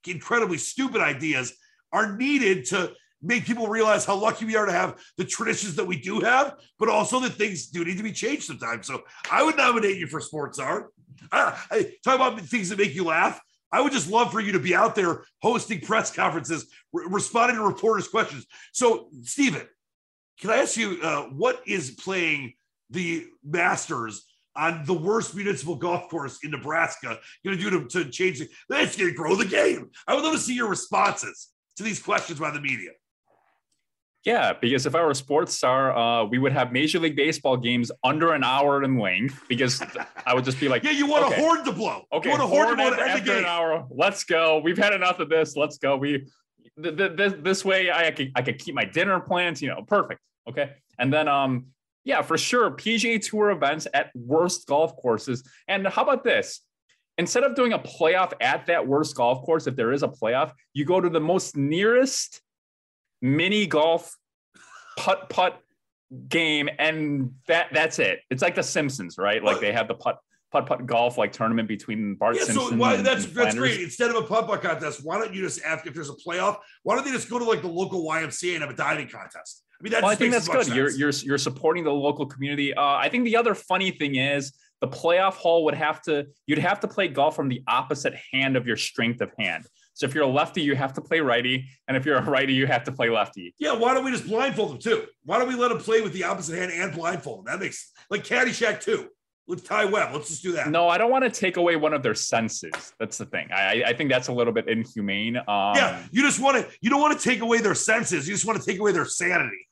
incredibly 0.07 0.57
stupid 0.57 1.01
ideas 1.01 1.53
are 1.93 2.17
needed 2.17 2.65
to 2.65 2.93
make 3.21 3.45
people 3.45 3.67
realize 3.67 4.05
how 4.05 4.15
lucky 4.15 4.45
we 4.45 4.55
are 4.55 4.65
to 4.65 4.71
have 4.71 4.99
the 5.17 5.25
traditions 5.25 5.75
that 5.75 5.85
we 5.85 6.01
do 6.01 6.19
have, 6.21 6.55
but 6.79 6.89
also 6.89 7.19
that 7.19 7.33
things 7.33 7.67
do 7.67 7.85
need 7.85 7.97
to 7.97 8.03
be 8.03 8.11
changed 8.11 8.43
sometimes. 8.43 8.87
So 8.87 9.03
I 9.29 9.43
would 9.43 9.57
nominate 9.57 9.97
you 9.97 10.07
for 10.07 10.19
sports 10.19 10.57
czar. 10.57 10.89
Uh, 11.31 11.55
talk 12.03 12.15
about 12.15 12.39
things 12.39 12.69
that 12.69 12.79
make 12.79 12.95
you 12.95 13.03
laugh. 13.03 13.39
I 13.71 13.81
would 13.81 13.91
just 13.91 14.09
love 14.09 14.31
for 14.31 14.39
you 14.39 14.51
to 14.53 14.59
be 14.59 14.75
out 14.75 14.95
there 14.95 15.23
hosting 15.41 15.79
press 15.81 16.13
conferences, 16.13 16.67
re- 16.91 17.05
responding 17.09 17.57
to 17.57 17.63
reporters' 17.63 18.07
questions. 18.07 18.45
So, 18.73 19.07
Stephen, 19.23 19.65
can 20.39 20.49
I 20.49 20.57
ask 20.57 20.77
you 20.77 20.99
uh, 21.01 21.23
what 21.23 21.61
is 21.65 21.91
playing 21.91 22.53
the 22.89 23.27
Masters 23.43 24.25
on 24.55 24.83
the 24.85 24.93
worst 24.93 25.35
municipal 25.35 25.75
golf 25.75 26.09
course 26.09 26.39
in 26.43 26.51
Nebraska 26.51 27.19
going 27.45 27.57
to 27.57 27.69
do 27.69 27.87
to, 27.87 28.09
change 28.09 28.41
it? 28.41 28.49
That's 28.67 28.97
going 28.97 29.09
to 29.09 29.15
grow 29.15 29.35
the 29.35 29.45
game. 29.45 29.89
I 30.07 30.15
would 30.15 30.23
love 30.23 30.33
to 30.33 30.39
see 30.39 30.55
your 30.55 30.69
responses 30.69 31.49
to 31.77 31.83
these 31.83 32.01
questions 32.01 32.39
by 32.39 32.51
the 32.51 32.59
media. 32.59 32.91
Yeah, 34.23 34.53
because 34.53 34.85
if 34.85 34.93
I 34.93 35.03
were 35.03 35.11
a 35.11 35.15
sports 35.15 35.55
star, 35.55 35.97
uh, 35.97 36.25
we 36.25 36.37
would 36.37 36.51
have 36.51 36.71
Major 36.71 36.99
League 36.99 37.15
Baseball 37.15 37.57
games 37.57 37.91
under 38.03 38.33
an 38.33 38.43
hour 38.43 38.83
in 38.83 38.99
length 38.99 39.43
because 39.49 39.81
I 40.27 40.35
would 40.35 40.45
just 40.45 40.59
be 40.59 40.69
like, 40.69 40.83
yeah, 40.85 40.91
you 40.91 41.07
want 41.07 41.25
okay, 41.25 41.37
a 41.37 41.39
horn 41.39 41.65
to 41.65 41.71
blow. 41.71 42.03
Okay, 42.13 42.29
you 42.29 42.37
want 42.37 42.43
a 42.43 42.47
horn, 42.47 42.65
horn 42.65 42.77
to 42.77 42.83
blow 42.83 43.03
after, 43.03 43.31
after 43.31 43.37
an 43.39 43.45
hour. 43.45 43.87
Let's 43.89 44.23
go. 44.23 44.59
We've 44.59 44.77
had 44.77 44.93
enough 44.93 45.19
of 45.19 45.29
this. 45.29 45.55
Let's 45.55 45.79
go. 45.79 45.97
We 45.97 46.27
this, 46.77 47.33
this 47.39 47.65
way 47.65 47.91
I 47.91 48.11
could 48.11 48.31
I 48.35 48.43
could 48.43 48.59
keep 48.59 48.75
my 48.75 48.85
dinner 48.85 49.19
plans. 49.19 49.59
You 49.59 49.69
know, 49.69 49.81
perfect. 49.87 50.21
Okay, 50.47 50.71
and 50.99 51.11
then 51.11 51.27
um 51.27 51.67
yeah, 52.03 52.21
for 52.21 52.37
sure, 52.37 52.71
PGA 52.71 53.23
Tour 53.23 53.51
events 53.51 53.87
at 53.93 54.11
worst 54.15 54.67
golf 54.67 54.95
courses. 54.97 55.43
And 55.67 55.87
how 55.87 56.03
about 56.03 56.23
this? 56.23 56.61
Instead 57.17 57.43
of 57.43 57.55
doing 57.55 57.73
a 57.73 57.79
playoff 57.79 58.33
at 58.41 58.67
that 58.67 58.87
worst 58.87 59.15
golf 59.15 59.45
course, 59.45 59.67
if 59.67 59.75
there 59.75 59.91
is 59.91 60.01
a 60.01 60.07
playoff, 60.07 60.51
you 60.73 60.85
go 60.85 60.99
to 60.99 61.09
the 61.09 61.19
most 61.19 61.55
nearest 61.55 62.41
mini 63.21 63.67
golf 63.67 64.15
putt 64.97 65.29
putt 65.29 65.61
game, 66.27 66.69
and 66.79 67.33
that 67.47 67.67
that's 67.71 67.99
it. 67.99 68.19
It's 68.29 68.41
like 68.41 68.55
the 68.55 68.63
Simpsons, 68.63 69.17
right? 69.17 69.43
Like 69.43 69.59
they 69.59 69.71
have 69.71 69.87
the 69.87 69.95
putt 69.95 70.19
putt 70.51 70.65
putt 70.65 70.85
golf 70.85 71.17
like 71.17 71.31
tournament 71.31 71.67
between 71.67 72.15
Bart 72.15 72.35
yeah, 72.35 72.43
Simpson. 72.43 72.69
So 72.69 72.75
why, 72.75 72.97
that's 72.97 73.25
and 73.25 73.35
that's 73.35 73.55
great. 73.55 73.81
Instead 73.81 74.09
of 74.09 74.17
a 74.17 74.23
putt 74.23 74.47
putt 74.47 74.61
contest, 74.61 75.01
why 75.03 75.17
don't 75.17 75.33
you 75.33 75.41
just 75.41 75.63
ask 75.63 75.87
if 75.87 75.93
there's 75.93 76.09
a 76.09 76.13
playoff? 76.13 76.57
Why 76.83 76.95
don't 76.95 77.05
they 77.05 77.11
just 77.11 77.29
go 77.29 77.39
to 77.39 77.45
like 77.45 77.61
the 77.61 77.69
local 77.69 78.03
YMCA 78.05 78.53
and 78.53 78.63
have 78.63 78.71
a 78.71 78.75
diving 78.75 79.07
contest? 79.07 79.63
I 79.79 79.83
mean, 79.83 79.91
that 79.93 80.03
well, 80.03 80.11
I 80.11 80.15
think 80.15 80.31
that's 80.31 80.47
good. 80.47 80.65
Sense. 80.65 80.75
You're 80.75 80.91
you're 80.91 81.11
you're 81.11 81.37
supporting 81.37 81.83
the 81.83 81.93
local 81.93 82.25
community. 82.25 82.73
Uh, 82.73 82.83
I 82.83 83.09
think 83.09 83.25
the 83.25 83.37
other 83.37 83.55
funny 83.55 83.91
thing 83.91 84.15
is 84.15 84.53
the 84.81 84.87
playoff 84.87 85.33
hole 85.33 85.63
would 85.65 85.75
have 85.75 86.01
to 86.03 86.27
you'd 86.45 86.59
have 86.59 86.79
to 86.81 86.87
play 86.87 87.07
golf 87.07 87.35
from 87.35 87.49
the 87.49 87.63
opposite 87.67 88.13
hand 88.31 88.57
of 88.57 88.67
your 88.67 88.77
strength 88.77 89.21
of 89.21 89.31
hand. 89.39 89.65
So 90.01 90.07
if 90.07 90.15
you're 90.15 90.23
a 90.23 90.27
lefty, 90.27 90.63
you 90.63 90.75
have 90.75 90.93
to 90.93 91.01
play 91.01 91.19
righty, 91.19 91.67
and 91.87 91.95
if 91.95 92.07
you're 92.07 92.17
a 92.17 92.23
righty, 92.23 92.55
you 92.55 92.65
have 92.65 92.83
to 92.85 92.91
play 92.91 93.11
lefty. 93.11 93.53
Yeah, 93.59 93.73
why 93.73 93.93
don't 93.93 94.03
we 94.03 94.09
just 94.09 94.25
blindfold 94.25 94.71
them 94.71 94.79
too? 94.79 95.05
Why 95.25 95.37
don't 95.37 95.47
we 95.47 95.53
let 95.53 95.67
them 95.67 95.77
play 95.77 96.01
with 96.01 96.11
the 96.11 96.23
opposite 96.23 96.57
hand 96.57 96.71
and 96.71 96.91
blindfold 96.91 97.37
them? 97.37 97.45
That 97.45 97.63
makes 97.63 97.91
like 98.09 98.23
Caddyshack 98.23 98.81
too 98.81 99.09
with 99.45 99.63
Ty 99.63 99.85
Webb. 99.85 100.09
Let's 100.11 100.29
just 100.29 100.41
do 100.41 100.53
that. 100.53 100.71
No, 100.71 100.89
I 100.89 100.97
don't 100.97 101.11
want 101.11 101.23
to 101.23 101.29
take 101.29 101.57
away 101.57 101.75
one 101.75 101.93
of 101.93 102.01
their 102.01 102.15
senses. 102.15 102.71
That's 102.99 103.19
the 103.19 103.27
thing. 103.27 103.49
I, 103.53 103.83
I 103.85 103.93
think 103.93 104.09
that's 104.09 104.27
a 104.27 104.33
little 104.33 104.51
bit 104.51 104.67
inhumane. 104.67 105.37
Um, 105.37 105.75
yeah, 105.75 106.01
you 106.11 106.23
just 106.23 106.39
want 106.39 106.57
to 106.57 106.67
you 106.81 106.89
don't 106.89 106.99
want 106.99 107.19
to 107.19 107.23
take 107.23 107.41
away 107.41 107.59
their 107.59 107.75
senses. 107.75 108.27
You 108.27 108.33
just 108.33 108.47
want 108.47 108.59
to 108.59 108.65
take 108.65 108.79
away 108.79 108.93
their 108.93 109.05
sanity. 109.05 109.67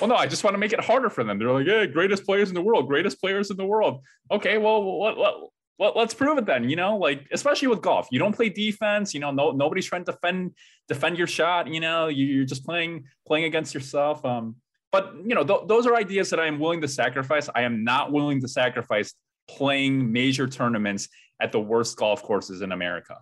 Well, 0.00 0.08
no, 0.08 0.16
I 0.16 0.28
just 0.28 0.44
want 0.44 0.54
to 0.54 0.58
make 0.58 0.72
it 0.72 0.80
harder 0.80 1.10
for 1.10 1.24
them. 1.24 1.38
They're 1.38 1.52
like, 1.52 1.66
"Yeah, 1.66 1.84
greatest 1.84 2.24
players 2.24 2.48
in 2.48 2.54
the 2.54 2.62
world, 2.62 2.88
greatest 2.88 3.20
players 3.20 3.50
in 3.50 3.58
the 3.58 3.66
world." 3.66 4.02
Okay, 4.30 4.56
well, 4.56 4.82
what, 4.82 5.18
let, 5.18 5.34
let, 5.80 5.96
let's 5.96 6.14
prove 6.14 6.38
it 6.38 6.46
then. 6.46 6.68
You 6.68 6.76
know, 6.76 6.96
like 6.96 7.26
especially 7.32 7.68
with 7.68 7.82
golf, 7.82 8.06
you 8.12 8.20
don't 8.20 8.34
play 8.34 8.48
defense. 8.48 9.12
You 9.12 9.20
know, 9.20 9.32
no 9.32 9.50
nobody's 9.50 9.86
trying 9.86 10.04
to 10.04 10.12
defend 10.12 10.52
defend 10.86 11.18
your 11.18 11.26
shot. 11.26 11.66
You 11.66 11.80
know, 11.80 12.06
you're 12.06 12.44
just 12.44 12.64
playing 12.64 13.04
playing 13.26 13.46
against 13.46 13.74
yourself. 13.74 14.24
Um, 14.24 14.56
but 14.92 15.14
you 15.24 15.34
know, 15.34 15.42
th- 15.42 15.62
those 15.66 15.86
are 15.86 15.96
ideas 15.96 16.30
that 16.30 16.38
I 16.38 16.46
am 16.46 16.60
willing 16.60 16.80
to 16.82 16.88
sacrifice. 16.88 17.48
I 17.52 17.62
am 17.62 17.82
not 17.82 18.12
willing 18.12 18.40
to 18.42 18.48
sacrifice 18.48 19.14
playing 19.48 20.12
major 20.12 20.46
tournaments 20.46 21.08
at 21.40 21.50
the 21.50 21.60
worst 21.60 21.96
golf 21.96 22.22
courses 22.22 22.62
in 22.62 22.70
America. 22.70 23.16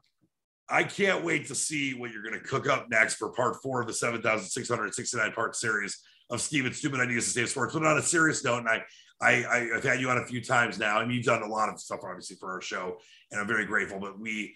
I 0.69 0.83
can't 0.83 1.25
wait 1.25 1.47
to 1.47 1.55
see 1.55 1.95
what 1.95 2.11
you're 2.11 2.23
going 2.23 2.35
to 2.35 2.47
cook 2.47 2.69
up 2.69 2.89
next 2.91 3.15
for 3.15 3.31
part 3.31 3.57
four 3.63 3.81
of 3.81 3.87
the 3.87 3.95
7,669 3.95 5.33
part 5.33 5.57
series 5.57 5.99
of 6.29 6.43
Steven's 6.43 6.77
Stupid 6.77 7.01
Ideas 7.01 7.25
to 7.25 7.31
Save 7.31 7.49
Sports. 7.49 7.73
But 7.73 7.85
on 7.85 7.97
a 7.97 8.03
serious 8.03 8.45
note, 8.45 8.59
and 8.59 8.69
I, 8.69 8.83
I, 9.21 9.71
I've 9.75 9.85
had 9.85 10.01
you 10.01 10.11
on 10.11 10.19
a 10.19 10.27
few 10.27 10.43
times 10.43 10.79
now. 10.79 10.99
I 10.99 11.05
mean, 11.05 11.17
you've 11.17 11.25
done 11.25 11.43
a 11.43 11.49
lot 11.49 11.69
of 11.69 11.81
stuff, 11.81 12.01
obviously, 12.05 12.37
for 12.37 12.53
our 12.53 12.61
show, 12.61 12.99
and 13.31 13.41
I'm 13.41 13.49
very 13.49 13.67
grateful. 13.67 13.99
But 13.99 14.19
we, 14.19 14.55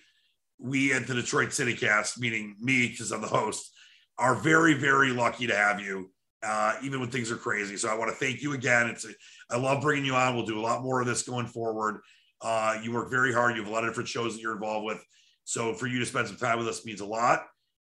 we 0.59 0.93
at 0.93 1.07
the 1.07 1.15
Detroit 1.15 1.53
City 1.53 1.75
Cast, 1.75 2.21
meaning 2.21 2.57
me, 2.61 2.89
because 2.89 3.11
I'm 3.11 3.21
the 3.21 3.27
host, 3.27 3.73
are 4.19 4.35
very, 4.35 4.75
very 4.75 5.11
lucky 5.11 5.47
to 5.49 5.57
have 5.57 5.81
you 5.81 6.11
uh, 6.43 6.75
even 6.83 7.01
when 7.01 7.11
things 7.11 7.31
are 7.31 7.37
crazy. 7.37 7.77
So 7.77 7.89
I 7.89 7.95
want 7.97 8.11
to 8.11 8.17
thank 8.17 8.43
you 8.43 8.53
again. 8.53 8.89
It's 8.89 9.05
a, 9.05 9.11
I 9.51 9.57
love 9.57 9.83
bringing 9.83 10.05
you 10.05 10.15
on. 10.15 10.35
We'll 10.35 10.47
do 10.47 10.59
a 10.59 10.63
lot 10.63 10.83
more 10.83 11.01
of 11.01 11.07
this 11.07 11.23
going 11.23 11.47
forward. 11.47 12.01
Uh, 12.41 12.79
you 12.83 12.93
work 12.93 13.11
very 13.11 13.33
hard. 13.33 13.55
You 13.55 13.63
have 13.63 13.71
a 13.71 13.75
lot 13.75 13.85
of 13.85 13.91
different 13.91 14.09
shows 14.09 14.35
that 14.35 14.43
you're 14.43 14.55
involved 14.55 14.85
with. 14.85 15.05
So 15.45 15.75
for 15.75 15.87
you 15.87 15.99
to 16.01 16.07
spend 16.07 16.29
some 16.29 16.37
time 16.37 16.59
with 16.59 16.69
us 16.69 16.85
means 16.85 17.01
a 17.01 17.07
lot. 17.07 17.47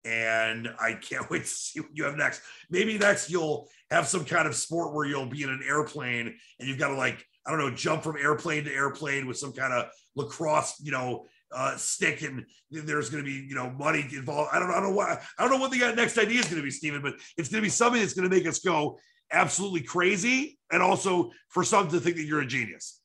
And 0.05 0.69
I 0.79 0.93
can't 0.93 1.29
wait 1.29 1.43
to 1.43 1.47
see 1.47 1.79
what 1.79 1.89
you 1.93 2.03
have 2.05 2.15
next. 2.15 2.41
Maybe 2.69 2.97
next 2.97 3.29
you'll 3.29 3.67
have 3.89 4.07
some 4.07 4.25
kind 4.25 4.47
of 4.47 4.55
sport 4.55 4.93
where 4.93 5.05
you'll 5.05 5.25
be 5.25 5.43
in 5.43 5.49
an 5.49 5.63
airplane 5.67 6.35
and 6.59 6.67
you've 6.67 6.79
got 6.79 6.89
to 6.89 6.95
like, 6.95 7.25
I 7.45 7.51
don't 7.51 7.59
know, 7.59 7.71
jump 7.71 8.03
from 8.03 8.17
airplane 8.17 8.65
to 8.65 8.73
airplane 8.73 9.27
with 9.27 9.37
some 9.37 9.53
kind 9.53 9.73
of 9.73 9.89
lacrosse, 10.15 10.79
you 10.81 10.91
know, 10.91 11.25
uh, 11.53 11.75
stick 11.75 12.21
and 12.21 12.45
there's 12.71 13.09
going 13.09 13.23
to 13.23 13.29
be 13.29 13.45
you 13.47 13.55
know 13.55 13.69
money 13.71 14.05
involved. 14.13 14.49
I 14.53 14.59
don't 14.59 14.69
know. 14.69 14.73
I 14.73 14.79
don't 14.79 14.89
know 14.89 14.95
what 14.95 15.21
I 15.37 15.43
don't 15.43 15.51
know 15.51 15.57
what 15.57 15.71
the 15.71 15.79
next 15.95 16.17
idea 16.17 16.39
is 16.39 16.45
going 16.45 16.57
to 16.57 16.63
be, 16.63 16.71
Stephen, 16.71 17.01
but 17.01 17.15
it's 17.37 17.49
going 17.49 17.61
to 17.61 17.65
be 17.65 17.69
something 17.69 18.01
that's 18.01 18.13
going 18.13 18.29
to 18.29 18.35
make 18.35 18.47
us 18.47 18.59
go 18.59 18.97
absolutely 19.31 19.81
crazy, 19.81 20.57
and 20.71 20.81
also 20.81 21.31
for 21.49 21.63
some 21.63 21.89
to 21.89 21.99
think 21.99 22.15
that 22.17 22.23
you're 22.23 22.41
a 22.41 22.45
genius. 22.45 23.00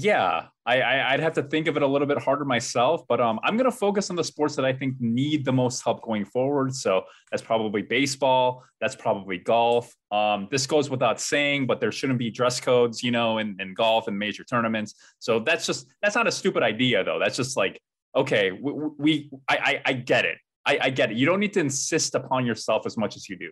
Yeah, 0.00 0.46
I, 0.64 0.80
I 0.80 1.10
would 1.12 1.20
have 1.20 1.32
to 1.32 1.42
think 1.42 1.66
of 1.66 1.76
it 1.76 1.82
a 1.82 1.86
little 1.86 2.06
bit 2.06 2.18
harder 2.18 2.44
myself, 2.44 3.02
but 3.08 3.20
um, 3.20 3.40
I'm 3.42 3.56
going 3.56 3.68
to 3.68 3.76
focus 3.76 4.10
on 4.10 4.16
the 4.16 4.22
sports 4.22 4.54
that 4.54 4.64
I 4.64 4.72
think 4.72 4.94
need 5.00 5.44
the 5.44 5.52
most 5.52 5.82
help 5.82 6.02
going 6.02 6.24
forward. 6.24 6.72
So 6.72 7.02
that's 7.32 7.42
probably 7.42 7.82
baseball. 7.82 8.62
That's 8.80 8.94
probably 8.94 9.38
golf. 9.38 9.92
Um, 10.12 10.46
this 10.52 10.68
goes 10.68 10.88
without 10.88 11.20
saying, 11.20 11.66
but 11.66 11.80
there 11.80 11.90
shouldn't 11.90 12.20
be 12.20 12.30
dress 12.30 12.60
codes, 12.60 13.02
you 13.02 13.10
know, 13.10 13.38
in, 13.38 13.56
in 13.58 13.74
golf 13.74 14.06
and 14.06 14.16
major 14.16 14.44
tournaments. 14.44 14.94
So 15.18 15.40
that's 15.40 15.66
just 15.66 15.92
that's 16.00 16.14
not 16.14 16.28
a 16.28 16.32
stupid 16.32 16.62
idea, 16.62 17.02
though. 17.02 17.18
That's 17.18 17.36
just 17.36 17.56
like 17.56 17.80
okay, 18.14 18.52
we, 18.52 18.72
we 18.98 19.30
I, 19.48 19.56
I, 19.56 19.82
I 19.86 19.92
get 19.94 20.24
it. 20.24 20.38
I, 20.64 20.78
I 20.82 20.90
get 20.90 21.10
it. 21.10 21.16
You 21.16 21.26
don't 21.26 21.40
need 21.40 21.54
to 21.54 21.60
insist 21.60 22.14
upon 22.14 22.46
yourself 22.46 22.86
as 22.86 22.96
much 22.96 23.16
as 23.16 23.28
you 23.28 23.36
do. 23.36 23.50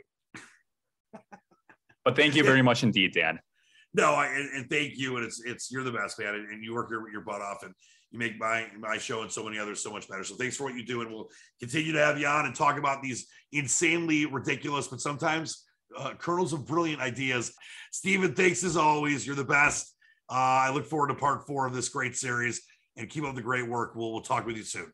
But 2.04 2.14
thank 2.14 2.36
you 2.36 2.44
very 2.44 2.62
much 2.62 2.84
indeed, 2.84 3.14
Dan 3.14 3.40
no, 3.96 4.12
I, 4.12 4.26
and, 4.26 4.50
and, 4.50 4.70
thank 4.70 4.96
you. 4.96 5.16
And 5.16 5.24
it's 5.24 5.42
it's 5.44 5.72
you're 5.72 5.82
the 5.82 5.90
best 5.90 6.18
man, 6.18 6.34
and, 6.34 6.48
and 6.50 6.62
you 6.62 6.74
work 6.74 6.90
your, 6.90 7.10
your 7.10 7.22
butt 7.22 7.40
off, 7.40 7.62
and 7.62 7.74
you 8.10 8.18
make 8.18 8.38
my 8.38 8.66
my 8.78 8.98
show 8.98 9.22
and 9.22 9.32
so 9.32 9.42
many 9.42 9.58
others 9.58 9.82
so 9.82 9.90
much 9.90 10.06
better. 10.06 10.22
So 10.22 10.36
thanks 10.36 10.56
for 10.56 10.64
what 10.64 10.74
you 10.74 10.84
do, 10.84 11.00
and 11.00 11.10
we'll 11.10 11.28
continue 11.58 11.92
to 11.92 11.98
have 11.98 12.20
you 12.20 12.26
on 12.26 12.44
and 12.44 12.54
talk 12.54 12.78
about 12.78 13.02
these 13.02 13.26
insanely 13.52 14.26
ridiculous, 14.26 14.86
but 14.86 15.00
sometimes 15.00 15.64
uh, 15.96 16.12
kernels 16.18 16.52
of 16.52 16.66
brilliant 16.66 17.00
ideas. 17.00 17.54
Stephen, 17.90 18.34
thanks 18.34 18.62
as 18.62 18.76
always. 18.76 19.26
You're 19.26 19.34
the 19.34 19.44
best. 19.44 19.94
Uh, 20.30 20.34
I 20.68 20.70
look 20.70 20.84
forward 20.84 21.08
to 21.08 21.14
part 21.14 21.46
four 21.46 21.66
of 21.66 21.74
this 21.74 21.88
great 21.88 22.16
series, 22.16 22.60
and 22.98 23.08
keep 23.08 23.24
up 23.24 23.34
the 23.34 23.42
great 23.42 23.66
work. 23.66 23.94
We'll 23.96 24.12
we'll 24.12 24.20
talk 24.20 24.44
with 24.44 24.56
you 24.56 24.64
soon. 24.64 24.92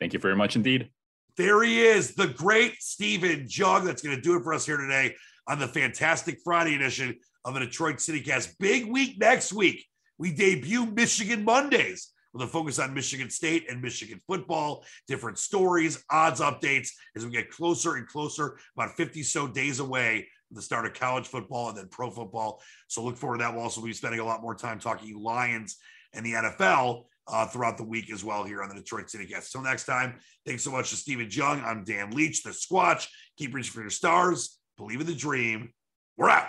Thank 0.00 0.14
you 0.14 0.18
very 0.18 0.34
much 0.34 0.56
indeed. 0.56 0.88
There 1.36 1.62
he 1.62 1.82
is, 1.82 2.14
the 2.14 2.28
great 2.28 2.74
Stephen 2.80 3.46
Jung. 3.48 3.84
That's 3.84 4.02
going 4.02 4.16
to 4.16 4.22
do 4.22 4.36
it 4.36 4.42
for 4.42 4.54
us 4.54 4.64
here 4.64 4.78
today 4.78 5.14
on 5.46 5.58
the 5.58 5.68
Fantastic 5.68 6.38
Friday 6.42 6.74
edition 6.74 7.16
of 7.44 7.54
the 7.54 7.60
Detroit 7.60 8.00
City 8.00 8.20
Cast. 8.20 8.58
Big 8.58 8.86
week 8.86 9.18
next 9.18 9.52
week. 9.52 9.86
We 10.18 10.32
debut 10.32 10.86
Michigan 10.86 11.44
Mondays 11.44 12.12
with 12.32 12.42
a 12.42 12.46
focus 12.46 12.78
on 12.78 12.94
Michigan 12.94 13.30
State 13.30 13.70
and 13.70 13.82
Michigan 13.82 14.20
football, 14.26 14.84
different 15.06 15.38
stories, 15.38 16.02
odds 16.10 16.40
updates 16.40 16.90
as 17.16 17.24
we 17.24 17.32
get 17.32 17.50
closer 17.50 17.96
and 17.96 18.06
closer, 18.06 18.58
about 18.76 18.96
50 18.96 19.22
so 19.22 19.46
days 19.46 19.80
away 19.80 20.28
from 20.48 20.56
the 20.56 20.62
start 20.62 20.86
of 20.86 20.94
college 20.94 21.26
football 21.26 21.68
and 21.68 21.78
then 21.78 21.88
pro 21.90 22.10
football. 22.10 22.62
So 22.88 23.04
look 23.04 23.16
forward 23.16 23.38
to 23.38 23.44
that. 23.44 23.54
We'll 23.54 23.62
also 23.62 23.82
be 23.82 23.92
spending 23.92 24.20
a 24.20 24.24
lot 24.24 24.42
more 24.42 24.54
time 24.54 24.78
talking 24.78 25.14
Lions 25.18 25.76
and 26.14 26.24
the 26.24 26.32
NFL 26.32 27.04
uh, 27.28 27.46
throughout 27.46 27.76
the 27.76 27.84
week 27.84 28.12
as 28.12 28.24
well 28.24 28.44
here 28.44 28.62
on 28.62 28.68
the 28.68 28.74
Detroit 28.74 29.10
City 29.10 29.26
Cast. 29.26 29.52
Till 29.52 29.62
next 29.62 29.84
time, 29.84 30.18
thanks 30.46 30.64
so 30.64 30.70
much 30.70 30.90
to 30.90 30.96
Stephen 30.96 31.28
Jung. 31.30 31.62
I'm 31.64 31.84
Dan 31.84 32.10
Leach, 32.10 32.42
the 32.42 32.50
Squatch. 32.50 33.06
Keep 33.38 33.54
reaching 33.54 33.72
for 33.72 33.80
your 33.80 33.90
stars. 33.90 34.58
Believe 34.76 35.00
in 35.00 35.06
the 35.06 35.14
dream. 35.14 35.72
We're 36.16 36.30
out. 36.30 36.48